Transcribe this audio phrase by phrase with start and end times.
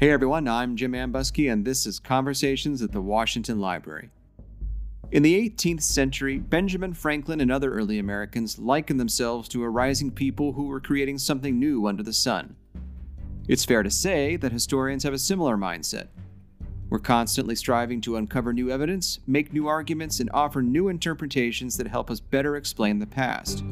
[0.00, 4.08] Hey everyone, I'm Jim Ambuske, and this is Conversations at the Washington Library.
[5.12, 10.10] In the 18th century, Benjamin Franklin and other early Americans likened themselves to a rising
[10.10, 12.56] people who were creating something new under the sun.
[13.46, 16.06] It's fair to say that historians have a similar mindset.
[16.88, 21.88] We're constantly striving to uncover new evidence, make new arguments, and offer new interpretations that
[21.88, 23.62] help us better explain the past.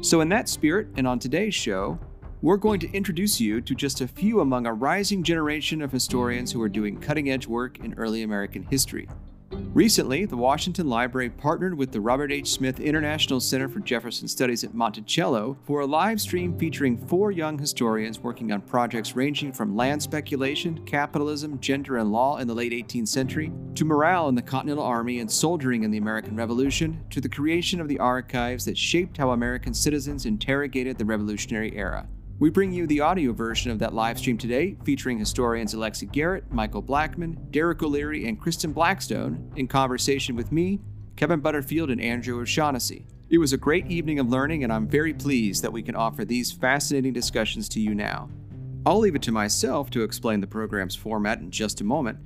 [0.00, 1.98] So, in that spirit, and on today's show,
[2.46, 6.52] we're going to introduce you to just a few among a rising generation of historians
[6.52, 9.08] who are doing cutting edge work in early American history.
[9.50, 12.50] Recently, the Washington Library partnered with the Robert H.
[12.50, 17.58] Smith International Center for Jefferson Studies at Monticello for a live stream featuring four young
[17.58, 22.70] historians working on projects ranging from land speculation, capitalism, gender, and law in the late
[22.70, 27.20] 18th century, to morale in the Continental Army and soldiering in the American Revolution, to
[27.20, 32.06] the creation of the archives that shaped how American citizens interrogated the Revolutionary era.
[32.38, 36.52] We bring you the audio version of that live stream today, featuring historians Alexi Garrett,
[36.52, 40.78] Michael Blaakman, Derek O'Leary, and Kristen Blackstone in conversation with me,
[41.16, 43.06] Kevin Butterfield, and Andrew O'Shaughnessy.
[43.30, 46.26] It was a great evening of learning, and I'm very pleased that we can offer
[46.26, 48.28] these fascinating discussions to you now.
[48.84, 52.18] I'll leave it to myself to explain the program's format in just a moment,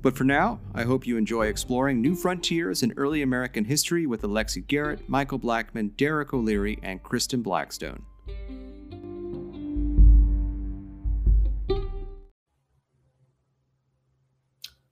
[0.00, 4.22] but for now, I hope you enjoy exploring new frontiers in early American history with
[4.22, 8.02] Alexi Garrett, Michael Blaakman, Derek O'Leary, and Kristen Blackstone.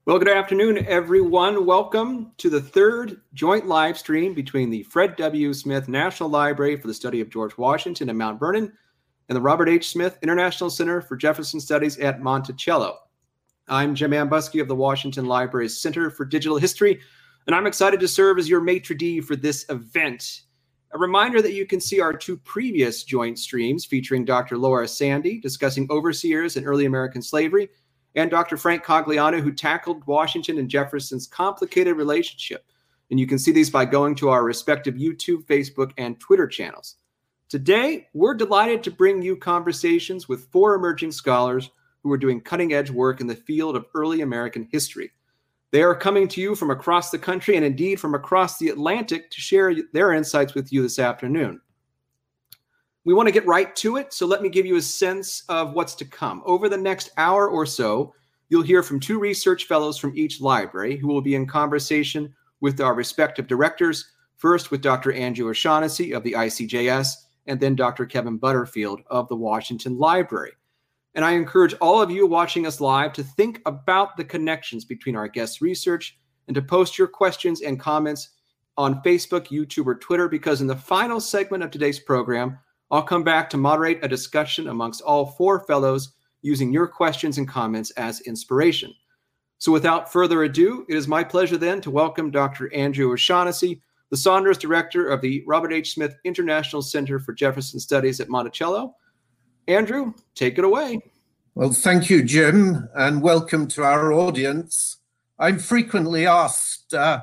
[0.07, 1.67] Well, good afternoon, everyone.
[1.67, 5.53] Welcome to the third joint live stream between the Fred W.
[5.53, 8.73] Smith National Library for the Study of George Washington in Mount Vernon
[9.29, 9.89] and the Robert H.
[9.89, 12.99] Smith International Center for Jefferson Studies at Monticello.
[13.67, 17.01] I'm Jim Ambuske of the Washington Library's Center for Digital History,
[17.49, 20.43] and I'm excited to serve as your maitre d' for this event.
[20.93, 24.57] A reminder that you can see our two previous joint streams featuring Dr.
[24.57, 27.71] Laura Sandy discussing overseers and early American slavery
[28.17, 28.57] and Dr.
[28.57, 32.65] Frank Cogliano, who tackled Washington and Jefferson's complicated relationship.
[33.11, 36.97] And you can see these by going to our respective YouTube, Facebook, and Twitter channels.
[37.49, 41.71] Today, we're delighted to bring you conversations with four emerging scholars
[42.03, 45.13] who are doing cutting edge work in the field of early American history.
[45.71, 49.31] They are coming to you from across the country and indeed from across the Atlantic
[49.31, 51.61] to share their insights with you this afternoon.
[53.07, 55.75] We want to get right to it, so let me give you a sense of
[55.75, 56.43] what's to come.
[56.45, 58.13] Over the next hour or so,
[58.49, 62.81] you'll hear from two research fellows from each library who will be in conversation with
[62.81, 65.13] our respective directors, first with Dr.
[65.13, 67.13] Andrew O'Shaughnessy of the ICJS,
[67.47, 68.07] and then Dr.
[68.07, 70.55] Kevin Butterfield of the Washington Library.
[71.15, 75.15] And I encourage all of you watching us live to think about the connections between
[75.15, 76.19] our guests' research
[76.49, 78.31] and to post your questions and comments
[78.77, 82.59] on Facebook, YouTube, or Twitter, because in the final segment of today's program,
[82.91, 87.49] I'll come back to moderate a discussion amongst all four fellows using your questions and
[87.49, 88.95] comments as inspiration.
[89.59, 92.73] So, without further ado, it is my pleasure then to welcome Dr.
[92.73, 93.81] Andrew O'Shaughnessy,
[94.11, 95.95] the Saunders Director of the Robert H.
[95.95, 98.95] Smith International Center for Jefferson Studies at Monticello.
[99.67, 101.01] Andrew, take it away.
[101.57, 104.99] Well, thank you, Jim, and welcome to our audience.
[105.39, 107.23] I'm frequently asked uh,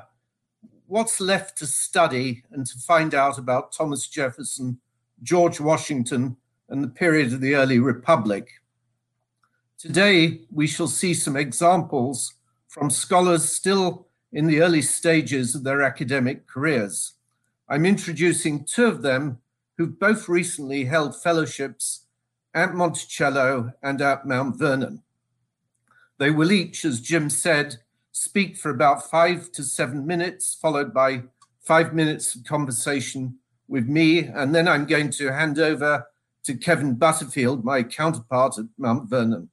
[0.86, 4.80] what's left to study and to find out about Thomas Jefferson
[5.24, 6.36] George Washington,
[6.68, 8.48] and the period of the early Republic.
[9.78, 12.34] Today, we shall see some examples
[12.68, 17.14] from scholars still in the early stages of their academic careers.
[17.68, 19.38] I'm introducing two of them
[19.76, 22.06] who've both recently held fellowships
[22.54, 25.02] at Monticello and at Mount Vernon.
[26.18, 27.76] They will each, as Jim said,
[28.12, 31.24] speak for about five to seven minutes, followed by
[31.60, 36.06] five minutes of conversation with me, and then I'm going to hand over
[36.44, 39.48] to Kevin Butterfield, my counterpart at Mount Vernon.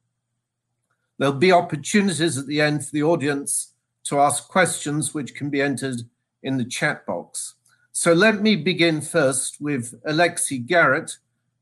[1.18, 3.74] There'll be opportunities at the end for the audience
[4.04, 6.02] to ask questions, which can be entered
[6.42, 7.54] in the chat box.
[7.92, 11.16] So let me begin first with Alexi Garrett,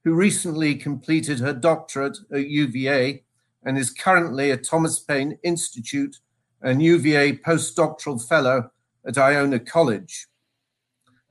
[0.05, 3.23] who recently completed her doctorate at UVA
[3.65, 6.19] and is currently a Thomas Paine Institute
[6.63, 8.71] and UVA postdoctoral fellow
[9.07, 10.29] at Iona College.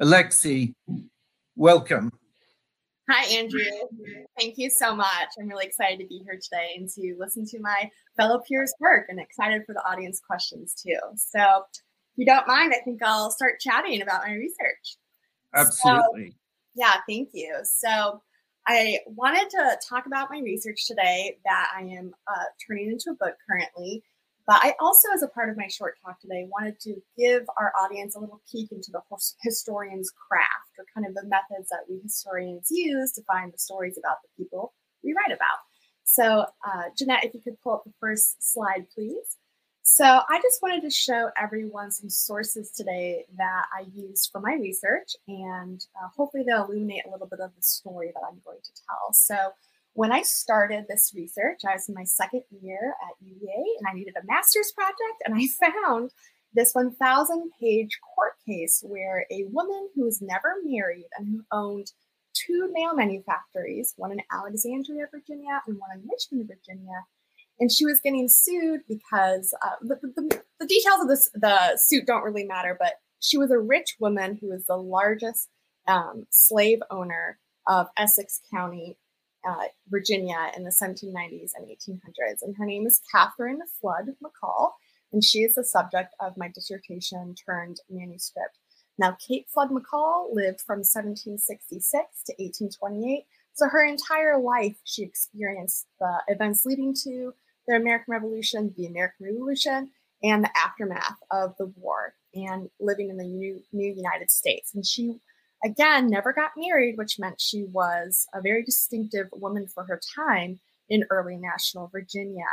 [0.02, 0.74] Alexi,
[1.58, 2.12] welcome.
[3.10, 3.66] Hi, Andrew.
[4.40, 5.28] Thank you so much.
[5.38, 9.08] I'm really excited to be here today and to listen to my fellow peers' work
[9.10, 10.98] and excited for the audience questions too.
[11.18, 14.98] So, if you don't mind, I think I'll start chatting about my research.
[15.54, 16.30] Absolutely.
[16.30, 16.36] So,
[16.76, 17.58] yeah, thank you.
[17.64, 18.22] So,
[18.68, 23.16] I wanted to talk about my research today that I am uh, turning into a
[23.16, 24.04] book currently.
[24.50, 27.72] But I also, as a part of my short talk today, wanted to give our
[27.80, 29.00] audience a little peek into the
[29.44, 33.96] historian's craft or kind of the methods that we historians use to find the stories
[34.00, 34.74] about the people
[35.04, 35.60] we write about.
[36.04, 39.38] So, uh, Jeanette, if you could pull up the first slide, please.
[39.84, 44.56] So I just wanted to show everyone some sources today that I used for my
[44.56, 48.62] research, and uh, hopefully they'll illuminate a little bit of the story that I'm going
[48.64, 49.14] to tell.
[49.14, 49.36] So
[50.00, 53.94] when I started this research, I was in my second year at UVA, and I
[53.94, 55.46] needed a master's project, and I
[55.84, 56.12] found
[56.54, 61.92] this 1,000 page court case where a woman who was never married and who owned
[62.34, 67.04] two nail manufactories, one in Alexandria, Virginia, and one in Richmond, Virginia,
[67.60, 72.06] and she was getting sued because uh, the, the, the, details of this the suit
[72.08, 75.50] don't really matter but she was a rich woman who was the largest
[75.90, 77.38] um, slave owner
[77.68, 78.98] of essex county
[79.48, 84.72] uh, virginia in the 1790s and 1800s and her name is catherine flood mccall
[85.12, 88.60] and she is the subject of my dissertation turned manuscript.
[88.98, 91.90] Now kate flood mccall lived from 1766
[92.24, 93.26] to 1828
[93.60, 97.34] so her entire life, she experienced the events leading to
[97.68, 99.92] the American Revolution, the American Revolution,
[100.24, 104.74] and the aftermath of the war and living in the new, new United States.
[104.74, 105.20] And she,
[105.64, 110.60] again, never got married, which meant she was a very distinctive woman for her time
[110.90, 112.46] in early national Virginia.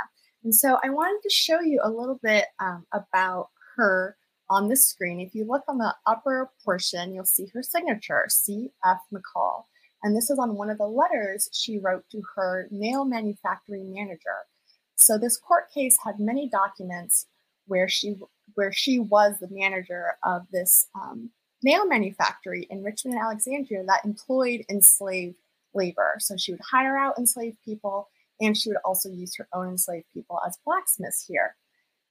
[0.44, 4.16] And so I wanted to show you a little bit um, about her
[4.48, 5.20] on the screen.
[5.20, 8.98] If you look on the upper portion, you'll see her signature, C.F.
[9.12, 9.64] McCall.
[10.02, 14.44] And this is on one of the letters she wrote to her nail manufacturing manager.
[14.94, 17.26] So this court case had many documents
[17.66, 18.16] where she
[18.54, 21.30] where she was the manager of this um,
[21.62, 25.36] nail manufactory in Richmond and Alexandria that employed enslaved
[25.74, 26.16] labor.
[26.18, 28.08] So she would hire out enslaved people,
[28.40, 31.56] and she would also use her own enslaved people as blacksmiths here.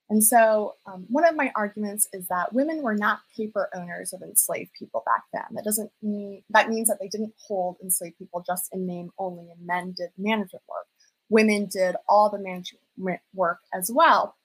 [0.08, 4.22] And so, um, one of my arguments is that women were not paper owners of
[4.22, 5.56] enslaved people back then.
[5.56, 9.50] That doesn't mean that means that they didn't hold enslaved people just in name only,
[9.50, 10.86] and men did management work
[11.30, 14.36] women did all the management work as well.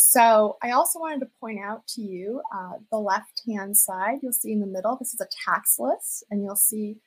[0.00, 4.52] So I also wanted to point out to you uh, the left-hand side, you'll see
[4.52, 6.98] in the middle, this is a tax list, and you'll see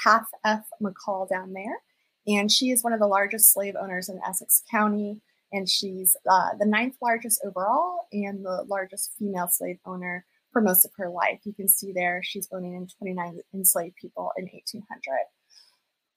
[0.00, 0.64] Kath F.
[0.80, 1.82] McCall down there.
[2.28, 5.20] And she is one of the largest slave owners in Essex County,
[5.50, 10.84] and she's uh, the ninth largest overall and the largest female slave owner for most
[10.84, 11.40] of her life.
[11.42, 14.86] You can see there she's owning in 29 enslaved people in 1800.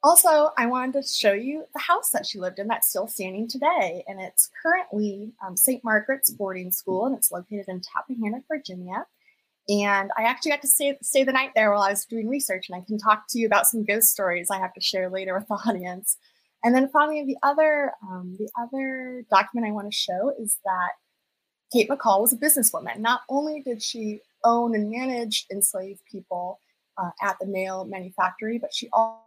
[0.01, 3.49] Also, I wanted to show you the house that she lived in that's still standing
[3.49, 4.03] today.
[4.07, 5.83] And it's currently um, St.
[5.83, 9.05] Margaret's Boarding School, and it's located in Tappahannock, Virginia.
[9.67, 12.69] And I actually got to stay, stay the night there while I was doing research,
[12.69, 15.37] and I can talk to you about some ghost stories I have to share later
[15.37, 16.17] with the audience.
[16.63, 20.91] And then finally, the other um, the other document I want to show is that
[21.73, 22.99] Kate McCall was a businesswoman.
[22.99, 26.59] Not only did she own and manage enslaved people,
[26.99, 29.19] uh, at the nail manufactory, but she also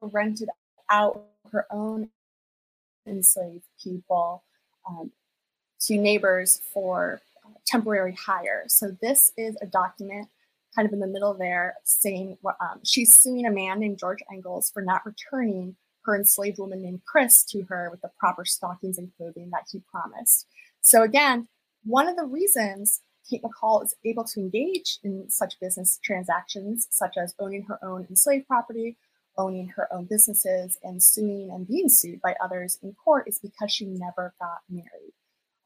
[0.00, 0.48] rented
[0.90, 2.10] out her own
[3.06, 4.42] enslaved people
[4.88, 5.10] um,
[5.80, 8.64] to neighbors for uh, temporary hire.
[8.68, 10.28] So this is a document
[10.74, 14.70] kind of in the middle there saying um, she's suing a man named George Engels
[14.70, 19.12] for not returning her enslaved woman named Chris to her with the proper stockings and
[19.16, 20.46] clothing that he promised.
[20.80, 21.48] So again,
[21.84, 27.16] one of the reasons Kate McCall is able to engage in such business transactions, such
[27.16, 28.96] as owning her own enslaved property,
[29.38, 33.72] owning her own businesses, and suing and being sued by others in court, is because
[33.72, 35.14] she never got married.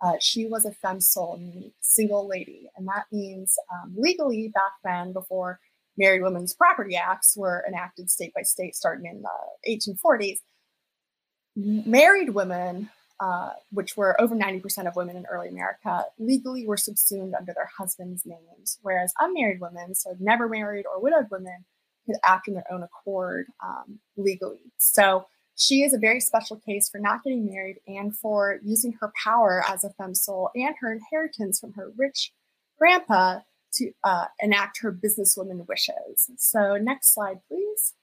[0.03, 1.41] Uh, she was a femme sole,
[1.81, 5.59] single lady, and that means um, legally back then, before
[5.97, 10.39] Married Women's Property Acts were enacted state by state starting in the 1840s,
[11.57, 17.35] married women uh, which were over 90% of women in early America, legally were subsumed
[17.35, 21.65] under their husbands' names, whereas unmarried women, so never married or widowed women,
[22.07, 24.73] could act in their own accord um, legally.
[24.79, 29.13] So she is a very special case for not getting married and for using her
[29.23, 32.33] power as a femme sole and her inheritance from her rich
[32.79, 33.41] grandpa
[33.73, 36.31] to uh, enact her businesswoman wishes.
[36.37, 37.95] So next slide, please.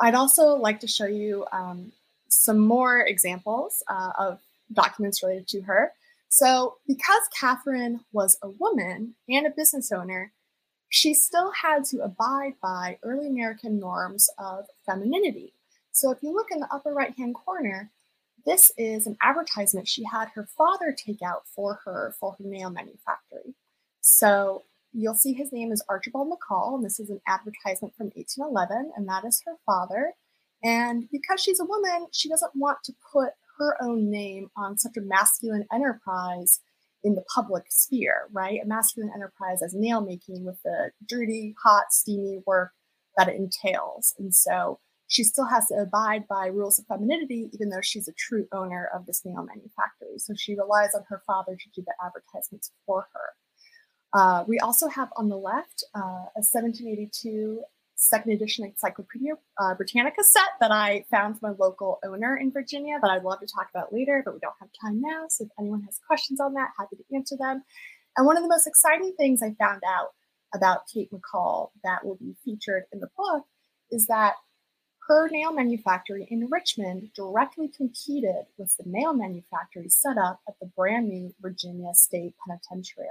[0.00, 1.92] I'd also like to show you um,
[2.28, 4.40] some more examples uh, of
[4.72, 5.92] documents related to her.
[6.28, 10.32] So, because Catherine was a woman and a business owner,
[10.92, 15.54] she still had to abide by early American norms of femininity.
[15.90, 17.90] So, if you look in the upper right hand corner,
[18.44, 22.68] this is an advertisement she had her father take out for her for her nail
[22.68, 23.54] manufactory.
[24.02, 28.92] So, you'll see his name is Archibald McCall, and this is an advertisement from 1811,
[28.94, 30.12] and that is her father.
[30.62, 34.98] And because she's a woman, she doesn't want to put her own name on such
[34.98, 36.60] a masculine enterprise
[37.04, 38.60] in the public sphere, right?
[38.62, 42.72] A masculine enterprise as nail making with the dirty, hot, steamy work
[43.16, 44.14] that it entails.
[44.18, 44.78] And so
[45.08, 48.88] she still has to abide by rules of femininity, even though she's a true owner
[48.94, 50.18] of this nail manufactory.
[50.18, 54.18] So she relies on her father to do the advertisements for her.
[54.18, 57.62] Uh, we also have on the left uh, a 1782
[58.02, 62.98] second edition Encyclopedia uh, Britannica set that I found from a local owner in Virginia
[63.00, 65.26] that I'd love to talk about later, but we don't have time now.
[65.28, 67.62] So if anyone has questions on that, happy to answer them.
[68.16, 70.08] And one of the most exciting things I found out
[70.54, 73.44] about Kate McCall that will be featured in the book
[73.90, 74.34] is that
[75.08, 80.70] her nail manufactory in Richmond directly competed with the nail manufactory set up at the
[80.76, 83.06] brand new Virginia State Penitentiary.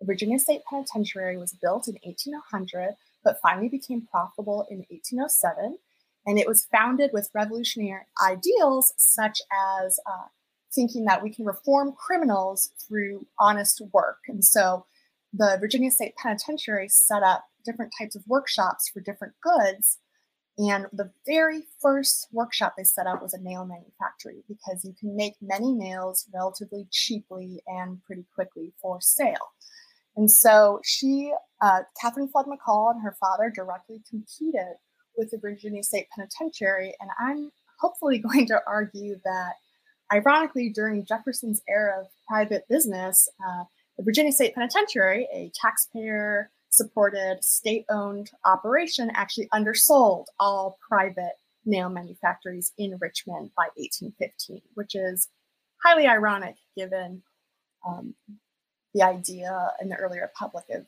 [0.00, 5.78] The Virginia State Penitentiary was built in 1800 but finally became profitable in 1807.
[6.26, 9.40] And it was founded with revolutionary ideals such
[9.82, 10.26] as uh,
[10.72, 14.18] thinking that we can reform criminals through honest work.
[14.28, 14.86] And so
[15.32, 19.98] the Virginia State Penitentiary set up different types of workshops for different goods.
[20.58, 25.16] And the very first workshop they set up was a nail manufactory because you can
[25.16, 29.52] make many nails relatively cheaply and pretty quickly for sale.
[30.16, 34.76] And so she, uh, Catherine Flood McCall and her father directly competed
[35.16, 36.94] with the Virginia State Penitentiary.
[37.00, 39.52] And I'm hopefully going to argue that,
[40.12, 43.64] ironically, during Jefferson's era of private business, uh,
[43.96, 51.88] the Virginia State Penitentiary, a taxpayer supported state owned operation, actually undersold all private nail
[51.88, 55.28] manufactories in Richmond by 1815, which is
[55.84, 57.22] highly ironic given
[57.86, 58.14] um,
[58.94, 60.86] the idea in the early republic of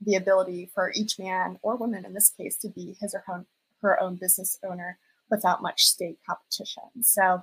[0.00, 3.44] the ability for each man or woman in this case to be his or
[3.80, 4.98] her, own business owner
[5.30, 6.84] without much state competition.
[7.02, 7.42] So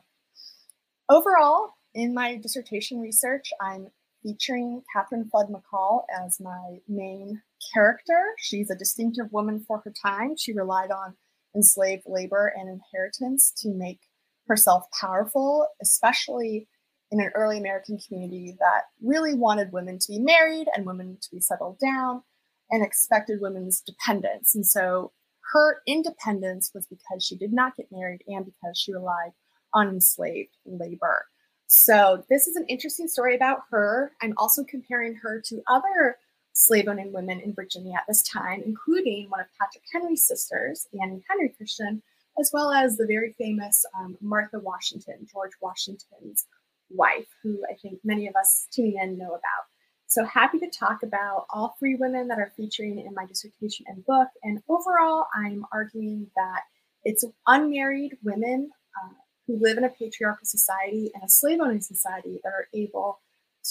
[1.10, 3.88] overall, in my dissertation research, I'm
[4.24, 7.42] featuring Catherine Flood McCall as my main
[7.74, 8.34] character.
[8.38, 10.36] She's a distinctive woman for her time.
[10.38, 11.16] She relied on
[11.56, 14.02] enslaved labor and inheritance to make
[14.48, 16.68] herself powerful, especially
[17.12, 21.32] in an early American community that really wanted women to be married and women to
[21.32, 22.24] be settled down
[22.70, 24.54] and expected women's dependence.
[24.54, 25.12] And so
[25.54, 29.32] her independence was because she did not get married and because she relied
[29.74, 31.26] on enslaved labor.
[31.68, 34.12] So this is an interesting story about her.
[34.22, 36.18] I'm also comparing her to other
[36.54, 41.24] slave owning women in Virginia at this time, including one of Patrick Henry's sisters, Annie
[41.30, 42.02] Henry Christian,
[42.40, 46.48] as well as the very famous um, Martha Washington, George Washington's
[46.90, 49.66] wife, who I think many of us tuning in know about.
[50.08, 54.04] So happy to talk about all three women that are featuring in my dissertation and
[54.06, 54.28] book.
[54.44, 56.62] And overall, I'm arguing that
[57.04, 59.14] it's unmarried women uh,
[59.46, 63.20] who live in a patriarchal society and a slave owning society that are able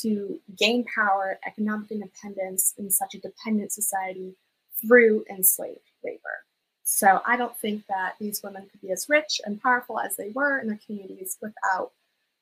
[0.03, 4.37] to gain power, economic independence in such a dependent society
[4.81, 6.45] through enslaved labor.
[6.85, 10.31] So I don't think that these women could be as rich and powerful as they
[10.31, 11.93] were in their communities without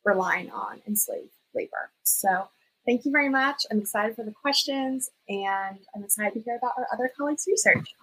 [0.07, 1.91] relying on enslaved labor.
[2.05, 2.49] So
[2.87, 3.67] thank you very much.
[3.71, 7.95] I'm excited for the questions and I'm excited to hear about our other colleagues' research.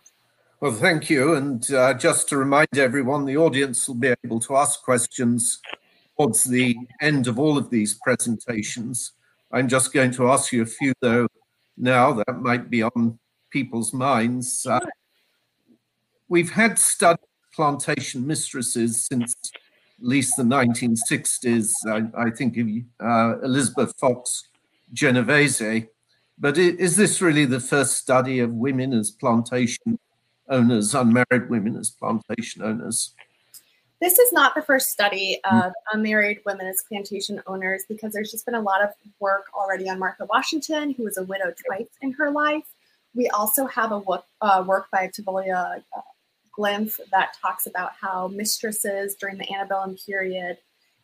[0.60, 1.34] Well, thank you.
[1.34, 5.60] And uh, just to remind everyone, the audience will be able to ask questions
[6.18, 9.14] towards the end of all of these presentations.
[9.52, 11.28] I'm just going to ask you a few, though,
[11.78, 13.20] now that might be on
[13.50, 14.66] people's minds.
[14.66, 14.80] Uh,
[16.28, 17.20] we've had studied
[17.54, 19.36] plantation mistresses since
[20.00, 22.68] at least the 1960s, I, I think of
[23.00, 24.50] uh, Elizabeth Fox
[24.92, 25.88] Genovese.
[26.38, 30.00] But is this really the first study of women as plantation
[30.50, 33.14] owners, unmarried women as plantation owners?
[34.02, 38.46] This is not the first study of unmarried women as plantation owners because there's just
[38.46, 42.12] been a lot of work already on Martha Washington, who was a widow twice in
[42.14, 42.66] her life.
[43.16, 46.02] We also have a work, uh, work by Thavolia uh,
[46.58, 50.58] Glymph that talks about how mistresses during the antebellum period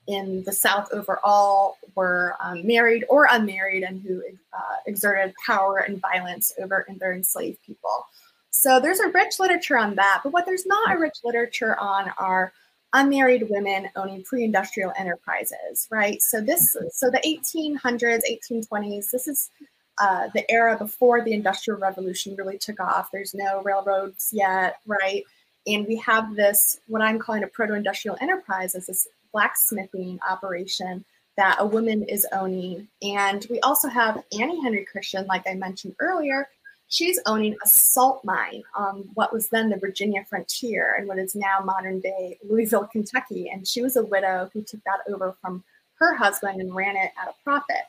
[0.08, 4.22] in the South overall were um, married or unmarried and who
[4.54, 8.06] uh, exerted power and violence over their enslaved people.
[8.50, 12.12] So there's a rich literature on that, but what there's not a rich literature on
[12.18, 12.52] are
[12.94, 16.22] unmarried women owning pre-industrial enterprises, right?
[16.22, 19.52] So this, so the 1800s, 1820s, this is
[20.00, 23.10] uh, the era before the Industrial Revolution really took off.
[23.12, 25.24] There's no railroads yet, right?
[25.68, 31.06] And we have this, what I'm calling a proto industrial enterprise, as this blacksmithing operation
[31.38, 32.88] that a woman is owning.
[33.02, 36.50] And we also have Annie Henry Christian, like I mentioned earlier.
[36.90, 41.36] She's owning a salt mine on what was then the Virginia frontier and what is
[41.36, 43.50] now modern day Louisville, Kentucky.
[43.50, 45.64] And she was a widow who took that over from
[46.00, 47.86] her husband and ran it at a profit.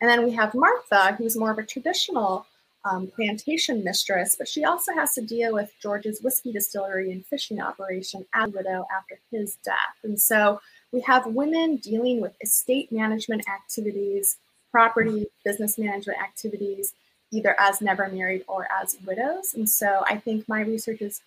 [0.00, 2.46] And then we have Martha, who's more of a traditional
[2.84, 7.60] um, plantation mistress, but she also has to deal with George's whiskey distillery and fishing
[7.60, 9.96] operation as a widow after his death.
[10.02, 10.60] And so
[10.90, 14.36] we have women dealing with estate management activities,
[14.70, 16.92] property, business management activities,
[17.30, 19.54] either as never married or as widows.
[19.54, 21.22] And so I think my research is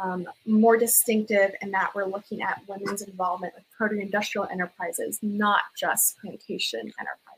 [0.00, 6.18] um, more distinctive in that we're looking at women's involvement with proto-industrial enterprises, not just
[6.20, 7.29] plantation enterprises.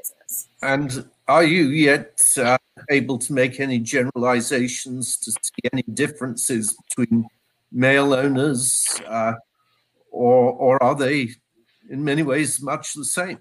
[0.63, 2.59] And are you yet uh,
[2.91, 7.27] able to make any generalizations to see any differences between
[7.71, 9.35] male owners, uh,
[10.11, 11.31] or or are they
[11.91, 13.39] in many ways much the same?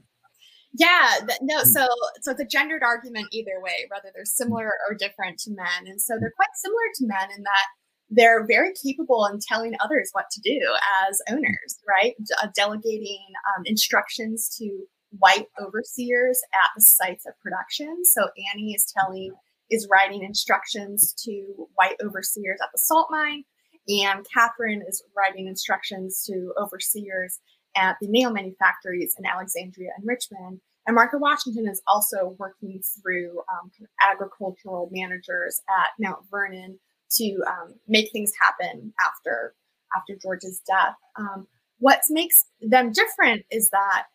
[0.74, 1.60] Yeah, no.
[1.60, 1.70] Hmm.
[1.70, 1.88] So,
[2.22, 6.02] so it's a gendered argument either way, whether they're similar or different to men, and
[6.02, 7.68] so they're quite similar to men in that
[8.12, 10.60] they're very capable in telling others what to do
[11.08, 12.14] as owners, right?
[12.44, 13.26] Uh, delegating
[13.56, 14.86] um, instructions to
[15.18, 18.04] white overseers at the sites of production.
[18.06, 19.34] So Annie is telling,
[19.70, 23.44] is writing instructions to white overseers at the salt mine,
[23.88, 27.40] and Catherine is writing instructions to overseers
[27.76, 30.62] at the nail manufactories in Alexandria and Richmond.
[30.88, 36.80] And Martha Washington is also working through um, agricultural managers at Mount Vernon
[37.18, 39.54] to um, make things happen after
[39.96, 40.96] after George's death.
[41.18, 41.48] Um,
[41.80, 44.06] what makes them different is that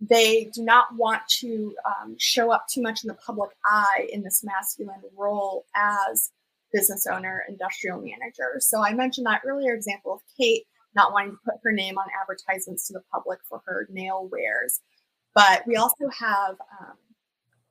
[0.00, 4.22] they do not want to um, show up too much in the public eye in
[4.22, 6.30] this masculine role as
[6.72, 8.56] business owner, industrial manager.
[8.60, 10.64] So I mentioned that earlier example of Kate
[10.94, 14.80] not wanting to put her name on advertisements to the public for her nail wares.
[15.34, 16.96] But we also have um,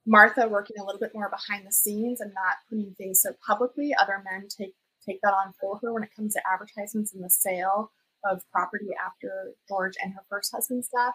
[0.05, 3.93] Martha working a little bit more behind the scenes and not putting things so publicly.
[3.99, 4.73] Other men take
[5.05, 7.91] take that on for her when it comes to advertisements and the sale
[8.25, 11.13] of property after George and her first husband's death.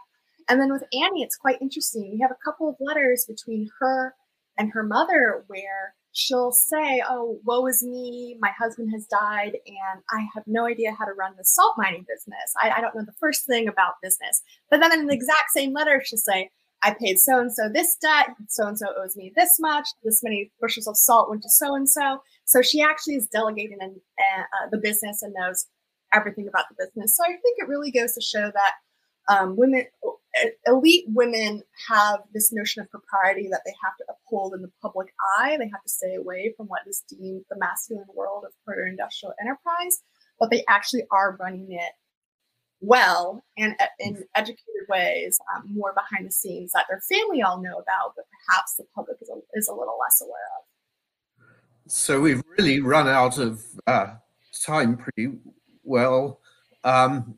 [0.49, 2.11] And then with Annie, it's quite interesting.
[2.13, 4.15] We have a couple of letters between her
[4.59, 8.37] and her mother where she'll say, Oh, woe is me.
[8.41, 12.07] My husband has died, and I have no idea how to run the salt mining
[12.09, 12.53] business.
[12.61, 14.43] I, I don't know the first thing about business.
[14.71, 16.51] But then in the exact same letter, she'll say,
[16.83, 20.23] I paid so and so this debt, so and so owes me this much, this
[20.23, 22.19] many bushels of salt went to so and so.
[22.45, 25.67] So she actually is delegating in, uh, the business and knows
[26.13, 27.17] everything about the business.
[27.17, 28.73] So I think it really goes to show that
[29.29, 29.85] um, women,
[30.67, 35.09] elite women, have this notion of propriety that they have to uphold in the public
[35.39, 35.57] eye.
[35.59, 40.03] They have to stay away from what is deemed the masculine world of proto-industrial enterprise,
[40.41, 41.93] but they actually are running it
[42.81, 47.63] well and uh, in educated ways, um, more behind the scenes that their family all
[47.63, 51.91] know about, but perhaps the public is a, is a little less aware of.
[51.93, 54.15] So we've really run out of uh,
[54.65, 55.39] time pretty
[55.85, 56.41] well.
[56.85, 57.37] Um,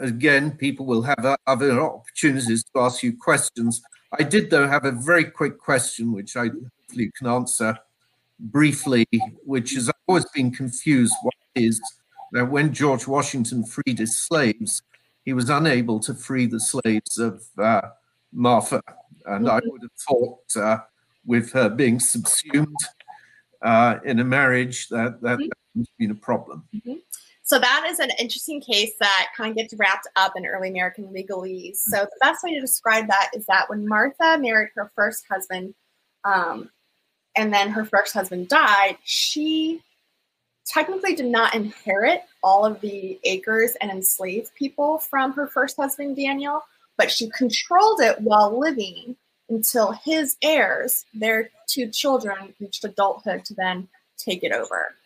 [0.00, 3.82] again, people will have other opportunities to ask you questions.
[4.18, 7.78] I did, though, have a very quick question, which I hopefully can answer
[8.38, 9.06] briefly,
[9.44, 11.80] which is I've always been confused what is
[12.32, 14.82] that when George Washington freed his slaves,
[15.24, 17.82] he was unable to free the slaves of uh,
[18.32, 18.82] Martha.
[19.24, 20.78] And I would have thought, uh,
[21.24, 22.76] with her being subsumed
[23.62, 25.48] uh, in a marriage, that that mm-hmm.
[25.74, 26.64] would have been a problem.
[26.74, 26.94] Mm-hmm.
[27.46, 31.04] So that is an interesting case that kind of gets wrapped up in early American
[31.14, 31.76] legalese.
[31.76, 35.72] So the best way to describe that is that when Martha married her first husband,
[36.24, 36.70] um,
[37.36, 39.80] and then her first husband died, she
[40.66, 46.16] technically did not inherit all of the acres and enslaved people from her first husband,
[46.16, 46.62] Daniel,
[46.98, 49.14] but she controlled it while living
[49.48, 53.86] until his heirs, their two children, reached adulthood to then
[54.18, 54.96] take it over.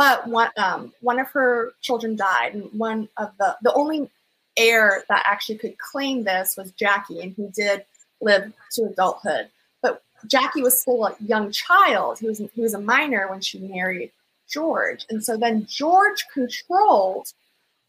[0.00, 4.08] But one, um, one of her children died, and one of the the only
[4.56, 7.84] heir that actually could claim this was Jackie, and he did
[8.22, 9.50] live to adulthood.
[9.82, 12.18] But Jackie was still a young child.
[12.18, 14.10] He was he was a minor when she married
[14.48, 15.04] George.
[15.10, 17.34] And so then George controlled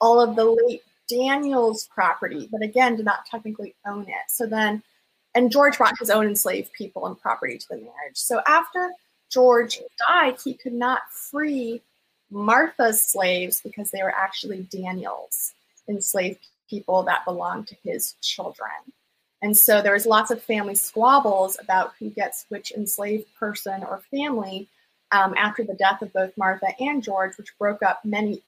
[0.01, 4.27] all of the late Daniel's property, but again, did not technically own it.
[4.27, 4.83] So then,
[5.33, 8.15] and George brought his own enslaved people and property to the marriage.
[8.17, 8.91] So after
[9.29, 11.81] George died, he could not free
[12.31, 15.53] Martha's slaves because they were actually Daniel's
[15.87, 18.71] enslaved people that belonged to his children.
[19.41, 24.01] And so there was lots of family squabbles about who gets which enslaved person or
[24.11, 24.67] family
[25.11, 28.41] um, after the death of both Martha and George, which broke up many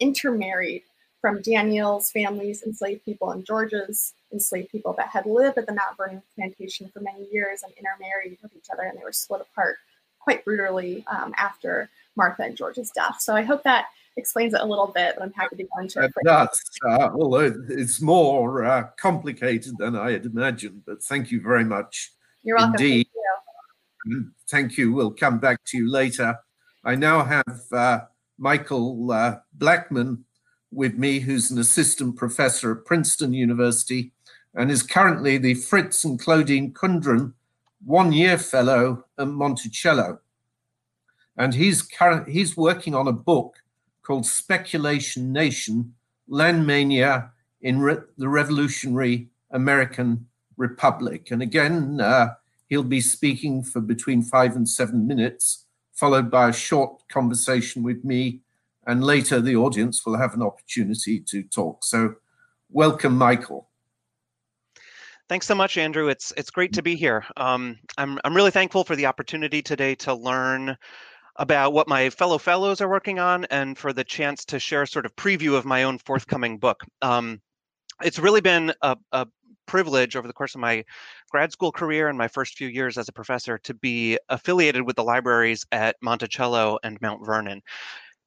[0.00, 0.82] intermarried
[1.20, 5.96] from Daniel's family's enslaved people and George's enslaved people that had lived at the Mount
[5.96, 9.76] Vernon plantation for many years and intermarried with each other, and they were split apart
[10.20, 13.20] quite brutally um, after Martha and George's death.
[13.20, 16.02] So I hope that explains it a little bit, but I'm happy to go into
[16.02, 16.12] it.
[16.24, 20.82] Does, uh, although it's more uh, complicated than I had imagined.
[20.86, 22.12] But thank you very much.
[22.42, 22.74] You're welcome.
[22.74, 23.08] Indeed.
[24.50, 24.92] Thank you.
[24.92, 26.36] We'll come back to you later.
[26.84, 28.00] I now have uh,
[28.38, 30.18] Michael uh, Blaakman
[30.70, 34.12] with me, who's an assistant professor at Princeton University
[34.54, 37.32] and is currently the Fritz and Claudine Kundrun
[37.84, 40.20] one year fellow at Monticello.
[41.36, 41.88] And he's,
[42.28, 43.56] he's working on a book
[44.02, 45.94] called Speculation Nation
[46.28, 51.30] Land Mania in Re- the Revolutionary American Republic.
[51.30, 52.34] And again, uh,
[52.68, 58.04] he'll be speaking for between five and seven minutes, followed by a short conversation with
[58.04, 58.40] me.
[58.86, 61.84] And later, the audience will have an opportunity to talk.
[61.84, 62.16] So,
[62.70, 63.70] welcome, Michael.
[65.26, 66.08] Thanks so much, Andrew.
[66.08, 67.24] It's it's great to be here.
[67.38, 70.76] Um, I'm I'm really thankful for the opportunity today to learn
[71.36, 75.06] about what my fellow fellows are working on and for the chance to share sort
[75.06, 76.84] of preview of my own forthcoming book.
[77.02, 77.40] Um,
[78.02, 79.26] it's really been a, a
[79.66, 80.84] privilege over the course of my
[81.30, 84.96] grad school career and my first few years as a professor to be affiliated with
[84.96, 87.62] the libraries at Monticello and Mount Vernon.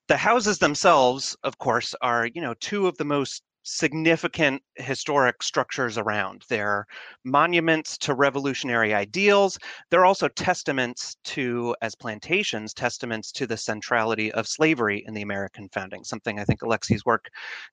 [0.08, 5.98] The houses themselves, of course, are you know two of the most significant historic structures
[5.98, 6.46] around.
[6.48, 6.86] They're
[7.26, 9.60] monuments to revolutionary ideals.
[9.90, 15.68] They're also testaments to, as plantations, testaments to the centrality of slavery in the American
[15.70, 17.28] founding, something I think Alexi's work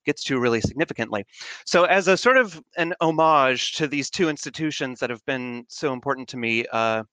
[0.05, 1.25] gets to really significantly.
[1.65, 5.93] So, as a sort of an homage to these two institutions that have been so
[5.93, 7.03] important to me, uh,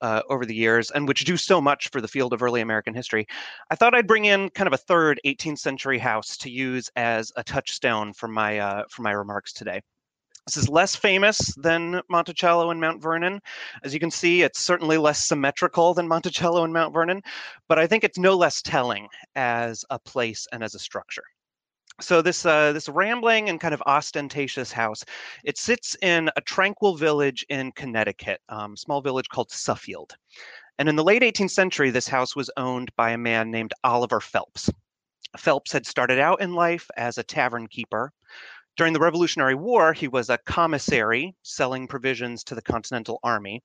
[0.00, 2.94] uh, over the years and which do so much for the field of early American
[2.94, 3.26] history,
[3.70, 7.32] I thought I'd bring in kind of a third 18th century house to use as
[7.36, 9.80] a touchstone for my uh, for my remarks today.
[10.46, 13.40] This is less famous than Monticello and Mount Vernon.
[13.84, 17.22] As you can see, it's certainly less symmetrical than Monticello and Mount Vernon,
[17.68, 21.24] but I think it's no less telling as a place and as a structure
[22.00, 25.04] so this uh, this rambling and kind of ostentatious house,
[25.44, 30.16] it sits in a tranquil village in Connecticut, um, small village called Suffield.
[30.78, 34.20] And in the late 18th century, this house was owned by a man named Oliver
[34.20, 34.70] Phelps.
[35.36, 38.12] Phelps had started out in life as a tavern keeper.
[38.76, 43.62] During the Revolutionary War, he was a commissary selling provisions to the Continental Army.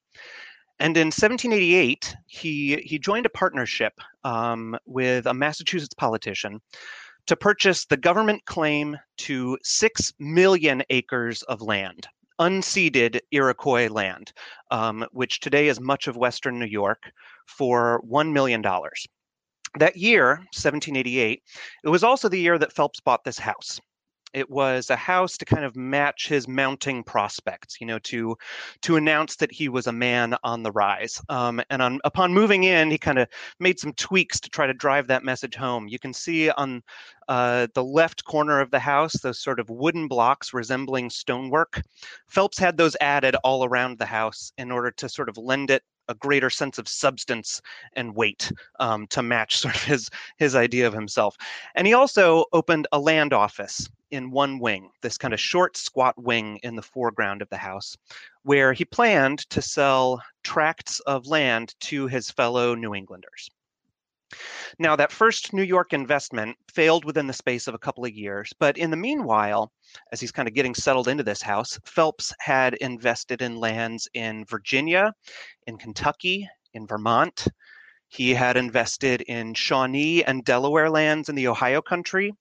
[0.80, 3.94] And in 1788, he, he joined a partnership
[4.26, 6.60] um, with a Massachusetts politician
[7.28, 12.08] to purchase the government claim to 6 million acres of land,
[12.40, 14.32] unceded Iroquois land,
[14.72, 17.12] um, which today is much of Western New York,
[17.48, 18.62] for $1 million.
[18.62, 21.42] That year, 1788,
[21.84, 23.80] it was also the year that Phelps bought this house.
[24.36, 28.36] It was a house to kind of match his mounting prospects, you know, to
[28.82, 31.22] to announce that he was a man on the rise.
[31.30, 33.30] Um, and on upon moving in, he kind of
[33.62, 35.88] made some tweaks to try to drive that message home.
[35.88, 36.84] You can see on
[37.30, 41.82] uh, the left corner of the house those sort of wooden blocks resembling stonework.
[42.28, 45.82] Phelps had those added all around the house in order to sort of lend it
[46.08, 47.62] a greater sense of substance
[47.94, 51.36] and weight um, to match sort of his his idea of himself.
[51.76, 56.16] And he also opened a land office in one wing, this kind of short, squat
[56.22, 57.98] wing in the foreground of the house,
[58.44, 63.50] where he planned to sell tracts of land to his fellow New Englanders.
[64.80, 68.52] Now, that first New York investment failed within the space of a couple of years,
[68.60, 69.72] but in the meanwhile,
[70.12, 74.46] as he's kind of getting settled into this house, Phelps had invested in lands in
[74.46, 75.14] Virginia,
[75.68, 77.48] in Kentucky, in Vermont.
[78.08, 82.34] He had invested in Shawnee and Delaware lands in the Ohio country,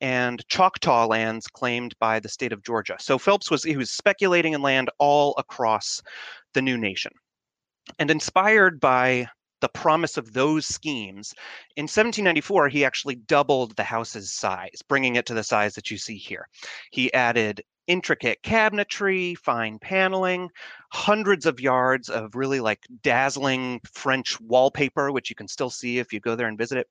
[0.00, 2.96] and Choctaw lands claimed by the state of Georgia.
[2.98, 6.02] So Phelps was he was speculating in land all across
[6.54, 7.12] the new nation.
[7.98, 9.28] And inspired by
[9.62, 11.32] the promise of those schemes,
[11.76, 15.96] in 1794 he actually doubled the house's size, bringing it to the size that you
[15.96, 16.46] see here.
[16.90, 20.50] He added intricate cabinetry, fine paneling,
[20.92, 26.12] hundreds of yards of really like dazzling French wallpaper, which you can still see if
[26.12, 26.88] you go there and visit it.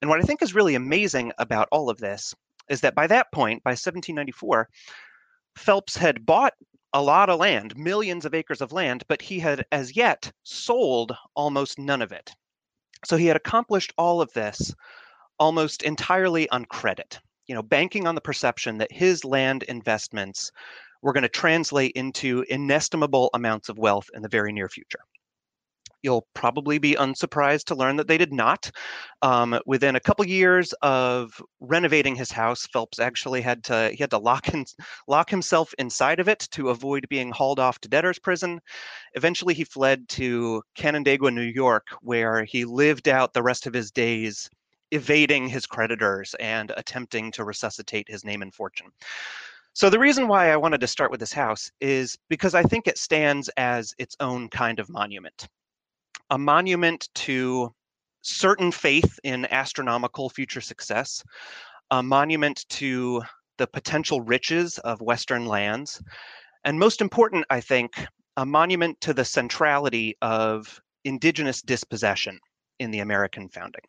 [0.00, 2.34] And what I think is really amazing about all of this
[2.68, 4.68] is that by that point, by 1794,
[5.56, 6.54] Phelps had bought
[6.92, 11.14] a lot of land, millions of acres of land, but he had as yet sold
[11.34, 12.34] almost none of it.
[13.04, 14.74] So he had accomplished all of this
[15.38, 20.50] almost entirely on credit, you know, banking on the perception that his land investments
[21.02, 25.00] were going to translate into inestimable amounts of wealth in the very near future.
[26.02, 28.70] You'll probably be unsurprised to learn that they did not.
[29.22, 34.10] Um, within a couple years of renovating his house, Phelps actually had to he had
[34.10, 34.64] to lock in,
[35.08, 38.60] lock himself inside of it to avoid being hauled off to debtor's prison.
[39.14, 43.90] Eventually, he fled to Canandaigua, New York, where he lived out the rest of his
[43.90, 44.48] days
[44.90, 48.88] evading his creditors and attempting to resuscitate his name and fortune.
[49.74, 52.86] So the reason why I wanted to start with this house is because I think
[52.86, 55.48] it stands as its own kind of monument
[56.30, 57.74] a monument to
[58.22, 61.22] certain faith in astronomical future success,
[61.90, 63.22] a monument to
[63.56, 66.02] the potential riches of Western lands,
[66.64, 67.92] and most important, I think,
[68.36, 72.38] a monument to the centrality of indigenous dispossession
[72.78, 73.82] in the American founding.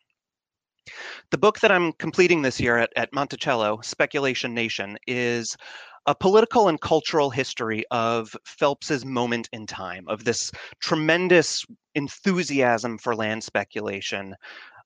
[1.30, 5.56] The book that I'm completing this year at, at Monticello, Speculation Nation, is
[6.06, 13.14] a political and cultural history of Phelps's moment in time, of this tremendous enthusiasm for
[13.14, 14.34] land speculation,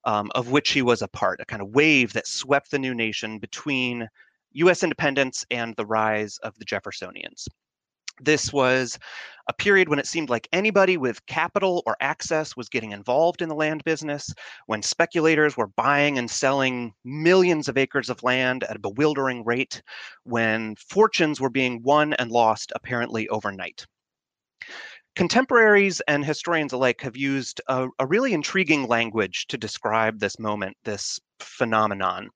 [0.05, 2.95] um, of which he was a part, a kind of wave that swept the new
[2.95, 4.09] nation between
[4.53, 7.49] US independence and the rise of the Jeffersonians.
[8.21, 8.99] This was
[9.49, 13.49] a period when it seemed like anybody with capital or access was getting involved in
[13.49, 14.33] the land business,
[14.67, 19.83] when speculators were buying and selling millions of acres of land at a bewildering rate,
[20.23, 23.87] when fortunes were being won and lost apparently overnight.
[25.15, 30.77] Contemporaries and historians alike have used a, a really intriguing language to describe this moment,
[30.85, 32.31] this phenomenon.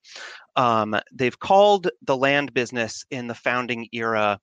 [0.54, 4.38] Um, they've called the land business in the founding era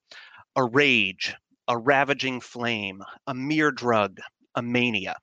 [0.56, 1.36] a rage,
[1.68, 4.20] a ravaging flame, a mere drug,
[4.56, 5.16] a mania.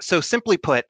[0.00, 0.86] So, simply put,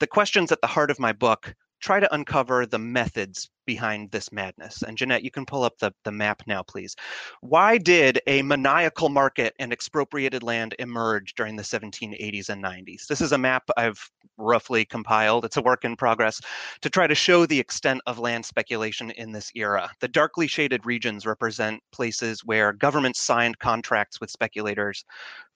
[0.00, 4.32] the questions at the heart of my book try to uncover the methods behind this
[4.32, 4.82] madness.
[4.82, 6.96] And Jeanette, you can pull up the, the map now, please.
[7.42, 13.06] Why did a maniacal market and expropriated land emerge during the 1780s and 90s?
[13.06, 15.44] This is a map I've roughly compiled.
[15.44, 16.40] It's a work in progress
[16.80, 19.90] to try to show the extent of land speculation in this era.
[20.00, 25.04] The darkly shaded regions represent places where governments signed contracts with speculators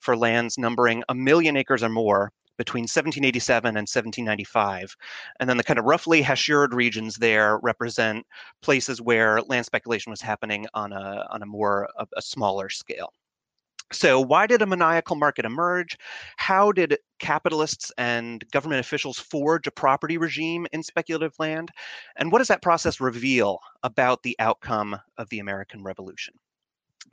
[0.01, 4.95] for lands numbering a million acres or more between 1787 and 1795.
[5.39, 8.25] And then the kind of roughly hachured regions there represent
[8.61, 13.13] places where land speculation was happening on a, on a more, a, a smaller scale.
[13.91, 15.97] So, why did a maniacal market emerge?
[16.37, 21.69] How did capitalists and government officials forge a property regime in speculative land?
[22.15, 26.33] And what does that process reveal about the outcome of the American Revolution?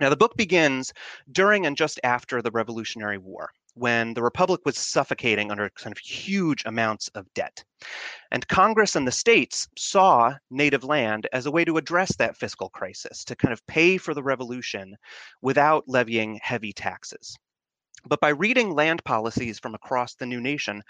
[0.00, 0.92] Now, the book begins
[1.31, 3.50] during and just after the Revolutionary War
[3.81, 7.64] when the republic was suffocating under kind of huge amounts of debt.
[8.31, 12.69] And Congress and the states saw native land as a way to address that fiscal
[12.69, 14.97] crisis, to kind of pay for the revolution
[15.40, 17.38] without levying heavy taxes.
[18.06, 20.82] But by reading land policies from across the new nation,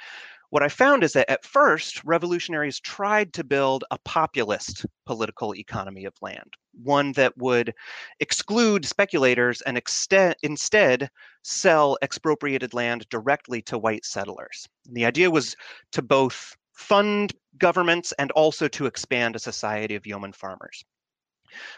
[0.50, 6.04] what I found is that at first, revolutionaries tried to build a populist political economy
[6.04, 7.72] of land, one that would
[8.18, 9.80] exclude speculators and
[10.42, 11.08] instead
[11.42, 14.68] sell expropriated land directly to white settlers.
[14.86, 15.54] And the idea was
[15.92, 20.84] to both fund governments and also to expand a society of yeoman farmers.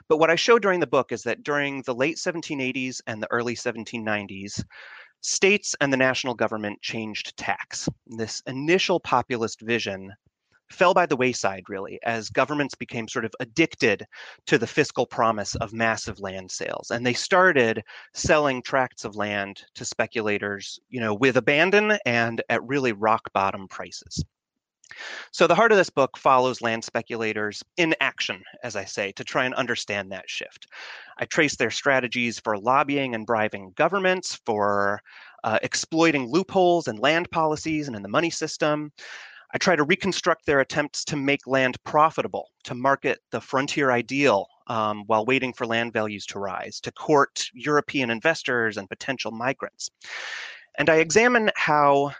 [0.08, 3.30] But what I show during the book is that during the late 1780s and the
[3.30, 4.62] early 1790s,
[5.22, 7.88] states and the national government changed tax.
[8.06, 10.12] This initial populist vision
[10.70, 14.06] fell by the wayside, really, as governments became sort of addicted
[14.46, 16.90] to the fiscal promise of massive land sales.
[16.90, 17.82] And they started
[18.14, 23.68] selling tracts of land to speculators, you know, with abandon and at really rock bottom
[23.68, 24.24] prices.
[25.32, 29.24] So the heart of this book follows land speculators in action, as I say, to
[29.24, 30.66] try and understand that shift.
[31.18, 35.00] I trace their strategies for lobbying and bribing governments, for
[35.44, 38.92] uh, exploiting loopholes in land policies and in the money system.
[39.54, 44.46] I try to reconstruct their attempts to make land profitable, to market the frontier ideal
[44.68, 49.90] um, while waiting for land values to rise, to court European investors and potential migrants.
[50.78, 52.12] And I examine how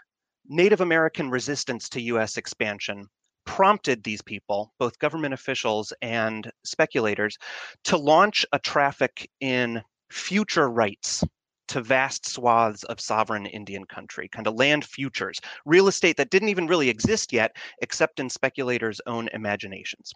[0.47, 3.07] Native American resistance to US expansion
[3.45, 7.37] prompted these people, both government officials and speculators,
[7.85, 11.23] to launch a traffic in future rights
[11.69, 16.49] to vast swaths of sovereign Indian country, kind of land futures, real estate that didn't
[16.49, 20.11] even really exist yet, except in speculators' own imaginations.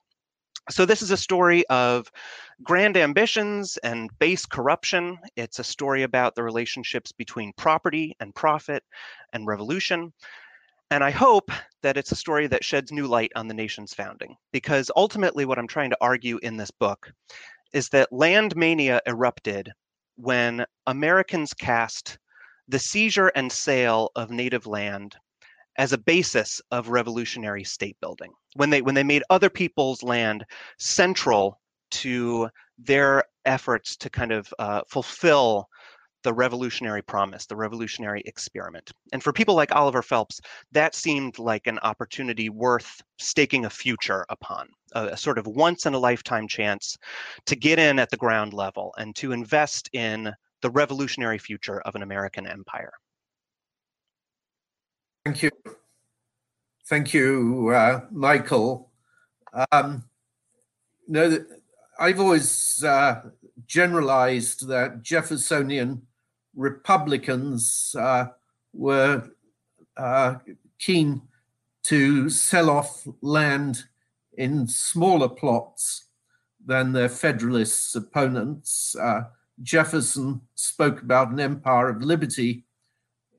[0.69, 2.12] So, this is a story of
[2.62, 5.17] grand ambitions and base corruption.
[5.38, 8.84] It's a story about the relationships between property and profit
[9.32, 10.12] and revolution.
[10.91, 11.51] And I hope
[11.84, 15.58] that it's a story that sheds new light on the nation's founding, because ultimately, what
[15.58, 17.12] I'm trying to argue in this book
[17.73, 19.71] is that land mania erupted
[20.15, 22.17] when Americans cast
[22.67, 25.15] the seizure and sale of native land
[25.77, 30.46] as a basis of revolutionary state building when they when they made other people's land
[30.78, 35.67] central to their efforts to kind of uh, fulfill
[36.24, 38.91] the revolutionary promise, the revolutionary experiment.
[39.13, 40.41] And for people like Oliver Phelps,
[40.72, 45.86] that seemed like an opportunity worth staking a future upon, a, a, sort of once
[45.86, 46.98] in a lifetime chance
[47.46, 51.96] to get in at the ground level and to invest in the revolutionary future of
[51.96, 52.91] an American empire.
[55.24, 55.52] Thank you.
[56.88, 58.89] Thank you, uh, Michael.
[59.73, 60.06] Um,
[62.00, 63.23] I've always uh,
[63.65, 66.02] generalized that Jeffersonian
[66.56, 68.28] Republicans uh,
[68.71, 69.21] were
[69.97, 70.36] uh,
[70.80, 71.23] keen
[71.84, 73.84] to sell off land
[74.38, 76.06] in smaller plots
[76.65, 78.95] than their Federalist opponents.
[78.95, 79.23] Uh,
[79.62, 82.63] Jefferson spoke about an empire of liberty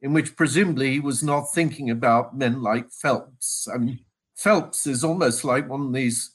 [0.03, 3.69] in which presumably he was not thinking about men like Phelps.
[3.73, 4.01] I mean,
[4.35, 6.33] Phelps is almost like one of these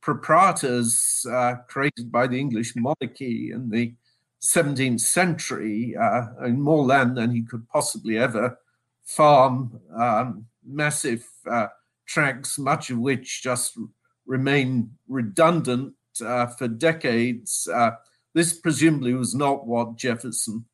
[0.00, 3.94] proprietors uh, created by the English monarchy in the
[4.42, 8.58] 17th century, uh, and more land than he could possibly ever
[9.04, 11.68] farm, um, massive uh,
[12.06, 13.78] tracts, much of which just
[14.26, 17.68] remain redundant uh, for decades.
[17.72, 17.92] Uh,
[18.34, 20.64] this presumably was not what Jefferson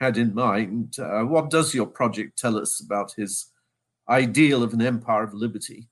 [0.00, 0.96] had in mind.
[0.98, 3.50] Uh, what does your project tell us about his
[4.08, 5.88] ideal of an empire of liberty?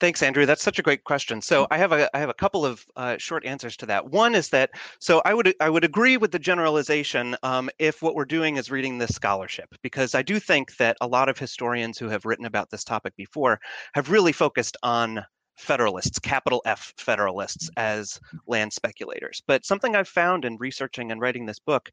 [0.00, 0.44] Thanks, Andrew.
[0.44, 1.40] That's such a great question.
[1.40, 4.10] So I have a I have a couple of uh, short answers to that.
[4.10, 8.14] One is that so I would I would agree with the generalization um, if what
[8.14, 11.98] we're doing is reading this scholarship because I do think that a lot of historians
[11.98, 13.60] who have written about this topic before
[13.94, 15.24] have really focused on
[15.56, 19.42] Federalists, capital F Federalists, as land speculators.
[19.46, 21.90] But something I've found in researching and writing this book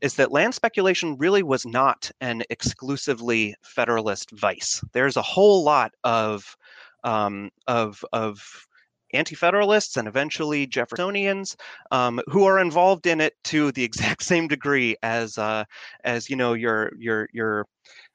[0.00, 4.82] is that land speculation really was not an exclusively Federalist vice.
[4.92, 6.56] There's a whole lot of
[7.04, 8.66] um, of of
[9.12, 11.56] anti-federalists and eventually Jeffersonians
[11.90, 15.64] um, who are involved in it to the exact same degree as uh,
[16.04, 17.66] as you know your your your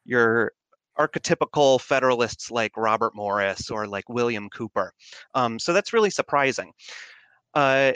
[0.06, 0.52] your
[1.00, 4.94] archetypical Federalists like Robert Morris or like William Cooper.
[5.34, 6.72] Um, so that's really surprising.
[7.54, 7.94] Uh,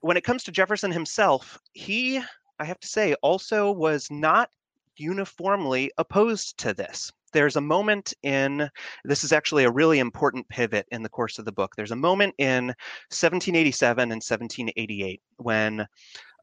[0.00, 2.20] when it comes to Jefferson himself, he,
[2.58, 4.50] I have to say, also was not
[4.96, 7.10] uniformly opposed to this.
[7.32, 8.68] There's a moment in,
[9.04, 11.74] this is actually a really important pivot in the course of the book.
[11.76, 12.66] There's a moment in
[13.08, 15.86] 1787 and 1788 when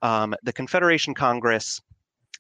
[0.02, 1.80] um, the Confederation Congress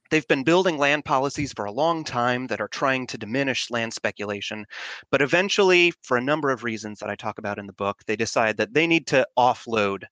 [0.10, 3.94] They've been building land policies for a long time that are trying to diminish land
[3.94, 4.66] speculation.
[5.12, 8.16] But eventually, for a number of reasons that I talk about in the book, they
[8.16, 10.04] decide that they need to offload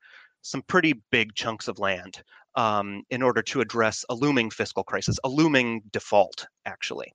[0.41, 2.21] some pretty big chunks of land
[2.55, 7.13] um, in order to address a looming fiscal crisis, a looming default, actually.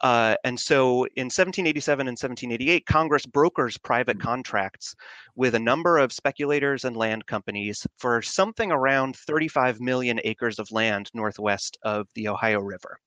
[0.00, 4.28] Uh, and so in 1787 and 1788, Congress brokers private mm-hmm.
[4.28, 4.94] contracts
[5.36, 10.70] with a number of speculators and land companies for something around 35 million acres of
[10.70, 12.98] land northwest of the Ohio River.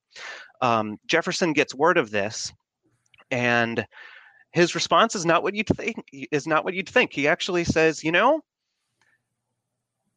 [0.61, 2.51] Um, Jefferson gets word of this,
[3.29, 3.85] and
[4.51, 5.97] his response is not what you'd think.
[6.31, 7.13] Is not what you'd think.
[7.13, 8.41] He actually says, "You know,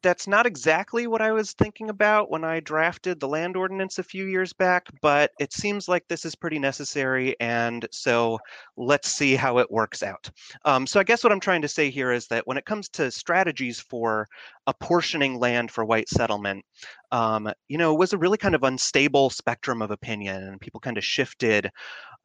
[0.01, 4.03] that's not exactly what I was thinking about when I drafted the land ordinance a
[4.03, 7.35] few years back, but it seems like this is pretty necessary.
[7.39, 8.39] And so
[8.77, 10.29] let's see how it works out.
[10.65, 12.89] Um, so I guess what I'm trying to say here is that when it comes
[12.89, 14.27] to strategies for
[14.67, 16.65] apportioning land for white settlement,
[17.11, 20.79] um, you know, it was a really kind of unstable spectrum of opinion and people
[20.79, 21.69] kind of shifted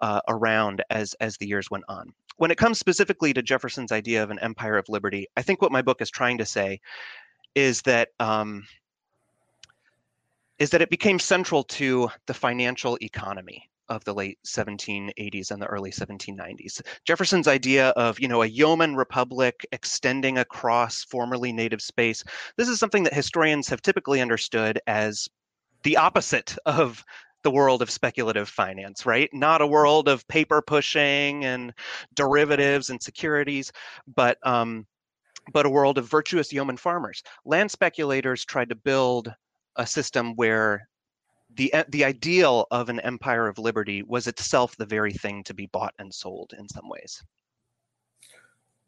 [0.00, 4.22] uh, around as, as the years went on when it comes specifically to Jefferson's idea
[4.22, 6.80] of an empire of liberty, I think what my book is trying to say
[7.56, 8.64] is that um,
[10.58, 15.66] is that it became central to the financial economy of the late 1780s and the
[15.66, 16.82] early 1790s.
[17.04, 22.24] Jefferson's idea of, you know, a yeoman republic extending across formerly native space,
[22.56, 25.28] this is something that historians have typically understood as
[25.84, 27.04] the opposite of
[27.44, 29.30] the world of speculative finance, right?
[29.32, 31.72] Not a world of paper pushing and
[32.14, 33.70] derivatives and securities,
[34.16, 34.84] but um,
[35.52, 37.22] but a world of virtuous yeoman farmers.
[37.44, 39.32] Land speculators tried to build
[39.76, 40.88] a system where
[41.54, 45.66] the the ideal of an empire of liberty was itself the very thing to be
[45.66, 47.22] bought and sold in some ways.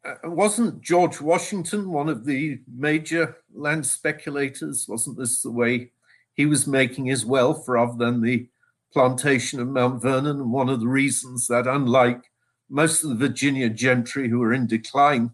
[0.05, 4.87] Uh, wasn't George Washington one of the major land speculators?
[4.87, 5.91] Wasn't this the way
[6.35, 8.47] he was making his wealth rather than the
[8.93, 10.39] plantation of Mount Vernon?
[10.39, 12.31] And one of the reasons that, unlike
[12.69, 15.31] most of the Virginia gentry who were in decline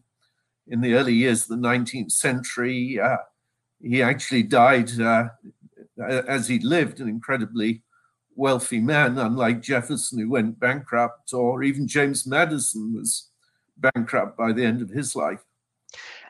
[0.67, 2.99] in the early years of the 19th century.
[2.99, 3.17] Uh,
[3.81, 5.29] he actually died uh,
[5.99, 7.83] as he lived, an incredibly
[8.35, 13.29] wealthy man, unlike Jefferson, who went bankrupt, or even James Madison was
[13.77, 15.43] bankrupt by the end of his life.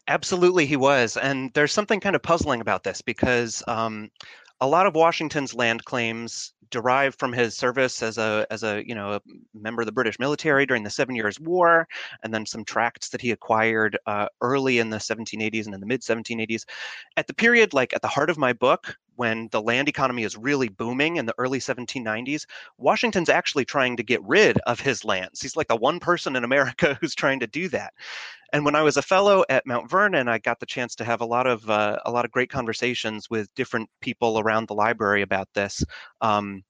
[0.08, 1.18] Absolutely, he was.
[1.18, 4.12] And there's something kind of puzzling about this because um,
[4.62, 8.96] a lot of Washington's land claims derived from his service as a as a you
[8.96, 9.22] know a
[9.54, 11.88] member of the British military during the Seven Years' War,
[12.24, 15.86] and then some tracts that he acquired uh, early in the 1780s and in the
[15.86, 16.66] mid 1780s.
[17.18, 20.38] At the period, like at the heart of my book, when the land economy is
[20.38, 22.46] really booming in the early 1790s,
[22.78, 25.42] Washington's actually trying to get rid of his lands.
[25.42, 27.94] He's like the one person in America who's trying to do that.
[28.54, 31.22] And when I was a fellow at Mount Vernon, I got the chance to have
[31.22, 35.22] a lot of uh, a lot of great conversations with different people around the library
[35.24, 35.84] about this.
[36.22, 36.64] Um,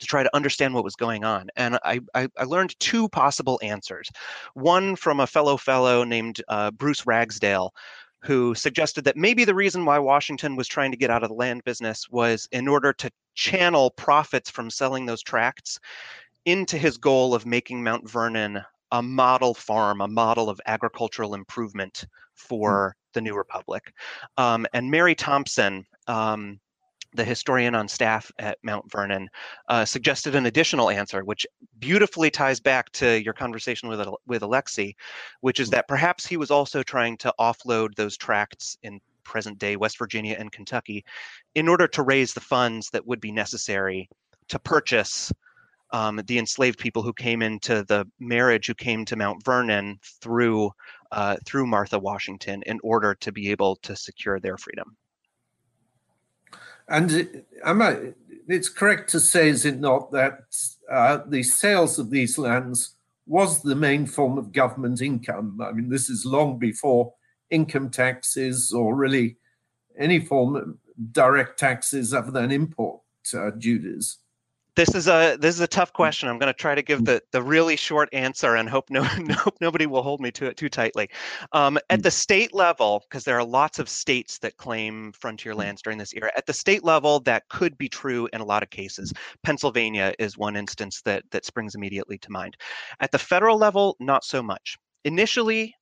[0.00, 1.48] to try to understand what was going on.
[1.56, 4.08] And I, I, I, learned two possible answers.
[4.54, 7.74] One from a fellow fellow named uh, Bruce Ragsdale,
[8.22, 11.34] who suggested that maybe the reason why Washington was trying to get out of the
[11.34, 15.78] land business was in order to channel profits from selling those tracts
[16.44, 18.62] into his goal of making Mount Vernon
[18.92, 22.04] a model farm, a model of agricultural improvement
[22.34, 23.12] for mm.
[23.14, 23.92] the new republic.
[24.36, 26.60] Um, and Mary Thompson, um,
[27.14, 29.28] the historian on staff at Mount Vernon,
[29.68, 31.46] uh, suggested an additional answer, which
[31.78, 34.94] beautifully ties back to your conversation with with Alexi,
[35.40, 35.72] which is mm.
[35.72, 40.36] that perhaps he was also trying to offload those tracts in present day West Virginia
[40.38, 41.04] and Kentucky
[41.54, 44.08] in order to raise the funds that would be necessary
[44.48, 45.32] to purchase
[45.92, 50.70] um, the enslaved people who came into the marriage who came to Mount Vernon through
[51.12, 54.96] uh, through Martha Washington in order to be able to secure their freedom.
[56.88, 58.12] And am I,
[58.48, 60.40] it's correct to say, is it not, that
[60.90, 65.60] uh, the sales of these lands was the main form of government income?
[65.62, 67.14] I mean, this is long before
[67.50, 69.36] income taxes or really
[69.98, 70.76] any form of
[71.12, 73.00] direct taxes other than import
[73.34, 74.18] uh, duties
[74.74, 76.28] this is a this is a tough question.
[76.28, 79.36] I'm going to try to give the the really short answer and hope no, no
[79.60, 81.08] nobody will hold me to it too tightly.
[81.52, 82.02] Um, at mm.
[82.02, 85.58] the state level, because there are lots of states that claim frontier mm.
[85.58, 86.30] lands during this era.
[86.36, 89.12] At the state level, that could be true in a lot of cases.
[89.42, 92.56] Pennsylvania is one instance that that springs immediately to mind.
[93.00, 94.78] At the federal level, not so much.
[95.04, 95.74] Initially,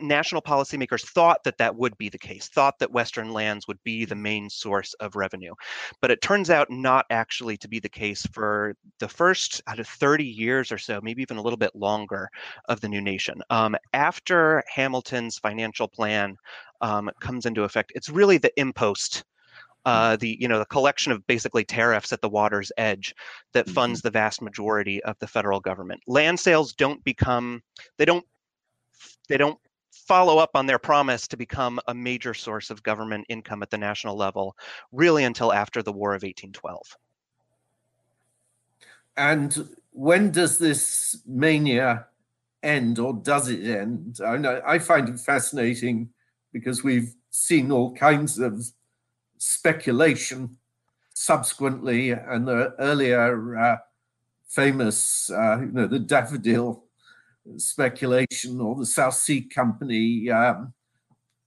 [0.00, 4.04] national policymakers thought that that would be the case, thought that Western lands would be
[4.04, 5.54] the main source of revenue.
[6.00, 9.88] But it turns out not actually to be the case for the first out of
[9.88, 12.28] 30 years or so, maybe even a little bit longer
[12.68, 13.40] of the new nation.
[13.50, 16.36] Um, after Hamilton's financial plan
[16.80, 19.24] um, comes into effect, it's really the impost
[19.86, 23.14] uh, the you know the collection of basically tariffs at the water's edge
[23.54, 24.08] that funds mm-hmm.
[24.08, 26.00] the vast majority of the federal government.
[26.06, 27.62] Land sales don't become
[27.96, 28.24] they don't
[29.28, 29.58] they don't
[30.10, 33.78] follow up on their promise to become a major source of government income at the
[33.78, 34.56] national level,
[34.90, 36.96] really until after the War of 1812.
[39.16, 42.06] And when does this mania
[42.64, 44.18] end, or does it end?
[44.20, 46.08] I, find it fascinating
[46.52, 48.66] because we've seen all kinds of
[49.38, 50.56] speculation
[51.14, 53.76] subsequently, and the earlier uh,
[54.48, 56.89] famous, uh, you know, the daffodil
[57.56, 60.30] speculation or the South Sea Company.
[60.30, 60.72] Um,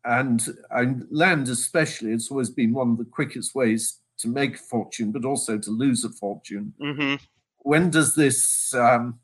[0.05, 4.59] and, and land, especially, it's always been one of the quickest ways to make a
[4.59, 6.73] fortune, but also to lose a fortune.
[6.81, 7.15] Mm-hmm.
[7.59, 9.19] When does this um,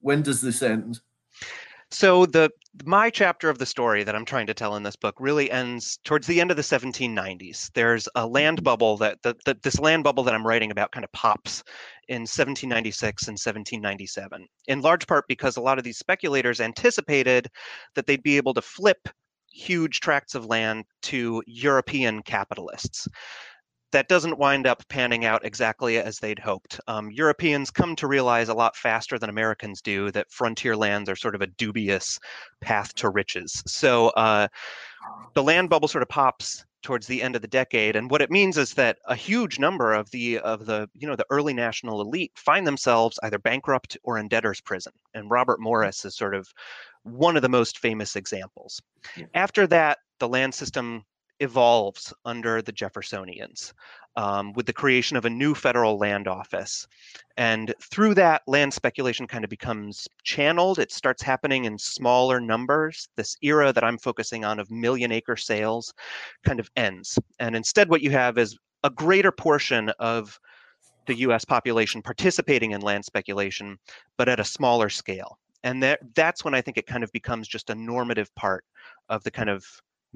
[0.00, 1.00] when does this end?
[1.90, 2.50] So the
[2.84, 5.98] my chapter of the story that I'm trying to tell in this book really ends
[6.04, 7.70] towards the end of the 1790s.
[7.74, 11.04] There's a land bubble that the, the, this land bubble that I'm writing about kind
[11.04, 11.62] of pops
[12.08, 17.48] in 1796 and 1797, in large part because a lot of these speculators anticipated
[17.94, 19.08] that they'd be able to flip
[19.50, 23.08] huge tracts of land to European capitalists
[23.92, 26.80] that doesn't wind up panning out exactly as they'd hoped.
[26.88, 31.16] Um, Europeans come to realize a lot faster than Americans do that frontier lands are
[31.16, 32.18] sort of a dubious
[32.60, 33.62] path to riches.
[33.66, 34.48] So uh,
[35.34, 38.30] the land bubble sort of pops towards the end of the decade, and what it
[38.30, 42.00] means is that a huge number of the of the you know the early national
[42.00, 44.92] elite find themselves either bankrupt or in debtor's prison.
[45.12, 45.64] And Robert hmm.
[45.64, 46.48] Morris is sort of
[47.02, 48.80] one of the most famous examples.
[49.16, 49.26] Yeah.
[49.34, 51.04] After that, the land system
[51.40, 53.72] evolves under the Jeffersonians
[54.16, 56.86] um, with the creation of a new federal land office.
[57.36, 60.78] And through that, land speculation kind of becomes channeled.
[60.78, 63.08] It starts happening in smaller numbers.
[63.16, 65.92] This era that I'm focusing on of million acre sales
[66.44, 67.18] kind of ends.
[67.38, 70.38] And instead, what you have is a greater portion of
[71.06, 73.78] the US population participating in land speculation,
[74.16, 75.38] but at a smaller scale.
[75.62, 78.64] And that, that's when I think it kind of becomes just a normative part
[79.08, 79.64] of the kind of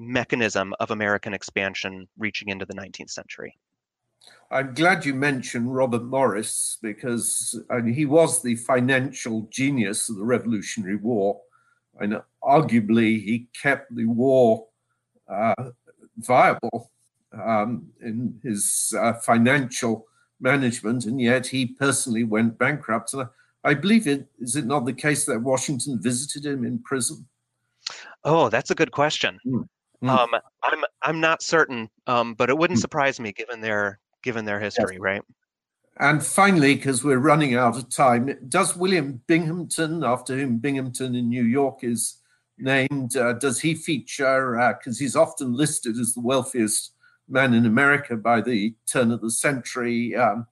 [0.01, 3.55] mechanism of American expansion reaching into the 19th century.
[4.49, 10.17] I'm glad you mentioned Robert Morris because I mean, he was the financial genius of
[10.17, 11.39] the Revolutionary War.
[11.99, 14.67] And arguably, he kept the war
[15.27, 15.71] uh,
[16.17, 16.91] viable
[17.33, 20.07] um, in his uh, financial
[20.39, 23.13] management, and yet he personally went bankrupt.
[23.13, 23.27] And
[23.63, 27.27] I believe it is it not the case that Washington visited him in prison?
[28.23, 29.39] Oh, that's a good question.
[29.45, 29.67] Mm.
[30.03, 30.09] Mm.
[30.09, 30.29] Um,
[30.63, 32.81] I'm I'm not certain, um, but it wouldn't mm.
[32.81, 35.01] surprise me given their given their history, yes.
[35.01, 35.21] right?
[35.99, 41.29] And finally, because we're running out of time, does William Binghamton, after whom Binghamton in
[41.29, 42.17] New York is
[42.57, 44.75] named, uh, does he feature?
[44.79, 46.93] Because uh, he's often listed as the wealthiest
[47.27, 50.15] man in America by the turn of the century.
[50.15, 50.47] Um,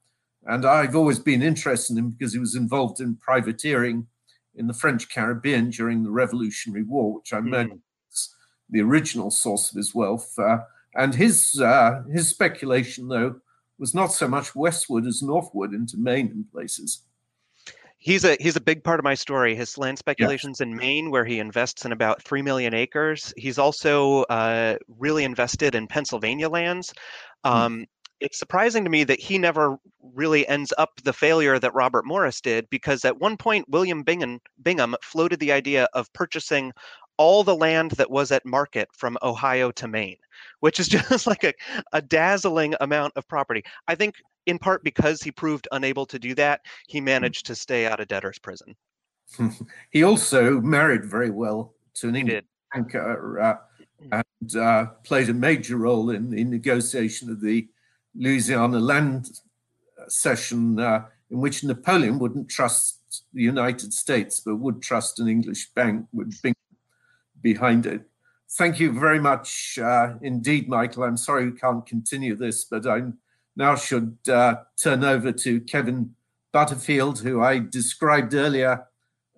[0.45, 4.08] and I've always been interested in him because he was involved in privateering
[4.56, 7.47] in the French Caribbean during the Revolutionary War, which I mm.
[7.47, 7.82] imagine
[8.70, 10.38] the original source of his wealth.
[10.38, 10.59] Uh,
[10.95, 13.39] and his uh, his speculation, though,
[13.78, 17.03] was not so much westward as northward into Maine and places.
[17.97, 19.55] He's a he's a big part of my story.
[19.55, 23.34] His land speculations in Maine, where he invests in about three million acres.
[23.36, 26.93] He's also uh, really invested in Pennsylvania lands.
[27.43, 27.51] Hmm.
[27.51, 27.86] Um, mm
[28.20, 29.78] it's surprising to me that he never
[30.13, 34.39] really ends up the failure that Robert Morris did, because at one point, William Bingham,
[34.61, 36.74] Bingham floated the idea of purchasing
[37.20, 40.17] all the land that was at market from Ohio to Maine,
[40.61, 41.53] which is just like a,
[41.93, 43.63] a dazzling amount of property.
[43.88, 44.15] I think
[44.45, 47.05] in part because he proved unable to do that, he hmm.
[47.05, 48.76] managed to stay out of debtor's prison.
[49.91, 53.55] he also married very well to an English banker uh,
[54.01, 54.13] hmm.
[54.13, 57.67] and uh, played a major role in the negotiation of the
[58.15, 59.30] Louisiana land
[60.07, 65.70] cession uh, in which Napoleon wouldn't trust the United States, but would trust an English
[65.76, 66.55] bank with Bing
[67.42, 68.02] behind it.
[68.54, 71.04] Thank you very much uh, indeed, Michael.
[71.04, 73.04] I'm sorry we can't continue this, but I
[73.56, 76.16] now should uh, turn over to Kevin
[76.52, 78.86] Butterfield, who I described earlier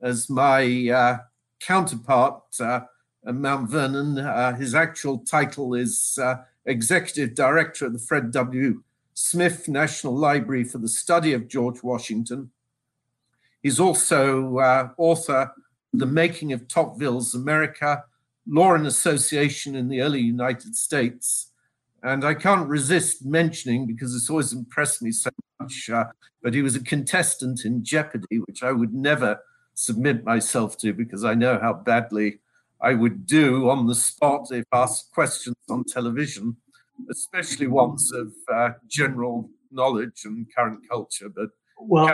[0.01, 1.17] as my uh,
[1.59, 2.81] counterpart uh,
[3.25, 4.17] at Mount Vernon.
[4.17, 6.35] Uh, his actual title is uh,
[6.65, 8.81] executive director of the Fred W.
[9.13, 12.49] Smith National Library for the Study of George Washington.
[13.61, 14.57] He's also
[14.97, 15.51] author
[15.93, 18.03] The Making of Tocqueville's America,
[18.47, 21.51] Law and Association in the Early United States.
[22.03, 25.29] And I can't resist mentioning, because it's always impressed me so
[25.59, 26.05] much, uh,
[26.41, 29.39] but he was a contestant in Jeopardy, which I would never
[29.75, 32.39] submit myself to because I know how badly
[32.81, 36.57] I would do on the spot if asked questions on television,
[37.11, 41.29] especially ones of uh, general knowledge and current culture.
[41.29, 42.13] But well,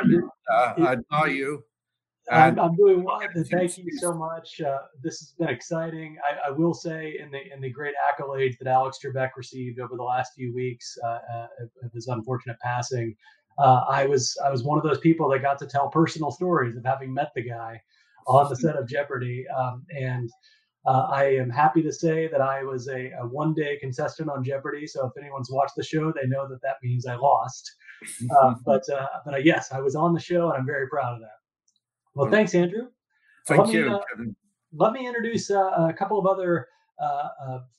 [0.51, 1.63] uh, I admire you.
[2.29, 3.21] I'm, I'm, doing well.
[3.49, 4.59] Thank you so much.
[4.59, 6.17] Uh, this has been exciting.
[6.29, 9.95] I, I, will say, in the in the great accolades that Alex Trebek received over
[9.95, 11.47] the last few weeks uh, uh,
[11.83, 13.15] of his unfortunate passing,
[13.59, 16.75] uh, I was I was one of those people that got to tell personal stories
[16.75, 17.81] of having met the guy
[18.27, 20.29] on the set of Jeopardy, um, and
[20.87, 24.43] uh, I am happy to say that I was a, a, one day contestant on
[24.43, 24.87] Jeopardy.
[24.87, 27.69] So if anyone's watched the show, they know that that means I lost.
[28.31, 31.15] Uh, but uh, but uh, yes, I was on the show and I'm very proud
[31.15, 31.36] of that.
[32.17, 32.87] Well, thanks, Andrew.
[33.47, 33.85] Thank let you.
[33.85, 33.99] Me, uh,
[34.73, 36.67] let me introduce uh, a couple of other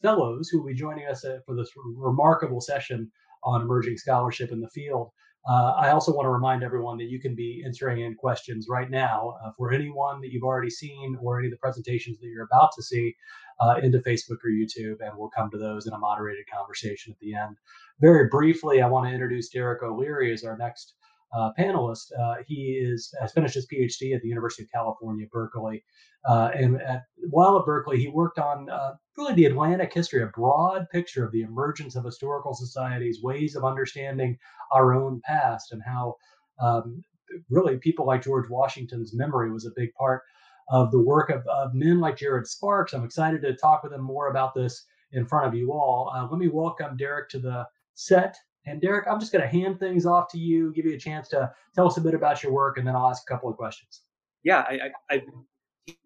[0.03, 3.11] fellows who will be joining us for this remarkable session
[3.45, 5.11] on emerging scholarship in the field.
[5.49, 8.91] Uh, I also want to remind everyone that you can be entering in questions right
[8.91, 12.45] now uh, for anyone that you've already seen or any of the presentations that you're
[12.45, 13.15] about to see
[13.61, 17.19] uh, into Facebook or YouTube, and we'll come to those in a moderated conversation at
[17.21, 17.57] the end.
[18.01, 20.95] Very briefly, I want to introduce Derek O'Leary as our next
[21.33, 22.13] uh, panelist.
[22.19, 25.85] Uh, he is has finished his PhD at the University of California, Berkeley,
[26.29, 30.27] uh, and at, while at Berkeley, he worked on uh, really the Atlantic history, a
[30.27, 34.37] broad picture of the emergence of historical societies, ways of understanding
[34.73, 36.15] our own past, and how
[36.61, 37.03] um,
[37.51, 40.23] really people like George Washington's memory was a big part
[40.71, 42.93] of the work of, of men like Jared Sparks.
[42.93, 46.13] I'm excited to talk with him more about this in front of you all.
[46.15, 48.37] Uh, let me welcome Derek to the set.
[48.69, 51.29] And Derek, I'm just going to hand things off to you, give you a chance
[51.29, 53.57] to tell us a bit about your work, and then I'll ask a couple of
[53.57, 54.03] questions.
[54.45, 55.23] Yeah, I, I, I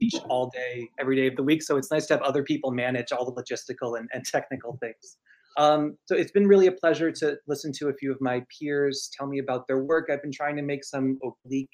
[0.01, 2.71] teach all day, every day of the week, so it's nice to have other people
[2.71, 5.19] manage all the logistical and, and technical things.
[5.59, 9.11] Um, so it's been really a pleasure to listen to a few of my peers
[9.17, 10.09] tell me about their work.
[10.11, 11.69] I've been trying to make some oblique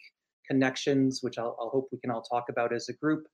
[0.49, 3.25] connections, which I'll, I'll hope we can all talk about as a group.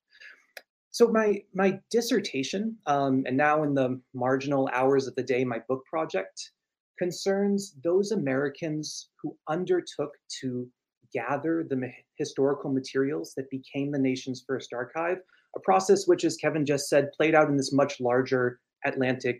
[0.90, 5.60] So my my dissertation, um, and now in the marginal hours of the day, my
[5.66, 6.50] book project
[6.98, 10.68] concerns those Americans who undertook to
[11.12, 15.18] gather the historical materials that became the nation's first archive,
[15.56, 19.38] a process which, as Kevin just said, played out in this much larger Atlantic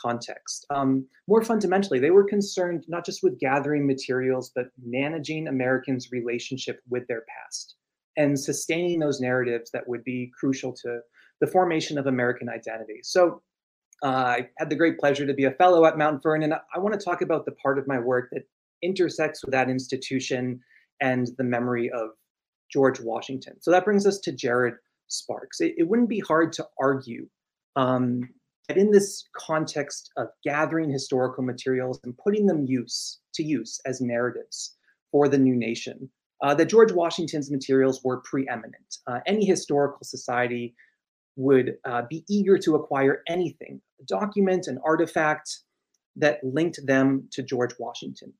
[0.00, 0.66] context.
[0.70, 6.80] Um, more fundamentally, they were concerned not just with gathering materials, but managing Americans' relationship
[6.88, 7.76] with their past
[8.16, 11.00] and sustaining those narratives that would be crucial to
[11.40, 13.00] the formation of American identity.
[13.02, 13.42] So
[14.02, 16.52] uh, I had the great pleasure to be a fellow at Mount Vernon.
[16.52, 18.42] And I want to talk about the part of my work that
[18.82, 20.60] intersects with that institution
[21.00, 22.10] and the memory of
[22.70, 23.60] George Washington.
[23.60, 24.74] So that brings us to Jared
[25.08, 25.60] Sparks.
[25.60, 27.28] It, it wouldn't be hard to argue
[27.76, 28.28] um,
[28.68, 34.00] that in this context of gathering historical materials and putting them use to use as
[34.00, 34.76] narratives
[35.10, 36.08] for the new nation,
[36.42, 38.98] uh, that George Washington's materials were preeminent.
[39.06, 40.74] Uh, any historical society
[41.36, 45.60] would uh, be eager to acquire anything, a document, an artifact
[46.16, 48.32] that linked them to George Washington.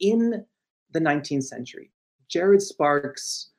[0.00, 0.44] In
[0.92, 1.90] the 19th century,
[2.28, 3.50] Jared Sparks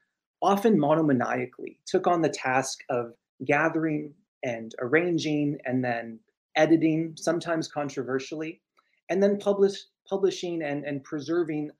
[0.41, 3.13] often monomaniacally took on the task of
[3.45, 4.13] gathering
[4.43, 6.19] and arranging and then
[6.55, 8.61] editing, sometimes controversially,
[9.09, 9.73] and then publish,
[10.07, 11.71] publishing and, and preserving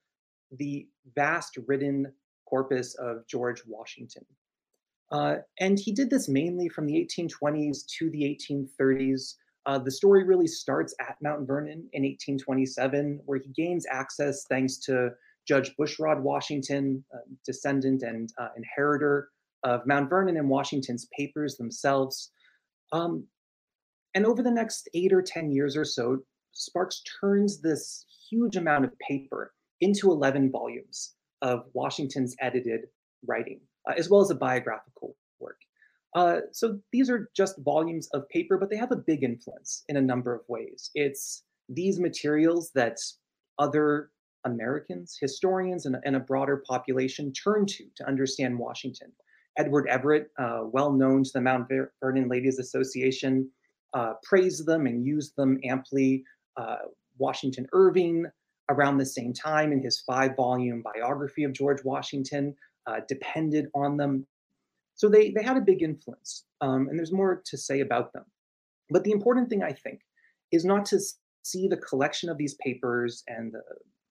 [0.51, 2.12] the vast written
[2.45, 4.26] corpus of George Washington.
[5.12, 9.36] Uh, and he did this mainly from the 1820s to the 1830s.
[9.66, 14.78] Uh, the story really starts at Mount Vernon in 1827, where he gains access thanks
[14.78, 15.10] to
[15.47, 17.03] Judge Bushrod Washington,
[17.45, 19.30] descendant and uh, inheritor
[19.64, 22.32] of Mount Vernon and Washington's papers themselves.
[22.91, 23.26] Um,
[24.16, 26.20] and over the next eight or 10 years or so,
[26.51, 32.82] Sparks turns this huge amount of paper into 11 volumes of Washington's edited
[33.26, 35.60] writing, uh, as well as a biographical work.
[36.16, 39.98] Uh, so these are just volumes of paper, but they have a big influence in
[39.98, 40.90] a number of ways.
[40.96, 42.98] It's these materials that
[43.60, 44.10] other
[44.46, 49.12] Americans, historians, and, and a broader population turn to to understand Washington.
[49.58, 51.68] Edward Everett, uh, well known to the Mount
[52.02, 53.50] Vernon Ladies Association,
[53.94, 56.24] uh, praised them and used them amply.
[56.56, 56.78] Uh,
[57.18, 58.26] Washington Irving,
[58.70, 62.56] around the same time in his five volume biography of George Washington,
[62.88, 64.26] uh, depended on them.
[64.96, 68.26] So they, they had a big influence, um, and there's more to say about them.
[68.90, 70.02] But the important thing, I think,
[70.52, 71.00] is not to
[71.44, 73.62] see the collection of these papers and the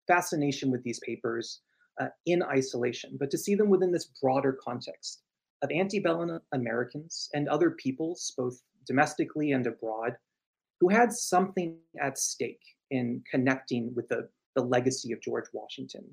[0.07, 1.61] fascination with these papers
[2.01, 5.23] uh, in isolation, but to see them within this broader context
[5.62, 10.16] of antebellum Americans and other peoples, both domestically and abroad,
[10.81, 16.05] who had something at stake in connecting with the the legacy of George Washington,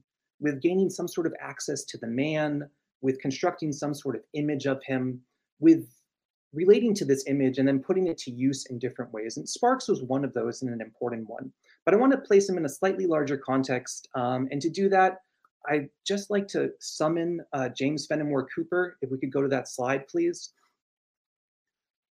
[0.45, 2.69] with gaining some sort of access to the man,
[3.01, 5.19] with constructing some sort of image of him,
[5.59, 5.87] with
[6.53, 9.37] relating to this image and then putting it to use in different ways.
[9.37, 11.51] And Sparks was one of those and an important one.
[11.83, 14.07] But I want to place him in a slightly larger context.
[14.13, 15.17] Um, and to do that,
[15.67, 18.97] I'd just like to summon uh, James Fenimore Cooper.
[19.01, 20.53] If we could go to that slide, please.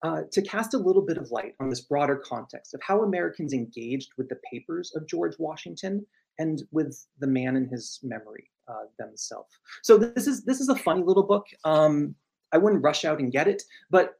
[0.01, 3.53] Uh, to cast a little bit of light on this broader context of how Americans
[3.53, 6.05] engaged with the papers of George Washington
[6.39, 9.49] and with the man in his memory uh, themselves.
[9.83, 11.45] So this is this is a funny little book.
[11.63, 12.15] Um,
[12.51, 14.13] I wouldn't rush out and get it, but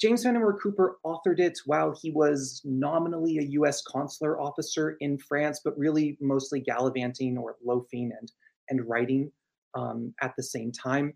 [0.00, 3.82] James Fenimore Cooper authored it while he was nominally a U.S.
[3.82, 8.30] consular officer in France, but really mostly gallivanting or loafing and
[8.70, 9.32] and writing
[9.74, 11.14] um, at the same time.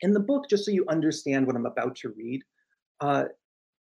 [0.00, 2.42] In the book, just so you understand what I'm about to read,
[3.00, 3.24] uh,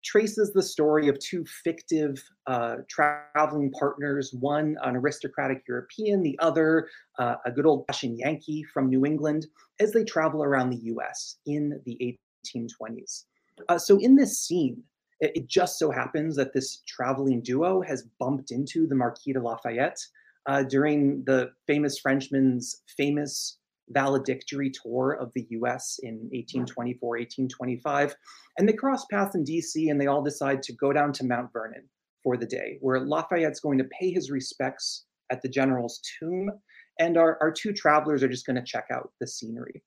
[0.02, 6.88] traces the story of two fictive uh, traveling partners, one an aristocratic European, the other
[7.18, 9.46] uh, a good old fashioned Yankee from New England,
[9.80, 13.24] as they travel around the US in the 1820s.
[13.68, 14.82] Uh, so, in this scene,
[15.20, 19.40] it, it, just so happens that this traveling duo has bumped into the Marquis de
[19.40, 20.00] Lafayette
[20.46, 28.14] uh, during the famous Frenchman's famous valedictory tour of the US in 1824, 1825.
[28.58, 31.52] And they cross paths in DC and they all decide to go down to Mount
[31.52, 31.88] Vernon
[32.22, 36.50] for the day, where Lafayette's going to pay his respects at the general's tomb.
[36.98, 39.82] And our, our two travelers are just going to check out the scenery.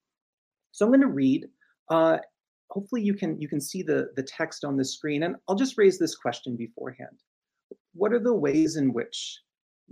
[0.71, 1.45] So I'm going to read.
[1.89, 2.17] Uh,
[2.71, 5.23] hopefully you can you can see the, the text on the screen.
[5.23, 7.21] And I'll just raise this question beforehand.
[7.93, 9.39] What are the ways in which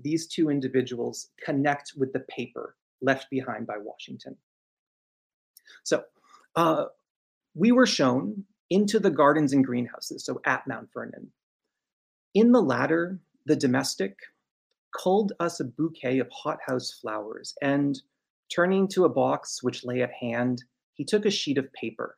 [0.01, 4.35] these two individuals connect with the paper left behind by Washington.
[5.83, 6.03] So
[6.55, 6.85] uh,
[7.53, 11.31] we were shown into the gardens and greenhouses, so at Mount Vernon.
[12.33, 14.17] In the latter, the domestic
[14.97, 18.01] culled us a bouquet of hothouse flowers, and
[18.53, 22.17] turning to a box which lay at hand, he took a sheet of paper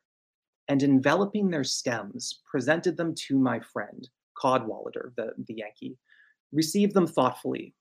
[0.68, 4.08] and enveloping their stems, presented them to my friend,
[4.40, 5.96] Cadwallader, the, the Yankee,
[6.52, 7.74] received them thoughtfully,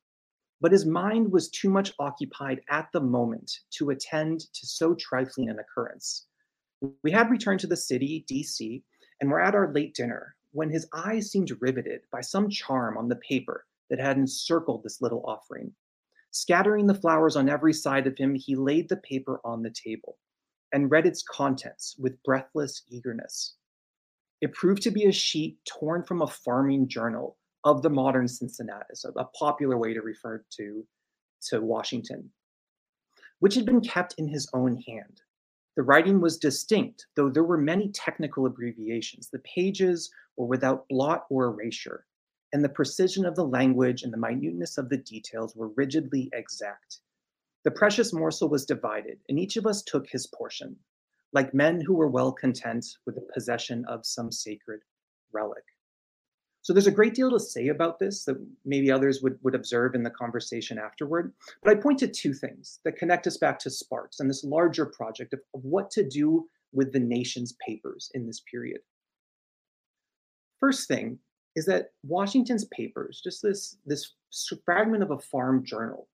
[0.65, 5.47] but his mind was too much occupied at the moment to attend to so trifling
[5.47, 6.25] an occurrence.
[7.03, 8.81] We had returned to the city, DC,
[9.21, 13.09] and were at our late dinner when his eyes seemed riveted by some charm on
[13.09, 15.71] the paper that had encircled this little offering.
[16.31, 20.17] Scattering the flowers on every side of him, he laid the paper on the table
[20.73, 23.53] and read its contents with breathless eagerness.
[24.41, 29.03] It proved to be a sheet torn from a farming journal of the modern Cincinnatus,
[29.05, 30.85] a, a popular way to refer to,
[31.49, 32.29] to Washington,
[33.39, 35.21] which had been kept in his own hand.
[35.75, 39.29] The writing was distinct, though there were many technical abbreviations.
[39.29, 42.05] The pages were without blot or erasure,
[42.53, 46.99] and the precision of the language and the minuteness of the details were rigidly exact.
[47.65, 50.77] The precious morsel was divided, and each of us took his portion,
[51.33, 54.81] like men who were well content with the possession of some sacred
[55.33, 55.63] relic.
[56.65, 59.93] So there's a great deal to say about this that maybe others would, would observe
[59.93, 61.31] in the conversation afterward.
[61.61, 64.87] But I point to two things that connect us back to Sparks and this larger
[64.87, 68.81] project of, of what to do with the nation's papers in this period.
[70.59, 71.19] First thing
[71.55, 74.13] is that Washington's papers, just this, this
[74.65, 76.07] fragment of a farm journal,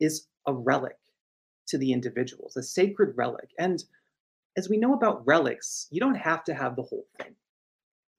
[0.00, 0.98] is a relic
[1.68, 3.50] to the individuals, a sacred relic.
[3.60, 3.84] And
[4.56, 7.36] as we know about relics, you don't have to have the whole thing.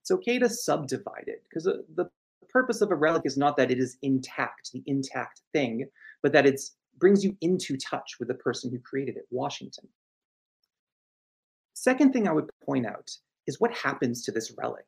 [0.08, 2.10] It's okay to subdivide it because the, the
[2.48, 5.86] purpose of a relic is not that it is intact, the intact thing,
[6.24, 6.62] but that it
[6.98, 9.86] brings you into touch with the person who created it, Washington.
[11.74, 13.12] Second thing I would point out
[13.48, 14.86] is what happens to this relic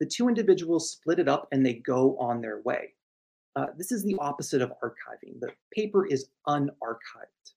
[0.00, 2.94] the two individuals split it up and they go on their way.
[3.54, 5.38] Uh, this is the opposite of archiving.
[5.38, 7.52] The paper is unarchived.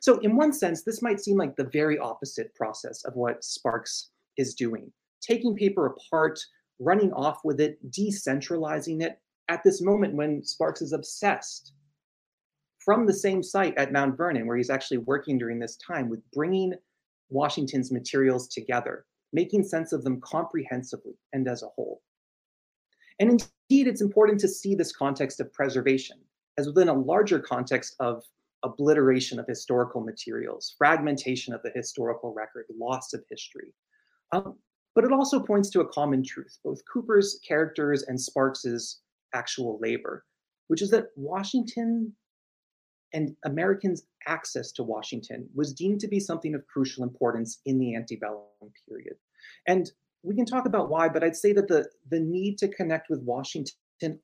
[0.00, 4.10] So, in one sense, this might seem like the very opposite process of what Sparks
[4.36, 6.40] is doing taking paper apart,
[6.78, 9.18] running off with it, decentralizing it
[9.48, 11.72] at this moment when Sparks is obsessed
[12.78, 16.20] from the same site at Mount Vernon, where he's actually working during this time with
[16.32, 16.74] bringing
[17.28, 22.00] Washington's materials together, making sense of them comprehensively and as a whole.
[23.18, 26.18] And indeed, it's important to see this context of preservation
[26.58, 28.24] as within a larger context of
[28.62, 33.72] obliteration of historical materials, fragmentation of the historical record, loss of history.
[34.32, 34.56] Um,
[34.94, 39.00] but it also points to a common truth, both Cooper's characters and Sparks's
[39.34, 40.24] actual labor,
[40.68, 42.14] which is that Washington
[43.12, 47.96] and Americans' access to Washington was deemed to be something of crucial importance in the
[47.96, 48.44] antebellum
[48.88, 49.16] period.
[49.66, 49.90] And
[50.22, 53.22] we can talk about why, but I'd say that the, the need to connect with
[53.22, 53.74] Washington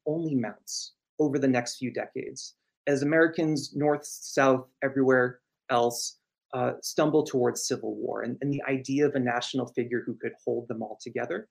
[0.07, 2.55] only mounts over the next few decades
[2.87, 5.41] as Americans, north, south, everywhere
[5.71, 6.16] else,
[6.55, 8.23] uh, stumble towards civil war.
[8.23, 11.49] And, and, the idea of a national figure who could hold them all together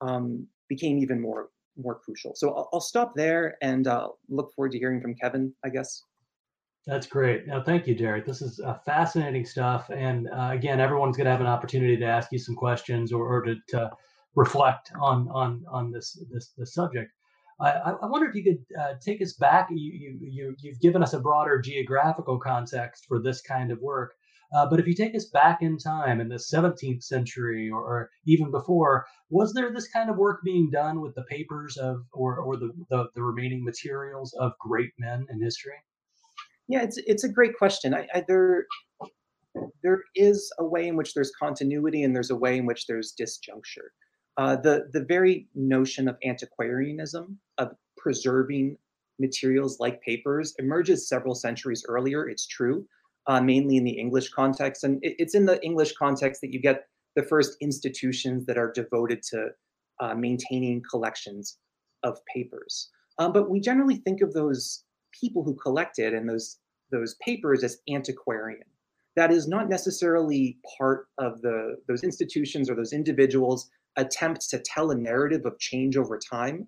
[0.00, 2.32] um, became even more, more crucial.
[2.34, 6.02] So I'll, I'll stop there and uh, look forward to hearing from Kevin, I guess.
[6.86, 7.46] That's great.
[7.46, 8.24] Now, thank you, Derek.
[8.24, 9.90] This is uh, fascinating stuff.
[9.90, 13.26] And uh, again, everyone's going to have an opportunity to ask you some questions or,
[13.26, 13.90] or to, to,
[14.38, 17.10] reflect on on on this this, this subject.
[17.60, 17.70] I,
[18.02, 19.68] I wonder if you could uh, take us back.
[19.70, 24.14] You, you you you've given us a broader geographical context for this kind of work.
[24.52, 28.10] Uh, but if you take us back in time in the 17th century or, or,
[28.26, 32.38] even before, was there this kind of work being done with the papers of or,
[32.38, 35.74] or the, the, the remaining materials of great men in history?
[36.68, 37.94] Yeah, it's it's a great question.
[37.94, 38.66] I, I, there
[39.82, 43.14] there is a way in which there's continuity and there's a way in which there's
[43.18, 43.88] disjuncture.
[44.36, 48.76] Uh, the the very notion of antiquarianism of preserving
[49.18, 52.28] materials like papers emerges several centuries earlier.
[52.28, 52.86] It's true,
[53.28, 56.60] uh, mainly in the English context, and it, it's in the English context that you
[56.60, 59.48] get the first institutions that are devoted to
[60.00, 61.58] uh, maintaining collections
[62.02, 62.90] of papers.
[63.18, 66.58] Um, but we generally think of those people who collected and those
[66.90, 68.64] those papers as antiquarian.
[69.16, 74.90] That is not necessarily part of the those institutions or those individuals' attempt to tell
[74.90, 76.66] a narrative of change over time,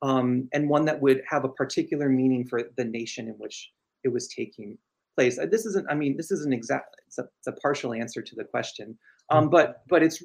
[0.00, 3.72] um, and one that would have a particular meaning for the nation in which
[4.04, 4.78] it was taking
[5.18, 5.38] place.
[5.38, 5.86] Uh, this isn't.
[5.90, 6.98] I mean, this isn't exactly.
[7.06, 8.98] It's a, it's a partial answer to the question,
[9.30, 9.50] um, mm-hmm.
[9.50, 10.22] but but it's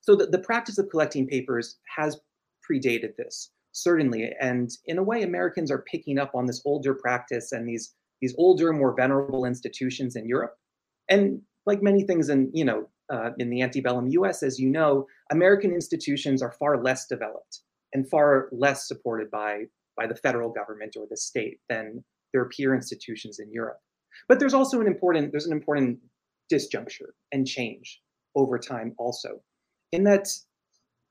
[0.00, 2.18] so the, the practice of collecting papers has
[2.68, 4.30] predated this certainly.
[4.40, 8.34] And in a way, Americans are picking up on this older practice and these these
[8.36, 10.54] older, more venerable institutions in Europe.
[11.08, 15.06] And like many things in you know uh, in the antebellum U.S., as you know,
[15.30, 17.60] American institutions are far less developed
[17.92, 19.64] and far less supported by
[19.96, 23.78] by the federal government or the state than their peer institutions in Europe.
[24.28, 25.98] But there's also an important there's an important
[26.52, 28.00] disjuncture and change
[28.34, 29.40] over time also,
[29.92, 30.28] in that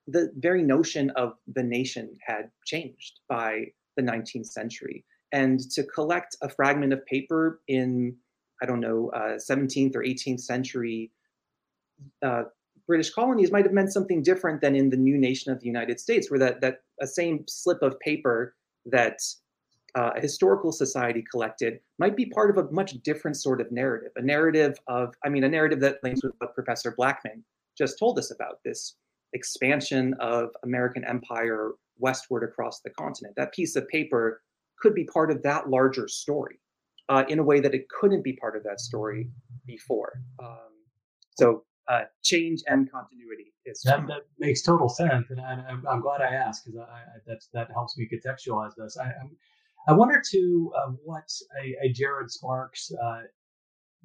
[0.08, 5.06] the very notion of the nation had changed by the 19th century.
[5.32, 8.16] And to collect a fragment of paper in,
[8.62, 11.12] I don't know, uh, 17th or 18th century
[12.24, 12.44] uh,
[12.88, 16.00] British colonies might have meant something different than in the new nation of the United
[16.00, 18.56] States, where that, that a same slip of paper
[18.86, 19.20] that
[19.96, 24.12] uh, a historical society collected might be part of a much different sort of narrative,
[24.16, 27.44] a narrative of, I mean, a narrative that links with what Professor Blaakman
[27.78, 28.96] just told us about this
[29.34, 33.36] expansion of American empire westward across the continent.
[33.36, 34.42] That piece of paper
[34.80, 36.60] could be part of that larger story
[37.10, 39.30] uh, in a way that it couldn't be part of that story
[39.66, 40.22] before.
[40.42, 40.70] Um,
[41.38, 43.54] so uh, change and continuity.
[43.66, 47.32] Is that, that makes total sense, and I, am I'm glad I asked because I,
[47.32, 48.98] I, that helps me contextualize this.
[48.98, 49.38] I I'm,
[49.88, 51.30] i wonder too uh, what
[51.64, 53.22] a, a, Jared Sparks uh,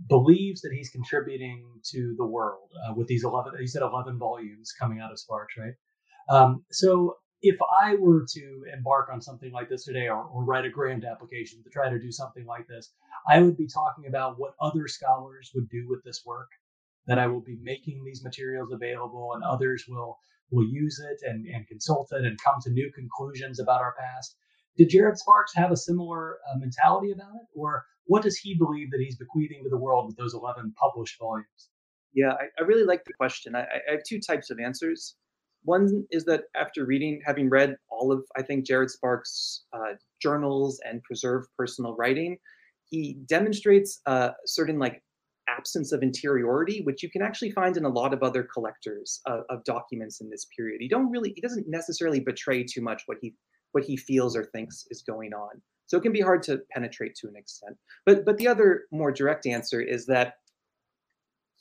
[0.08, 3.52] believes that he's contributing to the world uh, with these eleven.
[3.60, 5.74] He said eleven volumes coming out of Sparks, right?
[6.28, 10.64] Um, so if I were to embark on something like this today or, or, write
[10.64, 12.90] a grant application to try to do something like this,
[13.28, 16.48] I would be talking about what other scholars would do with this work,
[17.06, 20.18] that I will be making these materials available and others will
[20.50, 24.36] will use it and, and consult it and come to new conclusions about our past.
[24.76, 27.46] Did Jared Sparks have a similar uh, mentality about it?
[27.54, 31.18] Or what does he believe that he's bequeathing to the world with those 11 published
[31.18, 31.70] volumes?
[32.12, 33.54] Yeah, I, I really like the question.
[33.54, 35.16] I, I have two types of answers.
[35.62, 40.80] One is that after reading, having read all of, I think, Jared Sparks' uh, journals
[40.84, 42.36] and preserved personal writing,
[42.90, 45.02] he demonstrates a certain like
[45.48, 49.40] absence of interiority, which you can actually find in a lot of other collectors of,
[49.50, 50.78] of documents in this period.
[50.80, 53.34] He don't really, he doesn't necessarily betray too much what he
[53.74, 55.60] what he feels or thinks is going on.
[55.86, 57.76] So it can be hard to penetrate to an extent.
[58.06, 60.34] But but the other more direct answer is that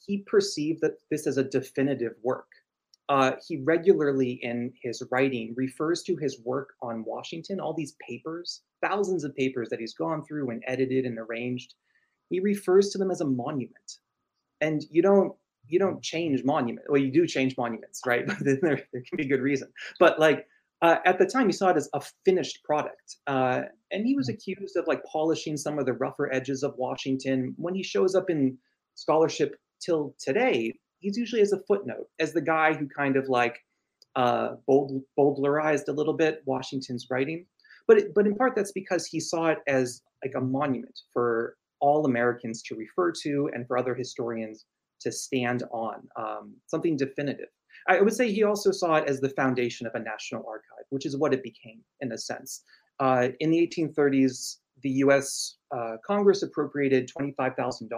[0.06, 2.48] he perceived that this as a definitive work
[3.10, 8.62] uh, he regularly in his writing refers to his work on Washington, all these papers,
[8.82, 11.74] thousands of papers that he's gone through and edited and arranged.
[12.30, 14.00] He refers to them as a monument.
[14.62, 15.34] And you don't
[15.68, 16.88] you don't change monument.
[16.90, 18.26] Well, you do change monuments, right?
[18.28, 19.72] But there, there can be good reason.
[20.00, 20.48] But like
[20.82, 23.18] uh, at the time, he saw it as a finished product.
[23.28, 23.62] Uh,
[23.92, 24.34] and he was mm.
[24.34, 27.54] accused of like polishing some of the rougher edges of Washington.
[27.58, 28.58] When he shows up in
[28.96, 33.60] scholarship till today, he's usually as a footnote, as the guy who kind of like
[34.16, 37.46] uh, bold, bowdlerized a little bit Washington's writing.
[37.88, 41.56] But it, but in part that's because he saw it as like a monument for
[41.82, 44.66] all Americans to refer to and for other historians
[45.02, 47.50] to stand on, um, something definitive.
[47.88, 51.06] I would say he also saw it as the foundation of a national archive, which
[51.06, 52.64] is what it became in a sense.
[53.00, 55.56] Uh, in the 1830s, the U.S.
[55.76, 57.90] Uh, Congress appropriated $25,000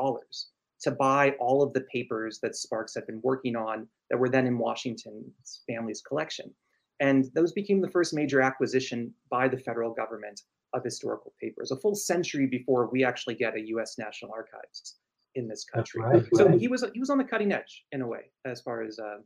[0.81, 4.47] to buy all of the papers that Sparks had been working on that were then
[4.47, 6.53] in Washington's family's collection.
[6.99, 10.41] And those became the first major acquisition by the federal government
[10.73, 13.97] of historical papers, a full century before we actually get a U.S.
[13.97, 14.95] National Archives
[15.35, 16.01] in this country.
[16.01, 16.59] Right, so right.
[16.59, 19.17] he was he was on the cutting edge in a way as far as uh,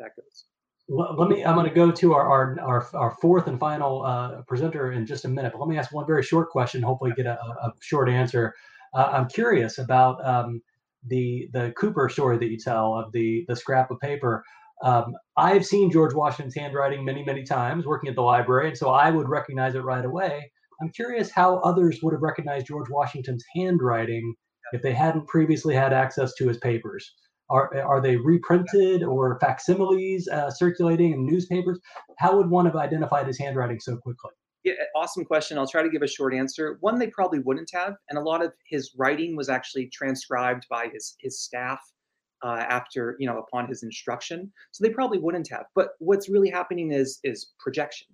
[0.00, 0.44] that goes.
[0.88, 1.44] Let me.
[1.44, 5.04] I'm going to go to our our our, our fourth and final uh, presenter in
[5.04, 5.52] just a minute.
[5.52, 6.80] But let me ask one very short question.
[6.80, 8.54] Hopefully, get a, a short answer.
[8.94, 10.62] Uh, I'm curious about um,
[11.08, 14.44] the the Cooper story that you tell of the the scrap of paper.
[14.82, 18.90] Um, I've seen George Washington's handwriting many many times working at the library, and so
[18.90, 20.52] I would recognize it right away.
[20.80, 24.34] I'm curious how others would have recognized George Washington's handwriting
[24.72, 27.12] if they hadn't previously had access to his papers.
[27.48, 31.78] Are, are they reprinted or facsimiles uh, circulating in newspapers?
[32.18, 34.32] How would one have identified his handwriting so quickly?
[34.64, 35.58] Yeah, awesome question.
[35.58, 36.76] I'll try to give a short answer.
[36.80, 40.88] One, they probably wouldn't have, and a lot of his writing was actually transcribed by
[40.92, 41.78] his his staff
[42.44, 45.66] uh, after you know upon his instruction, so they probably wouldn't have.
[45.76, 48.08] But what's really happening is is projection.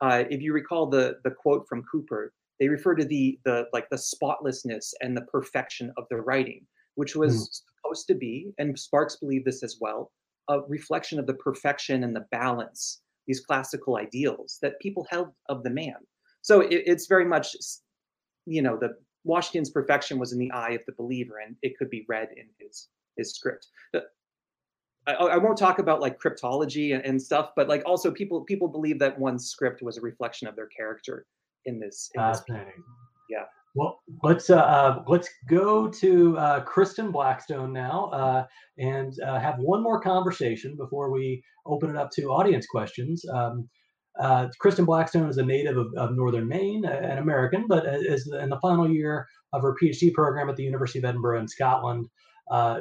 [0.00, 3.88] Uh, if you recall the the quote from Cooper, they refer to the the like
[3.90, 7.69] the spotlessness and the perfection of the writing, which was mm.
[7.90, 10.12] Supposed to be, and Sparks believed this as well,
[10.48, 15.62] a reflection of the perfection and the balance these classical ideals that people held of
[15.62, 15.94] the man.
[16.42, 17.54] So it, it's very much,
[18.46, 21.90] you know, the Washington's perfection was in the eye of the believer, and it could
[21.90, 23.68] be read in his his script.
[25.06, 28.68] I, I won't talk about like cryptology and, and, stuff, but like also people people
[28.68, 31.26] believe that one's script was a reflection of their character
[31.66, 32.10] in this.
[32.14, 32.64] In this yeah.
[33.74, 38.46] Well, let's uh, uh, let's go to uh, Kristen Blackstone now uh,
[38.78, 43.24] and uh, have one more conversation before we open it up to audience questions.
[43.32, 43.68] Um,
[44.20, 48.48] uh, Kristen Blackstone is a native of, of Northern Maine, an American, but is in
[48.50, 52.08] the final year of her PhD program at the University of Edinburgh in Scotland.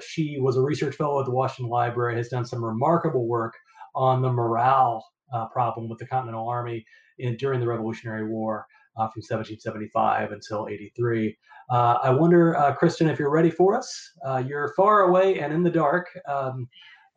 [0.01, 3.53] she was a research fellow at the Washington Library, has done some remarkable work
[3.93, 5.05] on the morale
[5.53, 6.83] problem with the Continental Army
[7.19, 8.65] in, during the Revolutionary War
[8.97, 11.37] uh, from 1775 until 83.
[11.69, 14.11] Uh, I wonder, uh, Kristen, if you're ready for us.
[14.25, 16.07] Uh, you're far away and in the dark.
[16.27, 16.67] Um,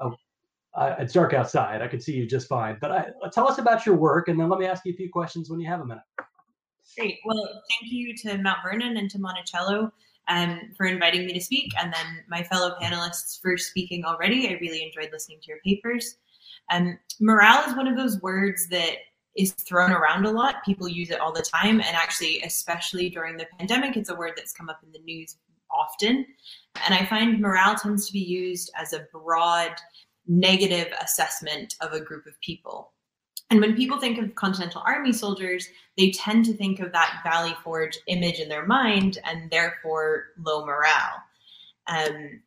[0.01, 0.15] oh,
[0.99, 1.83] it's dark outside.
[1.83, 2.77] I can see you just fine.
[2.81, 5.11] But I, tell us about your work, and then let me ask you a few
[5.11, 6.03] questions when you have a minute.
[6.99, 7.19] Great.
[7.25, 9.93] Well, thank you to Mount Vernon and to Monticello
[10.29, 14.49] um, for inviting me to speak, and then my fellow panelists for speaking already.
[14.49, 16.17] I really enjoyed listening to your papers.
[16.71, 18.97] Um, morale is one of those words that
[19.37, 20.65] is thrown around a lot.
[20.65, 21.81] People use it all the time.
[21.81, 25.37] And actually, especially during the pandemic, it's a word that's come up in the news
[25.71, 26.27] often.
[26.85, 29.73] And I find morale tends to be used as a broad
[30.27, 32.93] negative assessment of a group of people.
[33.51, 35.69] And when people think of Continental Army soldiers,
[35.99, 40.65] they tend to think of that Valley Forge image in their mind and therefore low
[40.65, 41.23] morale.
[41.87, 42.41] Um,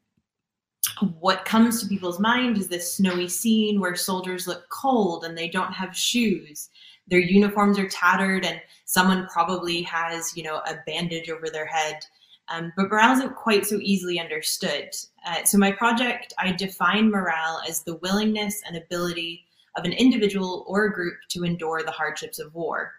[1.20, 5.48] what comes to people's mind is this snowy scene where soldiers look cold and they
[5.48, 6.70] don't have shoes.
[7.08, 12.06] Their uniforms are tattered and someone probably has, you know, a bandage over their head.
[12.48, 14.90] Um, but morale isn't quite so easily understood.
[15.26, 19.46] Uh, so my project, I define morale as the willingness and ability
[19.78, 22.94] of an individual or a group to endure the hardships of war.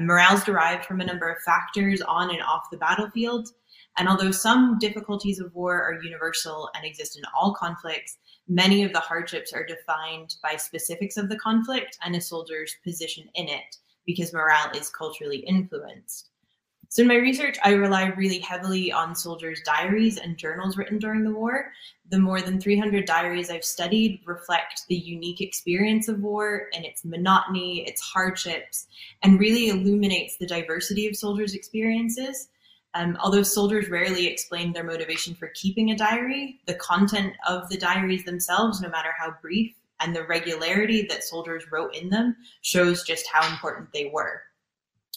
[0.00, 3.50] Morale is derived from a number of factors on and off the battlefield.
[3.96, 8.18] And although some difficulties of war are universal and exist in all conflicts,
[8.48, 13.28] many of the hardships are defined by specifics of the conflict and a soldier's position
[13.34, 13.76] in it
[14.06, 16.30] because morale is culturally influenced.
[16.94, 21.24] So in my research, I rely really heavily on soldiers' diaries and journals written during
[21.24, 21.72] the war.
[22.10, 27.04] The more than 300 diaries I've studied reflect the unique experience of war and its
[27.04, 28.86] monotony, its hardships,
[29.24, 32.48] and really illuminates the diversity of soldiers' experiences.
[32.94, 37.76] Um, although soldiers rarely explain their motivation for keeping a diary, the content of the
[37.76, 43.02] diaries themselves, no matter how brief, and the regularity that soldiers wrote in them shows
[43.02, 44.42] just how important they were.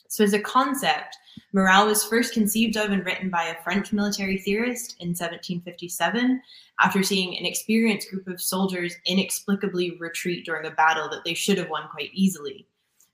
[0.08, 1.18] So, as a concept,
[1.52, 6.42] morale was first conceived of and written by a French military theorist in 1757
[6.80, 11.58] after seeing an experienced group of soldiers inexplicably retreat during a battle that they should
[11.58, 12.66] have won quite easily.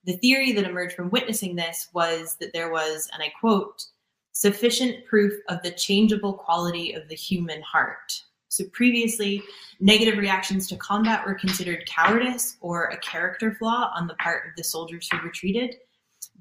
[0.05, 3.85] The theory that emerged from witnessing this was that there was, and I quote,
[4.33, 8.21] sufficient proof of the changeable quality of the human heart.
[8.49, 9.41] So previously,
[9.79, 14.51] negative reactions to combat were considered cowardice or a character flaw on the part of
[14.55, 15.77] the soldiers who retreated.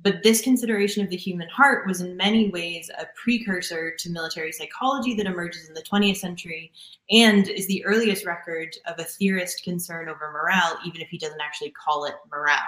[0.03, 4.53] But this consideration of the human heart was in many ways a precursor to military
[4.53, 6.73] psychology that emerges in the 20th century
[7.11, 11.41] and is the earliest record of a theorist concern over morale, even if he doesn't
[11.41, 12.59] actually call it morale.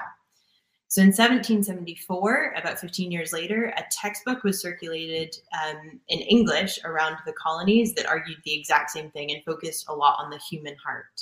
[0.94, 7.16] So in 1774, about 15 years later, a textbook was circulated um, in English around
[7.26, 10.76] the colonies that argued the exact same thing and focused a lot on the human
[10.76, 11.20] heart.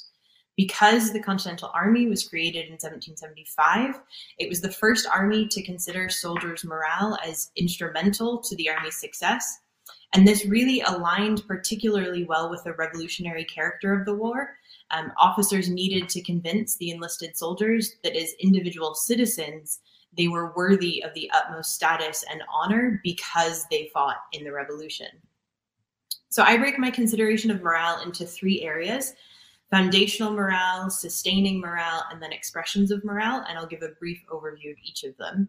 [0.58, 3.98] Because the Continental Army was created in 1775,
[4.38, 9.60] it was the first army to consider soldiers' morale as instrumental to the army's success.
[10.12, 14.50] And this really aligned particularly well with the revolutionary character of the war.
[14.92, 19.80] Um, officers needed to convince the enlisted soldiers that as individual citizens,
[20.16, 25.08] they were worthy of the utmost status and honor because they fought in the revolution.
[26.28, 29.14] So I break my consideration of morale into three areas
[29.70, 33.42] foundational morale, sustaining morale, and then expressions of morale.
[33.48, 35.48] And I'll give a brief overview of each of them.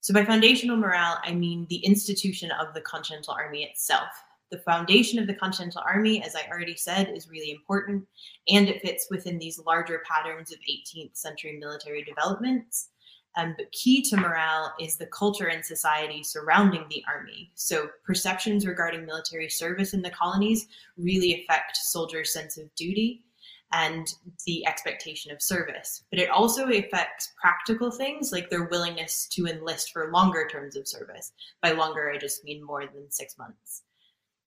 [0.00, 4.08] So, by foundational morale, I mean the institution of the Continental Army itself.
[4.52, 8.06] The foundation of the Continental Army, as I already said, is really important,
[8.48, 12.90] and it fits within these larger patterns of 18th century military developments.
[13.34, 17.50] Um, but key to morale is the culture and society surrounding the army.
[17.54, 23.24] So, perceptions regarding military service in the colonies really affect soldiers' sense of duty
[23.72, 24.06] and
[24.44, 26.04] the expectation of service.
[26.10, 30.86] But it also affects practical things like their willingness to enlist for longer terms of
[30.86, 31.32] service.
[31.62, 33.84] By longer, I just mean more than six months.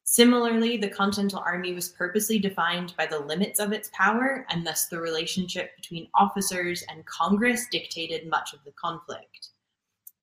[0.08, 4.86] Similarly, the Continental Army was purposely defined by the limits of its power, and thus
[4.86, 9.50] the relationship between officers and Congress dictated much of the conflict.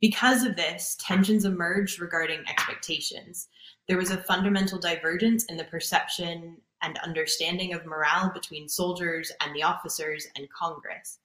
[0.00, 3.48] Because of this, tensions emerged regarding expectations.
[3.88, 9.54] There was a fundamental divergence in the perception and understanding of morale between soldiers and
[9.54, 11.18] the officers and Congress.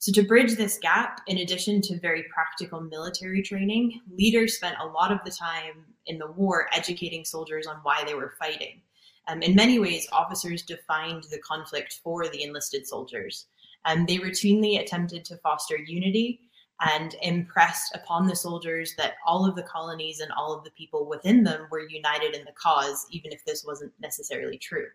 [0.00, 4.86] So, to bridge this gap, in addition to very practical military training, leaders spent a
[4.86, 8.80] lot of the time in the war educating soldiers on why they were fighting.
[9.28, 13.46] Um, in many ways, officers defined the conflict for the enlisted soldiers.
[13.84, 16.40] Um, they routinely attempted to foster unity
[16.80, 21.06] and impressed upon the soldiers that all of the colonies and all of the people
[21.08, 24.86] within them were united in the cause, even if this wasn't necessarily true.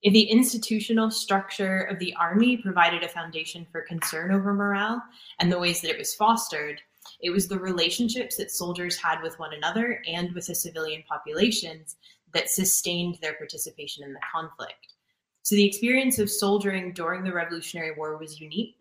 [0.00, 5.02] If the institutional structure of the army provided a foundation for concern over morale
[5.40, 6.80] and the ways that it was fostered,
[7.20, 11.96] it was the relationships that soldiers had with one another and with the civilian populations
[12.32, 14.94] that sustained their participation in the conflict.
[15.42, 18.76] So the experience of soldiering during the Revolutionary War was unique.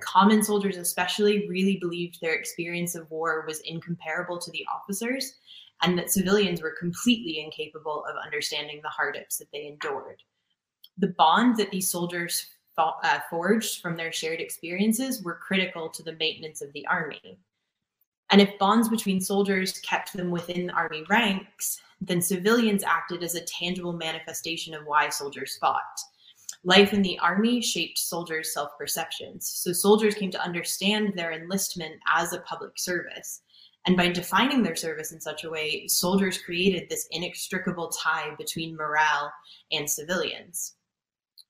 [0.00, 5.34] Common soldiers especially really believed their experience of war was incomparable to the officers
[5.82, 10.22] and that civilians were completely incapable of understanding the hardships that they endured.
[10.98, 16.14] The bond that these soldiers uh, forged from their shared experiences were critical to the
[16.14, 17.38] maintenance of the army
[18.30, 23.42] and if bonds between soldiers kept them within army ranks then civilians acted as a
[23.42, 26.00] tangible manifestation of why soldiers fought.
[26.64, 29.46] Life in the army shaped soldiers' self perceptions.
[29.48, 33.42] So soldiers came to understand their enlistment as a public service.
[33.86, 38.76] And by defining their service in such a way, soldiers created this inextricable tie between
[38.76, 39.32] morale
[39.72, 40.74] and civilians.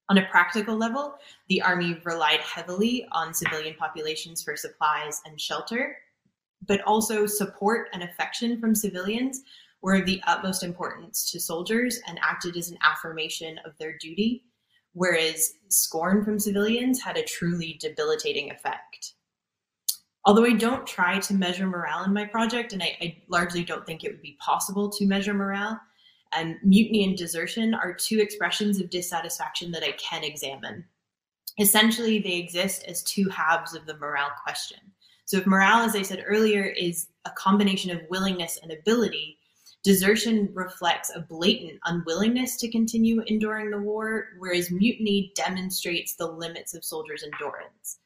[0.09, 1.16] On a practical level,
[1.49, 5.97] the Army relied heavily on civilian populations for supplies and shelter,
[6.67, 9.43] but also support and affection from civilians
[9.83, 14.45] were of the utmost importance to soldiers and acted as an affirmation of their duty,
[14.93, 19.15] whereas scorn from civilians had a truly debilitating effect
[20.25, 23.87] although I don't try to measure morale in my project, and I, I, largely don't
[23.87, 25.81] think it would be possible to measure morale,
[26.33, 30.85] and mutiny and desertion are two expressions of dissatisfaction that I can examine.
[31.59, 34.79] Essentially, they exist as two halves of the morale question.
[35.31, 39.39] So, if morale, as I said earlier, is a combination of willingness and ability,
[39.85, 46.74] desertion reflects a blatant unwillingness to continue enduring the war, whereas mutiny demonstrates the limits
[46.74, 48.01] of soldiers' endurance.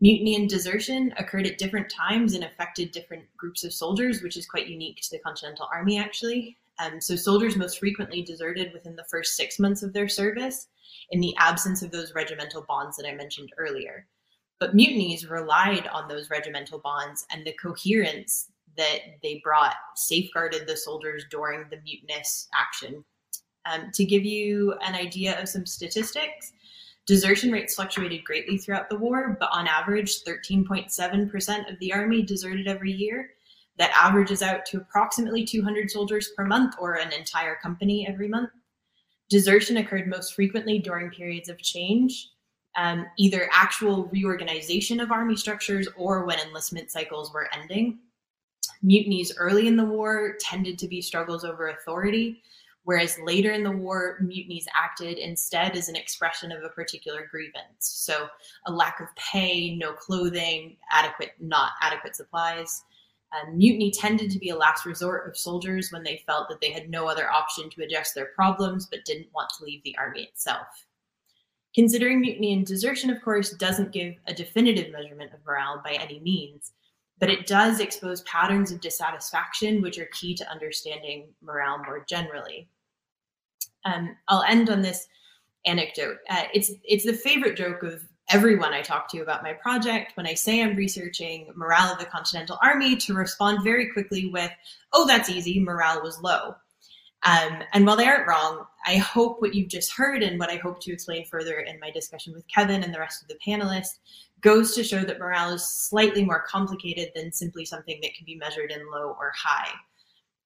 [0.00, 4.46] Mutiny and desertion occurred at different times and affected different groups of soldiers, which is
[4.46, 6.56] quite unique to the Continental Army, actually.
[6.78, 10.68] Um, so, soldiers most frequently deserted within the first six months of their service
[11.10, 14.06] in the absence of those regimental bonds that I mentioned earlier.
[14.62, 20.76] But mutinies relied on those regimental bonds and the coherence that they brought safeguarded the
[20.76, 23.04] soldiers during the mutinous action.
[23.64, 26.52] Um, to give you an idea of some statistics,
[27.06, 32.68] Desertion rates fluctuated greatly throughout the war, but on average, 13.7% of the Army deserted
[32.68, 33.30] every year.
[33.78, 38.50] That averages out to approximately 200 soldiers per month or an entire company every month.
[39.28, 42.28] Desertion occurred most frequently during periods of change,
[42.76, 47.98] um, either actual reorganization of Army structures or when enlistment cycles were ending.
[48.82, 52.42] Mutinies early in the war tended to be struggles over authority,
[52.84, 57.78] whereas later in the war, mutinies acted instead as an expression of a particular grievance.
[57.78, 58.26] So
[58.66, 62.82] a lack of pay, no clothing, adequate, not adequate supplies.
[63.32, 66.70] And mutiny tended to be a last resort of soldiers when they felt that they
[66.70, 70.24] had no other option to address their problems but didn't want to leave the army
[70.24, 70.86] itself.
[71.74, 76.20] Considering mutiny and desertion, of course, doesn't give a definitive measurement of morale by any
[76.20, 76.72] means,
[77.18, 82.68] but it does expose patterns of dissatisfaction, which are key to understanding morale more generally.
[83.84, 85.06] Um, I'll end on this
[85.64, 86.18] anecdote.
[86.28, 90.26] Uh, it's it's the favorite joke of everyone I talk to about my project when
[90.26, 94.50] I say I'm researching morale of the Continental Army to respond very quickly with,
[94.92, 95.58] "Oh, that's easy.
[95.58, 96.54] Morale was low."
[97.24, 100.56] Um, and while they aren't wrong, I hope what you've just heard and what I
[100.56, 103.98] hope to explain further in my discussion with Kevin and the rest of the panelists
[104.40, 108.36] goes to show that morale is slightly more complicated than simply something that can be
[108.36, 109.70] measured in low or high.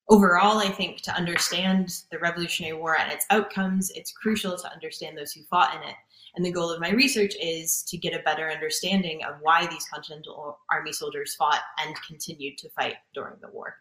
[0.09, 5.17] Overall, I think to understand the Revolutionary War and its outcomes, it's crucial to understand
[5.17, 5.95] those who fought in it.
[6.35, 9.87] And the goal of my research is to get a better understanding of why these
[9.91, 13.75] Continental Army soldiers fought and continued to fight during the war.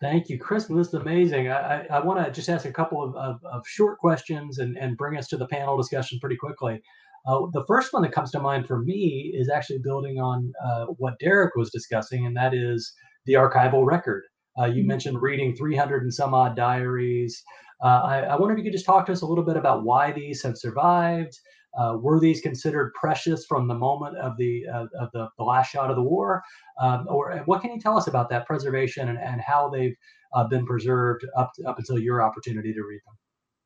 [0.00, 0.64] Thank you, Chris.
[0.64, 1.48] This is amazing.
[1.48, 4.78] I, I, I want to just ask a couple of, of, of, short questions and,
[4.78, 6.80] and bring us to the panel discussion pretty quickly.
[7.26, 10.86] Uh, the first one that comes to mind for me is actually building on uh,
[10.96, 12.94] what Derek was discussing, and that is
[13.26, 14.22] the archival record.
[14.58, 14.88] Uh, you mm-hmm.
[14.88, 17.42] mentioned reading 300 and some odd diaries.
[17.84, 19.84] Uh, I, I, wonder if you could just talk to us a little bit about
[19.84, 21.38] why these have survived.
[21.78, 25.70] Uh, were these considered precious from the moment of the uh, of the, the, last
[25.70, 26.42] shot of the war,
[26.80, 29.94] um, or what can you tell us about that preservation and, and how they've
[30.34, 33.14] uh, been preserved up to, up until your opportunity to read them?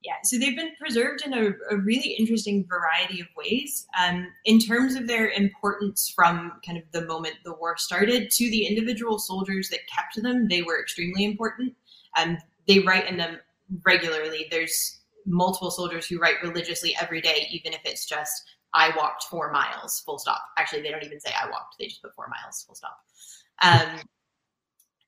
[0.05, 3.87] Yeah, so they've been preserved in a, a really interesting variety of ways.
[3.99, 8.51] Um, in terms of their importance from kind of the moment the war started to
[8.51, 11.75] the individual soldiers that kept them, they were extremely important.
[12.19, 12.37] Um,
[12.69, 13.39] they write in them
[13.83, 14.47] regularly.
[14.51, 18.45] There's multiple soldiers who write religiously every day, even if it's just
[18.75, 20.43] I walked four miles, full stop.
[20.59, 22.99] Actually, they don't even say I walked; they just put four miles, full stop.
[23.63, 24.01] Um,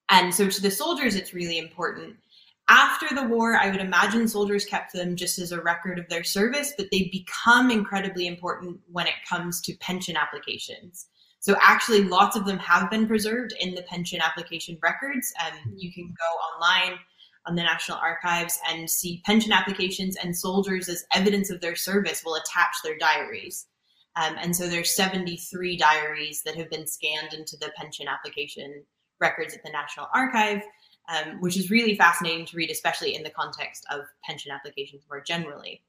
[0.08, 2.16] and so, to the soldiers, it's really important.
[2.68, 6.24] After the war, I would imagine soldiers kept them just as a record of their
[6.24, 11.06] service, but they become incredibly important when it comes to pension applications.
[11.38, 15.32] So actually, lots of them have been preserved in the pension application records.
[15.44, 16.24] And you can go
[16.64, 16.98] online
[17.46, 22.22] on the National Archives and see pension applications and soldiers as evidence of their service
[22.24, 23.66] will attach their diaries.
[24.16, 28.82] Um, and so there's 73 diaries that have been scanned into the pension application
[29.20, 30.62] records at the National Archive,
[31.08, 35.20] um, which is really fascinating to read, especially in the context of pension applications more
[35.20, 35.82] generally.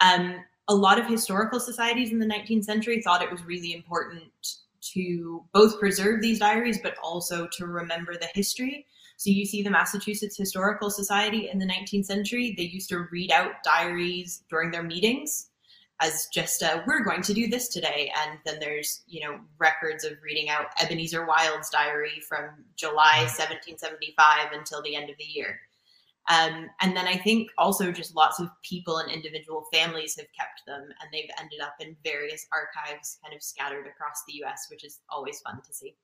[0.00, 0.36] Um,
[0.68, 4.32] a lot of historical societies in the 19th century thought it was really important
[4.80, 8.86] to both preserve these diaries, but also to remember the history.
[9.20, 13.30] So you see the Massachusetts Historical Society in the 19th century, they used to read
[13.30, 15.50] out diaries during their meetings
[16.00, 18.10] as just a, we're going to do this today.
[18.16, 24.52] And then there's, you know, records of reading out Ebenezer Wild's diary from July 1775
[24.54, 25.60] until the end of the year.
[26.30, 30.62] Um, and then I think also just lots of people and individual families have kept
[30.66, 34.82] them and they've ended up in various archives kind of scattered across the US, which
[34.82, 35.94] is always fun to see.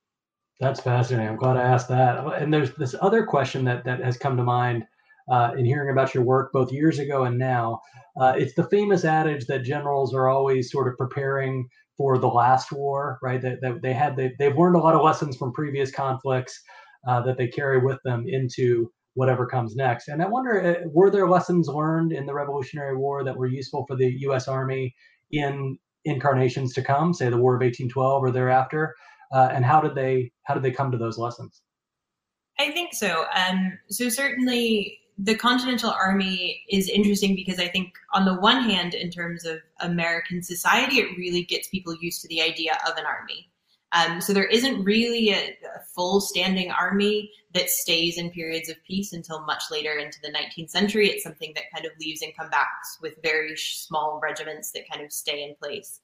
[0.60, 1.28] That's fascinating.
[1.28, 2.24] I'm glad I asked that.
[2.40, 4.84] And there's this other question that, that has come to mind
[5.30, 7.80] uh, in hearing about your work both years ago and now.
[8.18, 12.72] Uh, it's the famous adage that generals are always sort of preparing for the last
[12.72, 13.42] war, right?
[13.42, 16.58] That, that they had they, they've learned a lot of lessons from previous conflicts
[17.06, 20.08] uh, that they carry with them into whatever comes next.
[20.08, 23.84] And I wonder, uh, were there lessons learned in the Revolutionary War that were useful
[23.86, 24.46] for the U.S.
[24.48, 24.94] Army
[25.30, 28.94] in incarnations to come, say the War of 1812 or thereafter?
[29.32, 31.62] Uh, and how did they how did they come to those lessons?
[32.58, 33.26] I think so.
[33.34, 38.94] Um, so certainly the Continental Army is interesting because I think, on the one hand,
[38.94, 43.06] in terms of American society, it really gets people used to the idea of an
[43.06, 43.50] army.
[43.92, 48.76] Um, so there isn't really a, a, full standing army that stays in periods of
[48.84, 51.08] peace until much later into the 19th century.
[51.08, 52.68] It's something that kind of leaves and comes back
[53.00, 56.00] with very small regiments that kind of stay in place.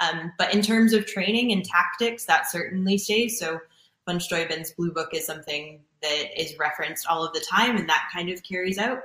[0.00, 3.38] Um, but in terms of training and tactics, that certainly stays.
[3.38, 3.60] So
[4.06, 8.08] von Steuben's Blue Book is something that is referenced all of the time, and that
[8.12, 9.00] kind of carries out.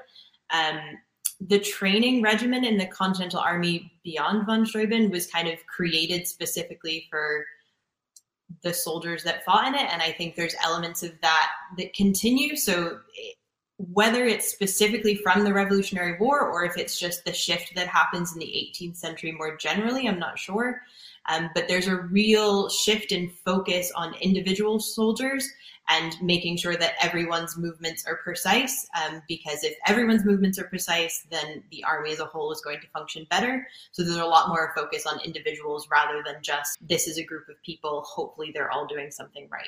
[0.51, 0.79] Um,
[1.39, 7.07] the training regimen in the Continental Army beyond von Steuben was kind of created specifically
[7.09, 7.45] for
[8.63, 12.55] the soldiers that fought in it, and I think there's elements of that that continue.
[12.55, 12.99] So
[13.79, 18.33] whether it's specifically from the Revolutionary War or if it's just the shift that happens
[18.33, 20.81] in the 18th century more generally, I'm not sure.
[21.29, 25.47] Um, but there's a real shift in focus on individual soldiers
[25.87, 28.85] and making sure that everyone's movements are precise.
[29.01, 32.81] Um, because if everyone's movements are precise, then the army as a whole is going
[32.81, 33.65] to function better.
[33.91, 37.47] So there's a lot more focus on individuals rather than just this is a group
[37.47, 38.03] of people.
[38.05, 39.67] Hopefully, they're all doing something right.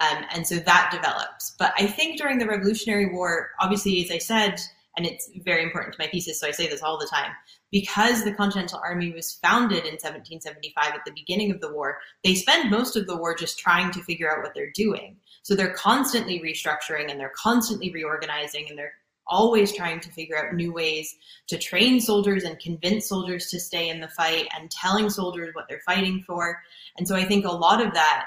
[0.00, 1.54] Um, and so that develops.
[1.58, 4.58] But I think during the Revolutionary War, obviously, as I said,
[4.96, 7.30] and it's very important to my thesis, so I say this all the time.
[7.70, 12.34] Because the Continental Army was founded in 1775 at the beginning of the war, they
[12.34, 15.16] spend most of the war just trying to figure out what they're doing.
[15.42, 18.94] So they're constantly restructuring and they're constantly reorganizing and they're
[19.26, 21.14] always trying to figure out new ways
[21.46, 25.66] to train soldiers and convince soldiers to stay in the fight and telling soldiers what
[25.68, 26.60] they're fighting for.
[26.98, 28.26] And so I think a lot of that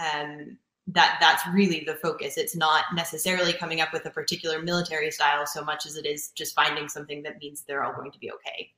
[0.00, 0.58] um,
[0.88, 2.36] that that's really the focus.
[2.36, 6.30] It's not necessarily coming up with a particular military style so much as it is
[6.30, 8.70] just finding something that means they're all going to be okay.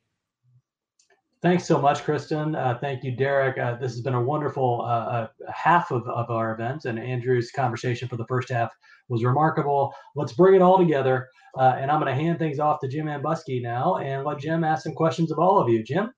[1.41, 2.55] Thanks so much, Kristen.
[2.55, 3.59] Uh, thank you, Derek.
[3.59, 7.51] Uh, this has been a wonderful uh, uh, half of, of our event, and Andrew's
[7.51, 8.73] conversation for the first half
[9.09, 9.93] was remarkable.
[10.17, 11.29] Let's bring it all together,
[11.59, 14.65] uh, and I'm going to hand things off to Jim Ambuske now and let Jim
[14.65, 15.83] ask some questions of all of you.
[15.83, 16.15] Jim?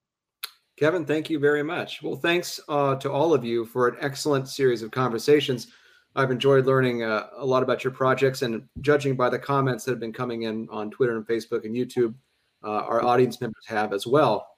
[0.76, 2.02] Kevin, thank you very much.
[2.02, 5.68] Well, thanks uh, to all of you for an excellent series of conversations.
[6.14, 9.92] I've enjoyed learning uh, a lot about your projects, and judging by the comments that
[9.92, 12.14] have been coming in on Twitter and Facebook and YouTube,
[12.62, 14.48] uh, our audience members have as well.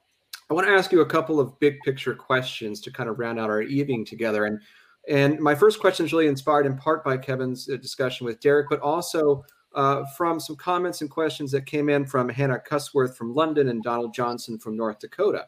[0.49, 3.39] I want to ask you a couple of big picture questions to kind of round
[3.39, 4.45] out our evening together.
[4.45, 4.59] And
[5.07, 8.67] and my first question is really inspired in part by Kevin's uh, discussion with Derek,
[8.69, 13.33] but also uh, from some comments and questions that came in from Hannah Cusworth from
[13.33, 15.45] London and Donald Johnson from North Dakota.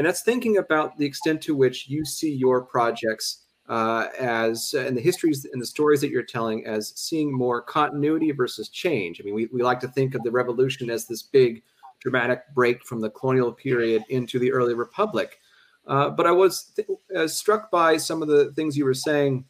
[0.00, 4.96] And that's thinking about the extent to which you see your projects uh, as and
[4.96, 9.20] the histories and the stories that you're telling as seeing more continuity versus change.
[9.20, 11.62] I mean, we, we like to think of the revolution as this big
[11.98, 15.38] dramatic break from the colonial period into the early republic.
[15.86, 19.44] Uh, but I was th- uh, struck by some of the things you were saying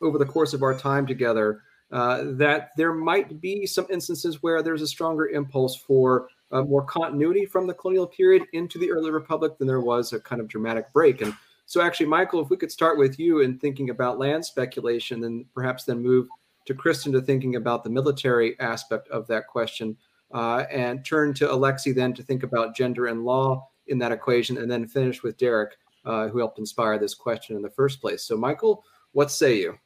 [0.00, 1.60] over the course of our time together
[1.92, 6.84] uh, that there might be some instances where there's a stronger impulse for uh, more
[6.84, 10.48] continuity from the colonial period into the early republic than there was a kind of
[10.48, 11.20] dramatic break.
[11.20, 11.34] And
[11.66, 15.44] so, actually, Michael, if we could start with you in thinking about land speculation, and
[15.54, 16.26] perhaps then move
[16.66, 19.96] to Kristen to thinking about the military aspect of that question
[20.32, 24.58] uh, and turn to Alexi then to think about gender and law in that equation,
[24.58, 28.24] and then finish with Derek, uh, who helped inspire this question in the first place.
[28.24, 29.78] So, Michael, what say you?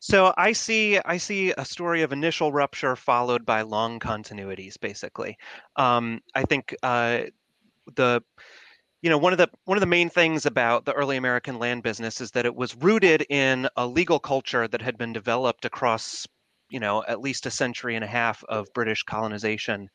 [0.00, 4.78] So I see I see a story of initial rupture followed by long continuities.
[4.80, 5.36] Basically,
[5.76, 7.22] um, I think uh,
[7.94, 8.22] the
[9.02, 11.82] you know one of the one of the main things about the early American land
[11.82, 16.26] business is that it was rooted in a legal culture that had been developed across
[16.70, 19.88] you know at least a century and a half of British colonization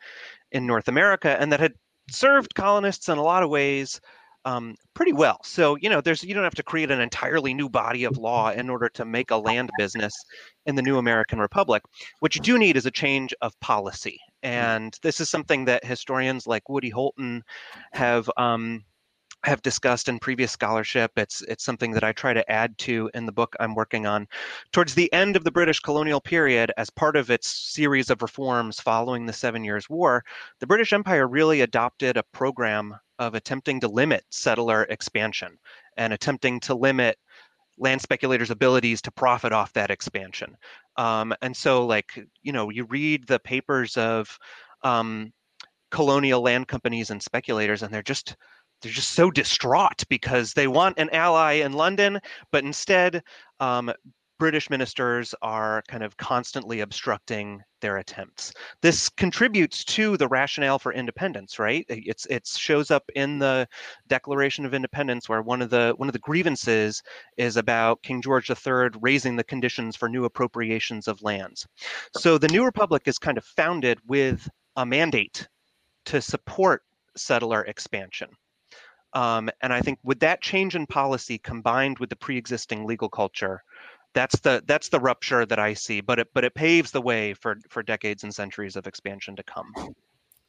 [0.52, 1.74] in North America, and that had
[2.10, 4.00] served colonists in a lot of ways
[4.48, 5.40] um, pretty well.
[5.44, 8.50] So you know, there's you don't have to create an entirely new body of law
[8.52, 10.14] in order to make a land business
[10.66, 11.84] in the new American Republic.
[12.20, 16.48] What you do need is a change of policy, and this is something that historians
[16.48, 17.44] like Woody Holton
[17.92, 18.30] have.
[18.38, 18.86] Um,
[19.44, 21.12] have discussed in previous scholarship.
[21.16, 24.28] It's it's something that I try to add to in the book I'm working on.
[24.72, 28.80] Towards the end of the British colonial period, as part of its series of reforms
[28.80, 30.24] following the Seven Years' War,
[30.60, 35.58] the British Empire really adopted a program of attempting to limit settler expansion
[35.98, 37.18] and attempting to limit
[37.78, 40.58] land speculators' abilities to profit off that expansion.
[40.98, 44.38] Um, and so, like you know, you read the papers of
[44.84, 45.32] um,
[45.92, 48.36] colonial land companies and speculators, and they're just
[48.82, 52.20] they're just so distraught because they want an ally in London,
[52.52, 53.24] but instead,
[53.60, 53.92] um,
[54.40, 58.54] British ministers are kind of constantly obstructing their attempts.
[58.82, 61.86] This contributes to the rationale for independence, right?
[61.90, 63.68] It's it shows up in the
[64.08, 67.02] Declaration of Independence, where one of the one of the grievances
[67.38, 71.66] is about King George III raising the conditions for new appropriations of lands.
[72.16, 75.48] So the new republic is kind of founded with a mandate
[76.06, 76.84] to support
[77.16, 78.30] settler expansion.
[79.14, 83.64] Um, and I think with that change in policy combined with the pre-existing legal culture,
[84.14, 86.02] that's the that's the rupture that I see.
[86.02, 89.44] But it but it paves the way for for decades and centuries of expansion to
[89.44, 89.72] come.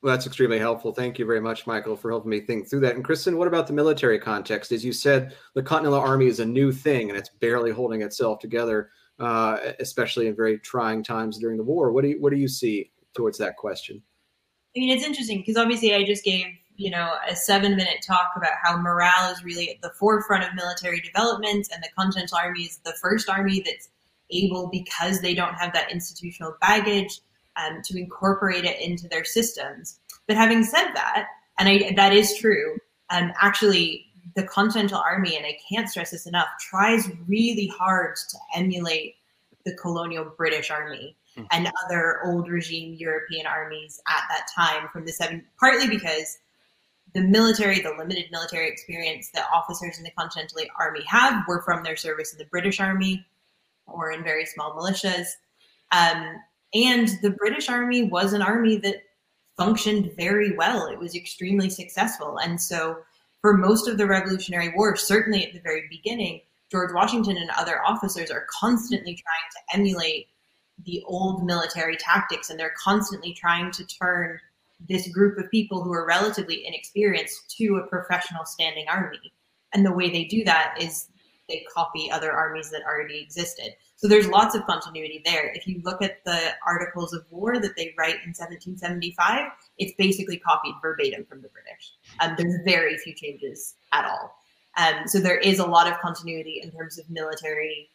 [0.01, 0.93] Well, that's extremely helpful.
[0.93, 2.95] Thank you very much, Michael, for helping me think through that.
[2.95, 4.71] And Kristen, what about the military context?
[4.71, 8.39] As you said, the Continental Army is a new thing, and it's barely holding itself
[8.39, 11.91] together, uh, especially in very trying times during the war.
[11.91, 14.01] What do you what do you see towards that question?
[14.77, 16.47] I mean, it's interesting because obviously I just gave
[16.79, 20.55] you know, a seven minute talk about how morale is really at the forefront of
[20.55, 23.91] military development and the Continental Army is the first army that's
[24.31, 27.21] able, because they don't have that institutional baggage,
[27.57, 29.99] um, to incorporate it into their systems.
[30.29, 31.27] But having said that,
[31.59, 32.79] and I, that is true,
[33.11, 34.07] um, actually,
[34.37, 39.17] the Continental Army, and I can't stress this enough, tries really hard to emulate
[39.65, 41.47] the colonial British Army mm-hmm.
[41.51, 46.39] and other old regime European armies at that time from the seven, partly because
[47.15, 51.83] the military, the limited military experience that officers in the Continental Army have were from
[51.83, 53.27] their service in the British Army
[53.87, 55.27] or in very small militias.
[55.91, 56.37] Um,
[56.75, 59.03] and the British Army was an army that
[59.57, 60.87] functioned very well.
[60.87, 62.39] It was extremely successful.
[62.39, 62.99] And so,
[63.41, 66.41] for most of the Revolutionary War, certainly at the very beginning,
[66.71, 70.29] George Washington and other officers are constantly trying to emulate
[70.85, 74.39] the old military tactics and they're constantly trying to turn
[74.87, 79.33] this group of people who are relatively inexperienced to a professional standing army.
[79.75, 81.09] And the way they do that is
[81.49, 83.75] they copy other armies that already existed.
[83.97, 85.51] So there's lots of continuity there.
[85.55, 90.39] If you look at the articles of war that they write in 1775, it's basically
[90.39, 91.95] copied verbatim from the British.
[92.21, 94.35] Um, there's very few changes at all.
[94.77, 97.91] Um, so there is a lot of continuity in terms of military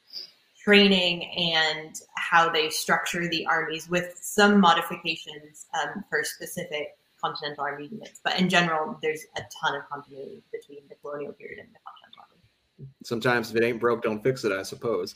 [0.63, 1.25] training
[1.55, 8.21] and how they structure the armies with some modifications um, for specific continental army units.
[8.23, 12.21] But in general, there's a ton of continuity between the colonial period and the continental
[12.21, 12.89] army.
[13.03, 15.15] Sometimes if it ain't broke, don't fix it, I suppose.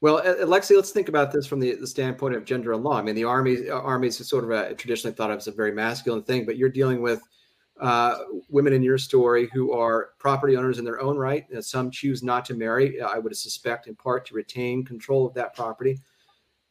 [0.00, 2.98] Well, Alexi, let's think about this from the, the standpoint of gender and law.
[2.98, 5.72] I mean, the army armies is sort of a, traditionally thought of as a very
[5.72, 7.20] masculine thing, but you're dealing with
[7.80, 8.18] uh,
[8.48, 11.46] women in your story who are property owners in their own right.
[11.60, 15.54] some choose not to marry, I would suspect, in part to retain control of that
[15.54, 15.98] property.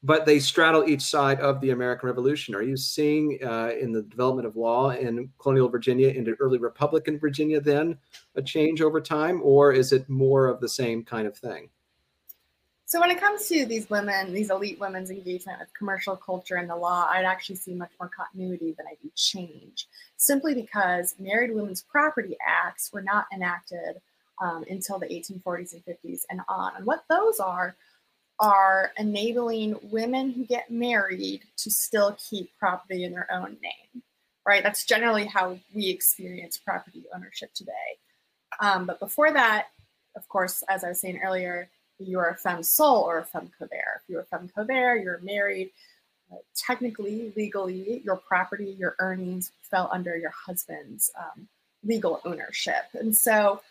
[0.04, 2.54] But they straddle each side of the American Revolution.
[2.54, 7.18] Are you seeing uh, in the development of law in colonial Virginia into early Republican
[7.18, 7.98] Virginia then
[8.36, 11.70] a change over time, or is it more of the same kind of thing?
[12.88, 16.70] So when it comes to these women, these elite women's engagement with commercial culture and
[16.70, 21.54] the law, I'd actually see much more continuity than I do change, simply because married
[21.54, 24.00] women's property acts were not enacted
[24.42, 26.78] um, until the 1840s and 50s and on.
[26.78, 27.76] And what those are
[28.40, 34.02] are enabling women who get married to still keep property in their own name,
[34.46, 34.64] right?
[34.64, 38.00] That's generally how we experience property ownership today.
[38.62, 39.66] Um, but before that,
[40.16, 44.02] of course, as I was saying earlier, you're a femme sole or a femme covert.
[44.02, 45.72] If you're a femme covert, you're married.
[46.32, 51.48] Uh, technically, legally, your property, your earnings fell under your husband's um,
[51.84, 52.84] legal ownership.
[52.94, 53.62] And so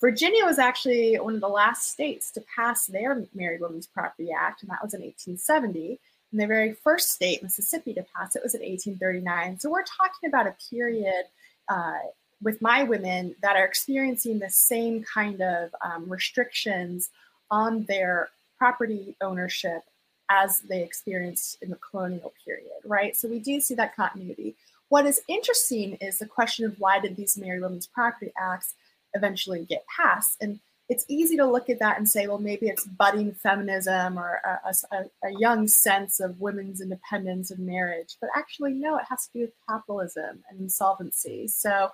[0.00, 4.62] Virginia was actually one of the last states to pass their Married Women's Property Act,
[4.62, 5.98] and that was in 1870.
[6.32, 9.60] And the very first state, Mississippi, to pass it was in 1839.
[9.60, 11.24] So we're talking about a period
[11.68, 11.98] uh,
[12.42, 17.10] with my women that are experiencing the same kind of um, restrictions
[17.50, 19.82] on their property ownership
[20.30, 23.16] as they experienced in the colonial period, right?
[23.16, 24.56] So we do see that continuity.
[24.88, 28.74] What is interesting is the question of why did these Married Women's Property Acts
[29.14, 30.36] eventually get passed.
[30.40, 34.40] And it's easy to look at that and say, well, maybe it's budding feminism or
[34.44, 38.16] a, a, a, young sense of women's independence and marriage.
[38.20, 41.48] But actually, no, it has to do with capitalism and insolvency.
[41.48, 41.90] So,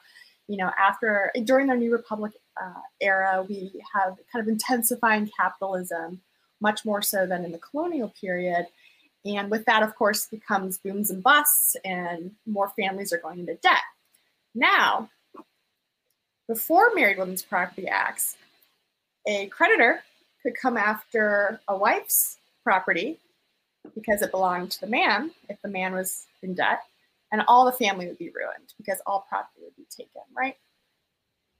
[0.47, 6.21] you know, after during the New Republic uh, era, we have kind of intensifying capitalism,
[6.61, 8.67] much more so than in the colonial period.
[9.25, 13.55] And with that, of course, becomes booms and busts, and more families are going into
[13.55, 13.83] debt.
[14.55, 15.11] Now,
[16.49, 18.37] before Married Women's Property Acts,
[19.27, 20.03] a creditor
[20.43, 23.19] could come after a wife's property
[23.95, 26.81] because it belonged to the man if the man was in debt,
[27.31, 30.57] and all the family would be ruined because all property would be taken, right?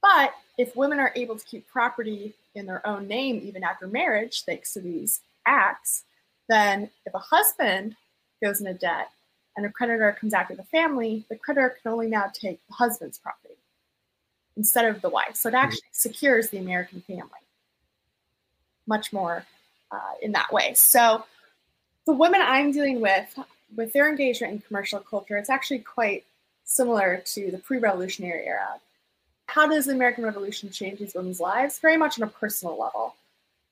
[0.03, 4.43] But if women are able to keep property in their own name even after marriage,
[4.43, 6.03] thanks to these acts,
[6.49, 7.95] then if a husband
[8.43, 9.09] goes into debt
[9.55, 13.17] and a creditor comes after the family, the creditor can only now take the husband's
[13.17, 13.55] property
[14.57, 15.35] instead of the wife.
[15.35, 17.29] So it actually secures the American family
[18.85, 19.45] much more
[19.89, 20.73] uh, in that way.
[20.73, 21.23] So
[22.05, 23.39] the women I'm dealing with,
[23.75, 26.25] with their engagement in commercial culture, it's actually quite
[26.65, 28.79] similar to the pre-revolutionary era.
[29.47, 31.79] How does the American Revolution change these women's lives?
[31.79, 33.15] Very much on a personal level.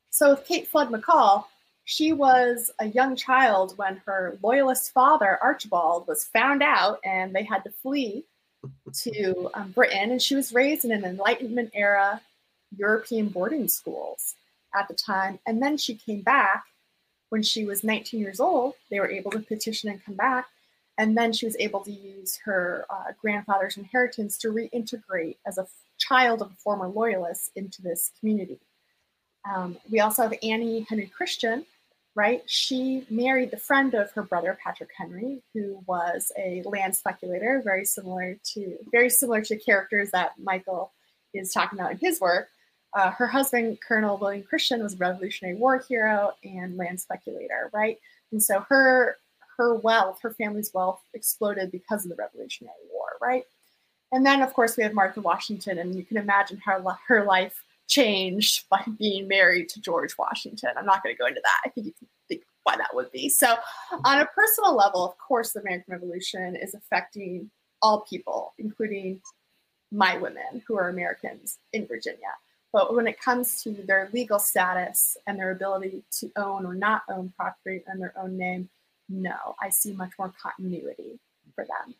[0.10, 1.46] So with Kate Flood McCall,
[1.86, 7.44] she was a young child when her loyalist father, Archibald, was found out and they
[7.44, 8.26] had to flee
[8.94, 10.12] to um, Britain.
[10.12, 12.22] And she was raised in an Enlightenment era
[12.78, 14.36] European boarding schools
[14.76, 15.40] at the time.
[15.46, 16.66] And then she came back
[17.30, 18.76] when she was 19 years old.
[18.90, 20.48] They were able to petition and come back.
[21.02, 25.66] And then she was able to use her uh, grandfather's inheritance to reintegrate as a
[25.98, 28.60] child of a former loyalist into this community.
[29.52, 31.66] Um, we also have Annie Henry Christian,
[32.14, 32.44] right?
[32.46, 37.84] She married the friend of her brother Patrick Henry, who was a land speculator, very
[37.84, 40.92] similar to very similar to characters that Michael
[41.34, 42.50] is talking about in his work.
[42.94, 47.98] Uh, her husband, Colonel William Christian, was a Revolutionary War hero and land speculator, right?
[48.32, 49.18] And so her
[49.62, 53.44] her wealth, her family's wealth, exploded because of the Revolutionary War, right?
[54.12, 57.64] And then, of course, we have Martha Washington, and you can imagine how her life
[57.88, 60.72] changed by being married to George Washington.
[60.76, 61.60] I'm not going to go into that.
[61.64, 63.30] I think you can think why that would be.
[63.30, 63.56] So,
[64.04, 67.52] on a personal level, of course, the American Revolution is affecting
[67.84, 69.22] all people, including
[69.92, 72.34] my women who are Americans in Virginia.
[72.74, 77.04] But when it comes to their legal status and their ability to own or not
[77.10, 78.70] own property in their own name,
[79.12, 81.20] no, I see much more continuity
[81.56, 81.96] for them.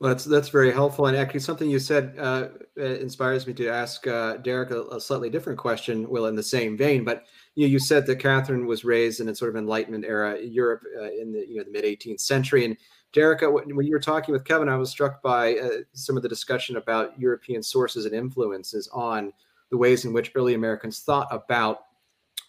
[0.00, 4.04] Well, that's that's very helpful, and actually, something you said uh, inspires me to ask
[4.06, 6.08] uh, Derek a, a, slightly different question.
[6.08, 9.28] Will, in the same vein, but you know, you said that Catherine was raised in
[9.28, 12.64] a sort of Enlightenment era Europe uh, in the you know the mid 18th century,
[12.64, 12.76] and
[13.12, 16.28] Derek, when you were talking with Kevin, I was struck by uh, some of the
[16.28, 19.32] discussion about European sources and influences on
[19.70, 21.84] the ways in which early Americans thought about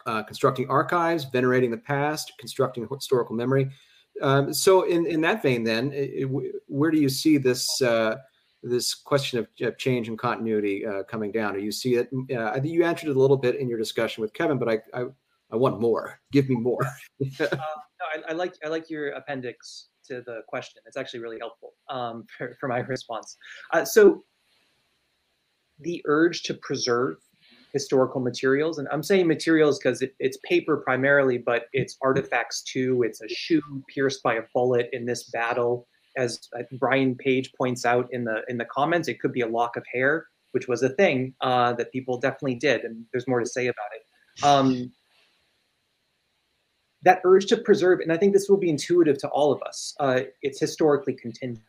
[0.06, 3.70] uh, constructing archives, venerating the past, constructing historical memory.
[4.22, 8.18] Um, so, in, in that vein, then, it, it, where do you see this uh,
[8.62, 11.56] this question of, of, change and continuity uh, coming down?
[11.56, 12.10] Do you see it?
[12.32, 14.70] Uh, I think you answered it a little bit in your discussion with Kevin, but
[14.70, 15.06] I I,
[15.52, 16.20] I want more.
[16.32, 16.86] Give me more.
[16.86, 20.82] Uh, no, I, I, like I like your appendix to the question.
[20.86, 23.38] It's actually really helpful um, for, for my response.
[23.72, 24.24] Uh, so
[25.80, 27.18] the urge to preserve
[27.74, 28.78] historical materials.
[28.78, 33.04] And I'm saying materials because it, it's paper primarily, but it's artifacts too.
[33.04, 35.88] It's a shoe pierced by a bullet in this battle.
[36.16, 36.40] As
[36.74, 39.84] Brian Page points out in the in the comments, it could be a lock of
[39.92, 43.66] hair, which was a thing uh, that people definitely did, and there's more to say
[43.66, 44.44] about it.
[44.46, 44.92] Um,
[47.02, 49.96] that urge to preserve, and I think this will be intuitive to all of us,
[50.00, 51.64] uh, it's historically contingent.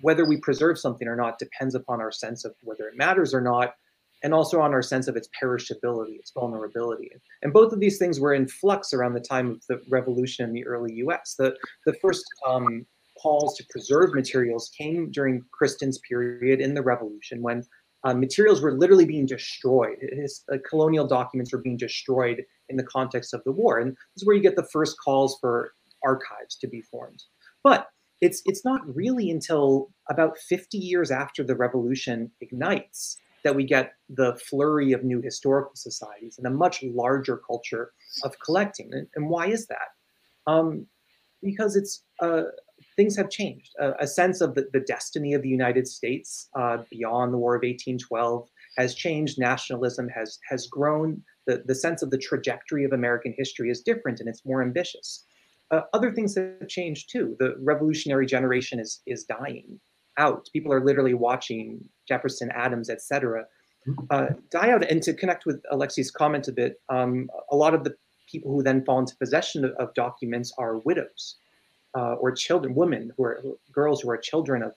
[0.00, 3.40] Whether we preserve something or not depends upon our sense of whether it matters or
[3.40, 3.74] not,
[4.22, 7.10] and also on our sense of its perishability, its vulnerability.
[7.42, 10.52] And both of these things were in flux around the time of the revolution in
[10.52, 11.34] the early US.
[11.38, 12.86] The, the first um,
[13.20, 17.64] calls to preserve materials came during Kristen's period in the revolution when
[18.04, 19.98] uh, materials were literally being destroyed.
[20.00, 23.78] His uh, colonial documents were being destroyed in the context of the war.
[23.78, 25.72] And this is where you get the first calls for
[26.04, 27.22] archives to be formed.
[27.62, 27.88] But
[28.20, 33.94] it's, it's not really until about 50 years after the revolution ignites that we get
[34.08, 37.92] the flurry of new historical societies and a much larger culture
[38.24, 38.90] of collecting.
[38.92, 39.88] And, and why is that?
[40.46, 40.86] Um,
[41.42, 42.44] because it's uh,
[42.96, 43.74] things have changed.
[44.00, 47.62] A sense of the, the, destiny of the United States uh, beyond the War of
[47.62, 49.38] 1812 has changed.
[49.38, 51.22] Nationalism has has grown.
[51.46, 55.24] The, the sense of the trajectory of American history is different and it's more ambitious.
[55.72, 57.36] Uh, other things have changed too.
[57.40, 59.80] The revolutionary generation is is dying
[60.18, 60.48] out.
[60.52, 63.46] People are literally watching Jefferson, Adams, etc.,
[64.10, 64.84] uh, die out.
[64.84, 67.94] And to connect with Alexi's comment a bit, um, a lot of the
[68.30, 71.36] people who then fall into possession of, of documents are widows
[71.96, 74.74] uh, or children, women who are girls who are children of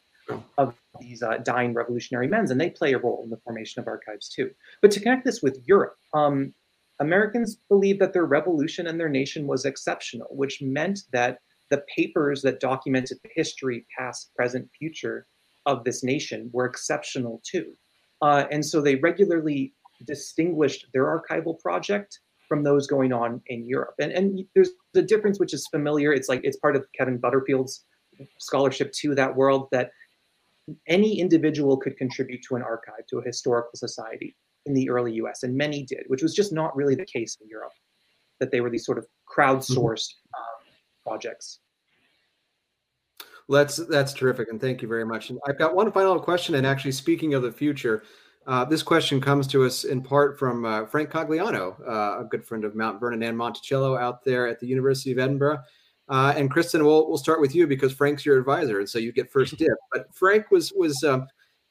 [0.58, 3.88] of these uh, dying revolutionary men, and they play a role in the formation of
[3.88, 4.50] archives too.
[4.82, 6.54] But to connect this with Europe, um,
[7.00, 12.42] Americans believed that their revolution and their nation was exceptional, which meant that the papers
[12.44, 15.28] that documented the history, past, present, future
[15.66, 17.74] of this nation were exceptional too.
[18.22, 19.74] Uh, and so they regularly
[20.06, 23.96] distinguished their archival project from those going on in Europe.
[24.00, 26.14] And, and there's a difference which is familiar.
[26.14, 27.84] It's like it's part of Kevin Butterfield's
[28.40, 29.92] scholarship to that world that
[30.88, 34.36] any individual could contribute to an archive, to a historical society
[34.66, 37.48] in the early US, and many did, which was just not really the case in
[37.48, 37.74] Europe,
[38.40, 40.42] that they were these sort of crowdsourced mm-hmm.
[41.06, 41.60] Projects.
[43.48, 45.30] Well, that's that's terrific, and thank you very much.
[45.30, 46.56] And I've got one final question.
[46.56, 48.04] And actually, speaking of the future,
[48.48, 52.44] uh, this question comes to us in part from uh, Frank Cogliano, uh, a good
[52.44, 55.60] friend of Mount Vernon and Monticello out there at the University of Edinburgh.
[56.10, 59.12] Uh, and Kristen, we'll we'll start with you because Frank's your advisor, and so you
[59.12, 59.78] get first dip.
[59.92, 61.28] But Frank was was um,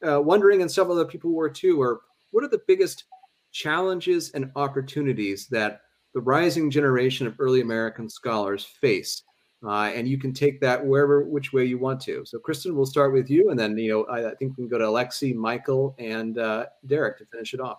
[0.06, 2.00] uh, wondering, and several other people were too, are
[2.30, 3.04] what are the biggest
[3.52, 5.82] challenges and opportunities that
[6.14, 9.22] the rising generation of early American scholars face
[9.66, 12.24] uh, and you can take that wherever, which way you want to.
[12.26, 14.68] So, Kristen, we'll start with you, and then you know I, I think we can
[14.68, 17.78] go to Alexi, Michael, and uh, Derek to finish it off.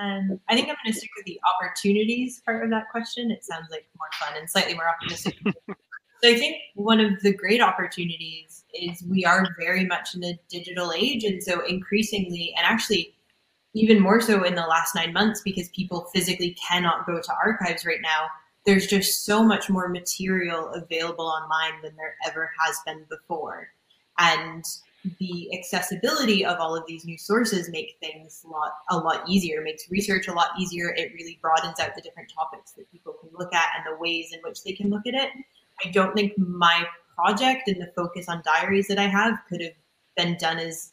[0.00, 3.30] Um, I think I'm going to stick with the opportunities part of that question.
[3.30, 5.36] It sounds like more fun and slightly more optimistic.
[5.44, 10.38] so, I think one of the great opportunities is we are very much in a
[10.48, 13.14] digital age, and so increasingly, and actually
[13.74, 17.84] even more so in the last nine months, because people physically cannot go to archives
[17.84, 18.28] right now
[18.66, 23.68] there's just so much more material available online than there ever has been before.
[24.18, 24.64] And
[25.18, 29.62] the accessibility of all of these new sources make things a lot a lot easier,
[29.62, 30.90] makes research a lot easier.
[30.94, 34.32] It really broadens out the different topics that people can look at and the ways
[34.32, 35.30] in which they can look at it.
[35.84, 36.84] I don't think my
[37.16, 39.72] project and the focus on diaries that I have could have
[40.16, 40.92] been done as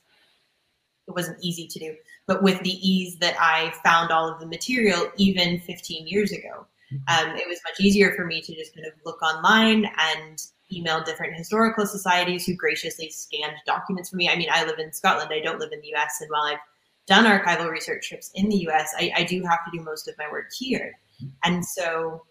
[1.07, 1.95] it wasn't easy to do,
[2.27, 6.67] but with the ease that I found all of the material even 15 years ago.
[7.09, 10.41] Um, it was much easier for me to just kind of look online and
[10.71, 14.29] email different historical societies who graciously scanned documents for me.
[14.29, 16.21] I mean, I live in Scotland, I don't live in the US.
[16.21, 16.59] And while I've
[17.07, 20.15] done archival research trips in the US, I, I do have to do most of
[20.17, 20.93] my work here.
[21.43, 22.23] And so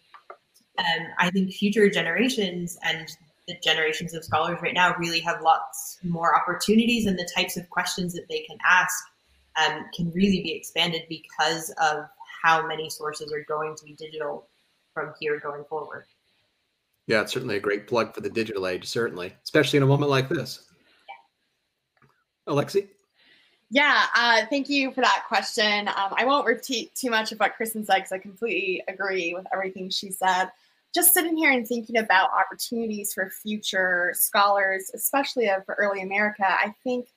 [0.78, 3.08] um, I think future generations and
[3.48, 7.68] the generations of scholars right now really have lots more opportunities and the types of
[7.70, 9.04] questions that they can ask
[9.56, 12.06] um, can really be expanded because of
[12.42, 14.48] how many sources are going to be digital
[14.94, 16.04] from here going forward.
[17.06, 20.10] Yeah, it's certainly a great plug for the digital age, certainly, especially in a moment
[20.10, 20.66] like this.
[22.46, 22.52] Yeah.
[22.52, 22.88] Alexi?
[23.70, 25.88] Yeah, uh, thank you for that question.
[25.88, 29.46] Um, I won't repeat too much of what Kristen said because I completely agree with
[29.52, 30.50] everything she said.
[30.94, 36.74] Just sitting here and thinking about opportunities for future scholars, especially of early America, I
[36.84, 37.08] think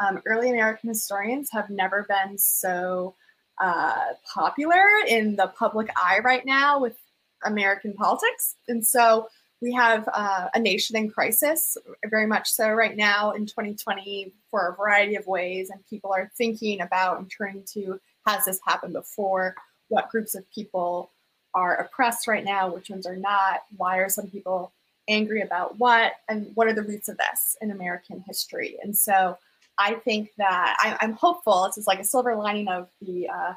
[0.00, 3.14] um, early American historians have never been so
[3.60, 6.98] uh, popular in the public eye right now with
[7.44, 8.56] American politics.
[8.68, 9.28] And so
[9.62, 14.68] we have uh, a nation in crisis, very much so right now in 2020 for
[14.68, 15.70] a variety of ways.
[15.70, 19.54] And people are thinking about and turning to has this happened before?
[19.88, 21.10] What groups of people
[21.54, 22.72] are oppressed right now?
[22.72, 23.62] Which ones are not?
[23.76, 24.72] Why are some people
[25.08, 26.14] angry about what?
[26.28, 28.76] And what are the roots of this in American history?
[28.82, 29.38] And so
[29.78, 31.64] I think that I, am hopeful.
[31.66, 33.52] This is like a silver lining of the uh,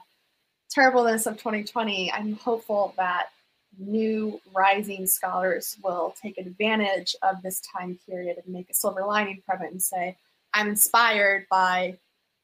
[0.69, 2.11] terribleness of 2020.
[2.11, 3.27] I'm hopeful that
[3.77, 9.41] new rising scholars will take advantage of this time period and make a silver lining
[9.45, 10.17] from it and say,
[10.53, 11.97] I'm inspired by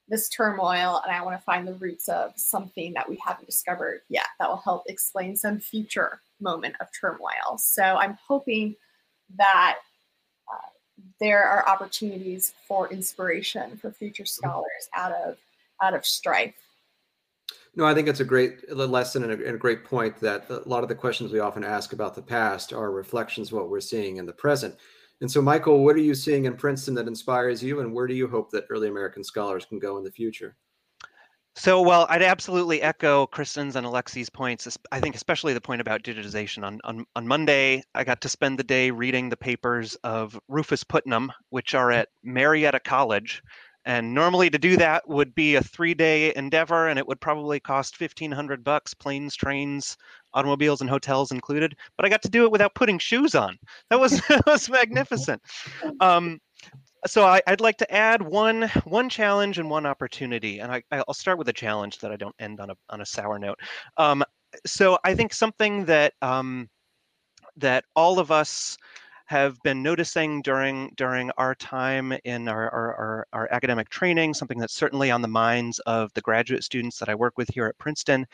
[0.08, 4.02] this turmoil and I want to find the roots of something that we haven't discovered
[4.08, 7.58] yet that will help explain some future moment of turmoil.
[7.58, 8.76] So I'm hoping
[9.38, 9.80] that
[11.20, 14.46] there are opportunities for inspiration for future mm-hmm.
[14.46, 15.38] scholars out of
[15.82, 16.56] out of strife.
[17.76, 20.62] No, I think it's a great lesson and a, and a, great point that a
[20.66, 23.82] lot of the questions we often ask about the past are reflections of what we're
[23.82, 24.76] seeing in the present.
[25.20, 28.14] And so, Michael, what are you seeing in Princeton that inspires you, and where do
[28.14, 30.56] you hope that early American scholars can go in the future?
[31.58, 34.78] So, well, I'd absolutely echo Kristen's and Alexi's points.
[34.92, 36.66] I think especially the point about digitization.
[36.66, 40.84] On, on, on Monday, I got to spend the day reading the papers of Rufus
[40.84, 43.42] Putnam, which are at Marietta College.
[43.86, 47.96] And normally to do that would be a three-day endeavor, and it would probably cost
[47.96, 49.96] fifteen hundred bucks, planes, trains,
[50.34, 51.76] automobiles, and hotels included.
[51.96, 53.58] But I got to do it without putting shoes on.
[53.92, 55.40] That was that was magnificent.
[56.00, 56.40] Um,
[57.06, 61.14] so I, would like to add one one challenge and one opportunity, and I, will
[61.14, 63.60] start with a challenge that I don't end on a on a sour note.
[63.98, 64.24] Um,
[64.66, 66.70] so I think something that um,
[67.58, 68.78] that all of us
[69.28, 74.60] have been noticing during during our time in our, our, our, our, academic training, something
[74.60, 77.78] that's certainly on the minds of the graduate students that I work with here at
[77.80, 78.28] Princeton,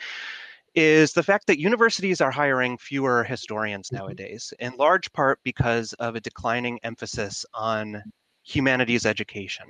[0.74, 4.04] is the fact that universities are hiring fewer historians mm-hmm.
[4.04, 8.02] nowadays, in large part because of a declining emphasis on
[8.42, 9.66] humanities education,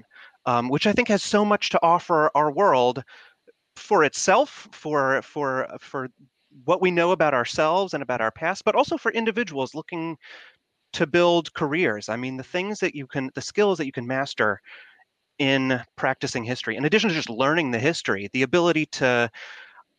[0.46, 3.04] um, which I think has so much to offer our world
[3.76, 6.08] for itself, for for for
[6.64, 10.16] what we know about ourselves and about our past, but also for individuals looking
[10.92, 12.08] to build careers.
[12.08, 14.60] I mean, the things that you can, the skills that you can master
[15.38, 19.30] in practicing history, in addition to just learning the history, the ability to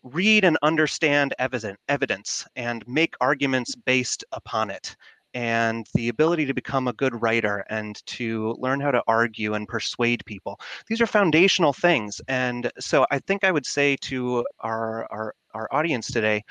[0.03, 4.95] read and understand evidence evidence and make arguments based upon it
[5.34, 9.68] and the ability to become a good writer and to learn how to argue and
[9.68, 10.60] persuade people.
[10.88, 12.22] These are foundational things.
[12.27, 16.43] And so I think I would say to our, our, our audience today,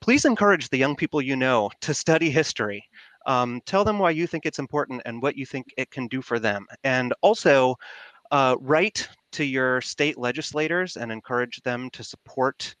[0.00, 2.84] please encourage the young people you know to study history.
[3.26, 6.20] Um, tell them why you think it's important and what you think it can do
[6.20, 6.66] for them.
[6.82, 7.76] And also,
[8.30, 12.74] uh, write to your state legislators and encourage them to support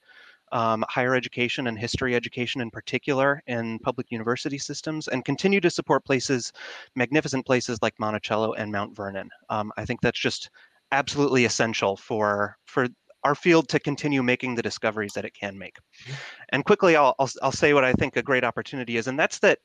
[0.52, 5.70] um, higher education and history education in particular in public university systems and continue to
[5.70, 6.52] support places,
[6.94, 9.28] magnificent places like Monticello and Mount Vernon.
[9.48, 10.50] Um, I think that's just
[10.92, 12.88] absolutely essential for, for
[13.24, 15.76] our field to continue making the discoveries that it can make.
[15.76, 16.12] Mm-hmm.
[16.50, 19.38] And quickly, I'll, I'll, I'll say what I think a great opportunity is, and that's
[19.40, 19.58] that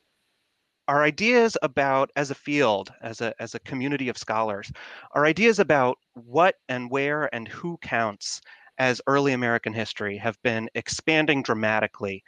[0.88, 4.72] our ideas about as a field as a as a community of scholars
[5.12, 8.40] our ideas about what and where and who counts
[8.80, 12.24] as early American history have been expanding dramatically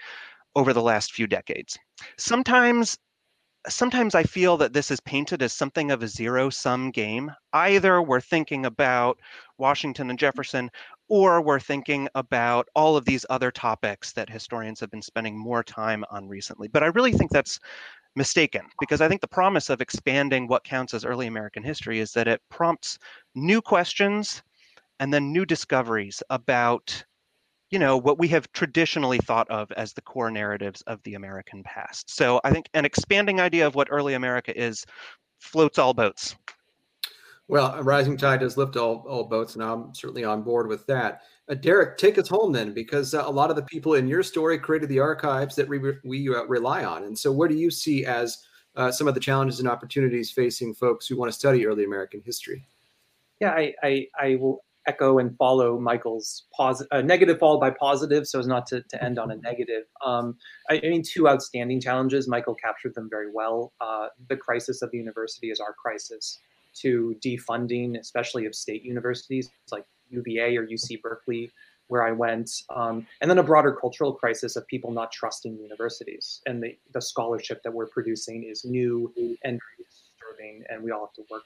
[0.55, 1.79] over the last few decades.
[2.19, 2.99] Sometimes
[3.69, 7.31] sometimes I feel that this is painted as something of a zero sum game.
[7.53, 9.19] Either we're thinking about
[9.57, 10.69] Washington and Jefferson,
[11.09, 15.63] or we're thinking about all of these other topics that historians have been spending more
[15.63, 16.69] time on recently.
[16.69, 17.61] But I really think that's
[18.15, 22.13] mistaken because I think the promise of expanding what counts as early American history is
[22.13, 22.99] that it prompts
[23.35, 24.43] new questions
[25.03, 27.05] and then new discoveries about
[27.71, 31.65] you know what we have traditionally thought of as the core narratives of the american
[31.65, 32.09] past.
[32.09, 34.87] So i think an expanding idea of what early america is
[35.41, 36.37] floats all boats.
[37.49, 40.87] Well a rising tide does lift all, all boats and i'm certainly on board with
[40.87, 41.23] that.
[41.49, 44.23] Uh, derek take us home then because uh, a lot of the people in your
[44.23, 47.03] story created the archives that we, we uh, rely on.
[47.03, 48.39] And so what do you see as
[48.77, 52.23] uh, some of the challenges and opportunities facing folks who want to study early american
[52.25, 52.69] history?
[53.41, 58.27] Yeah i, I, I will echo and follow Michael's positive, uh, negative followed by positive,
[58.27, 59.85] so as not to, to end on a negative.
[60.05, 60.37] Um,
[60.71, 62.29] I, I, mean, two outstanding challenges.
[62.29, 63.73] Michael captured them very well.
[63.81, 66.39] Uh, the crisis of the university is our crisis
[66.81, 71.51] to defunding, especially of state universities like UVA or UC Berkeley,
[71.89, 76.41] where I went, um, and then a broader cultural crisis of people not trusting universities.
[76.47, 79.13] And the, the scholarship that we're producing is new
[79.45, 81.45] and disturbing, and we all have to work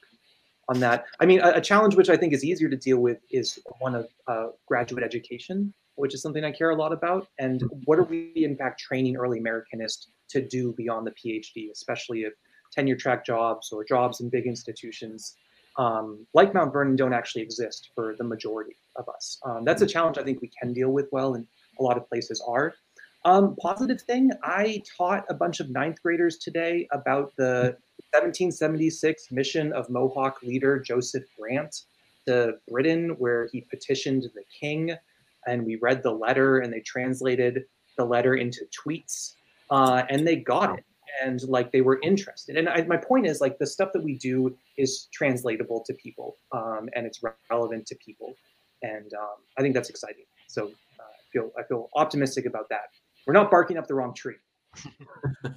[0.69, 1.05] on that.
[1.21, 3.95] I mean, a, a, challenge which I think is easier to deal with is one
[3.95, 7.29] of uh, graduate education, which is something I care a lot about.
[7.39, 12.23] And what are we, in fact, training early Americanists to do beyond the PhD, especially
[12.23, 12.33] if
[12.73, 15.37] tenure track jobs or jobs in big institutions
[15.79, 19.39] um, like Mount Vernon don't actually exist for the majority of us.
[19.45, 21.47] Um, that's a challenge I think we can deal with well, and
[21.79, 22.75] a lot of places are.
[23.27, 27.77] Um, positive thing, I taught a bunch of ninth graders today about the
[28.15, 31.75] 1776 mission of Mohawk leader Joseph Brant
[32.29, 34.95] to Britain, where he petitioned the king,
[35.45, 37.65] and we read the letter, and they translated
[37.99, 39.33] the letter into tweets,
[39.71, 40.85] uh, and they got it,
[41.21, 42.57] and like they were interested.
[42.57, 46.37] And I, my point is, like the stuff that we do is translatable to people,
[46.53, 47.21] um, and it's
[47.51, 48.37] relevant to people,
[48.83, 50.27] and um, I think that's exciting.
[50.47, 50.69] So
[51.01, 52.91] uh, I feel I feel optimistic about that.
[53.27, 54.37] We're not barking up the wrong tree.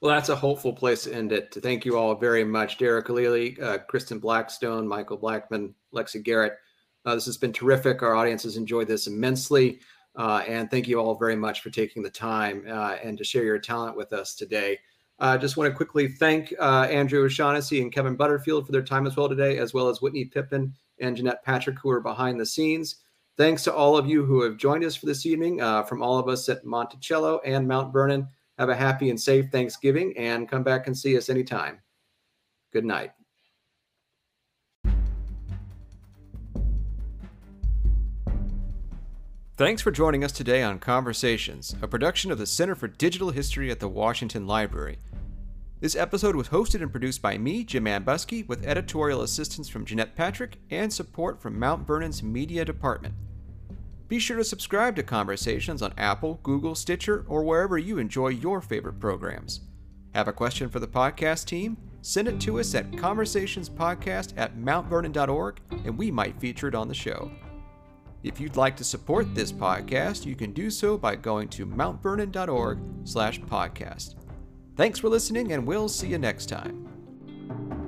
[0.00, 1.56] Well, that's a hopeful place to end it.
[1.60, 6.54] Thank you all very much, Derek Khalili, uh, Kristen Blackstone, Michael Blaakman, Lexi Garrett.
[7.04, 8.00] Uh, this has been terrific.
[8.02, 9.80] Our audience has enjoyed this immensely.
[10.14, 13.42] Uh, and thank you all very much for taking the time uh, and to share
[13.42, 14.78] your talent with us today.
[15.18, 19.04] I just want to quickly thank uh, Andrew O'Shaughnessy and Kevin Butterfield for their time
[19.04, 22.46] as well today, as well as Whitney Pippin and Jeanette Patrick, who are behind the
[22.46, 22.96] scenes.
[23.38, 26.18] Thanks to all of you who have joined us for this evening, uh, from all
[26.18, 28.26] of us at Monticello and Mount Vernon.
[28.58, 31.78] Have a happy and safe Thanksgiving and come back and see us anytime.
[32.72, 33.12] Good night.
[39.56, 43.70] Thanks for joining us today on Conversations, a production of the Center for Digital History
[43.70, 44.98] at the Washington Library.
[45.80, 50.16] This episode was hosted and produced by me, Jim Ambuske, with editorial assistance from Jeanette
[50.16, 53.14] Patrick and support from Mount Vernon's media department.
[54.08, 58.60] Be sure to subscribe to Conversations on Apple, Google, Stitcher, or wherever you enjoy your
[58.60, 59.60] favorite programs.
[60.14, 61.76] Have a question for the podcast team?
[62.00, 66.94] Send it to us at conversationspodcast at mountvernon.org and we might feature it on the
[66.94, 67.30] show.
[68.22, 72.80] If you'd like to support this podcast, you can do so by going to mountvernon.org
[73.04, 74.16] slash podcast.
[74.76, 77.87] Thanks for listening, and we'll see you next time.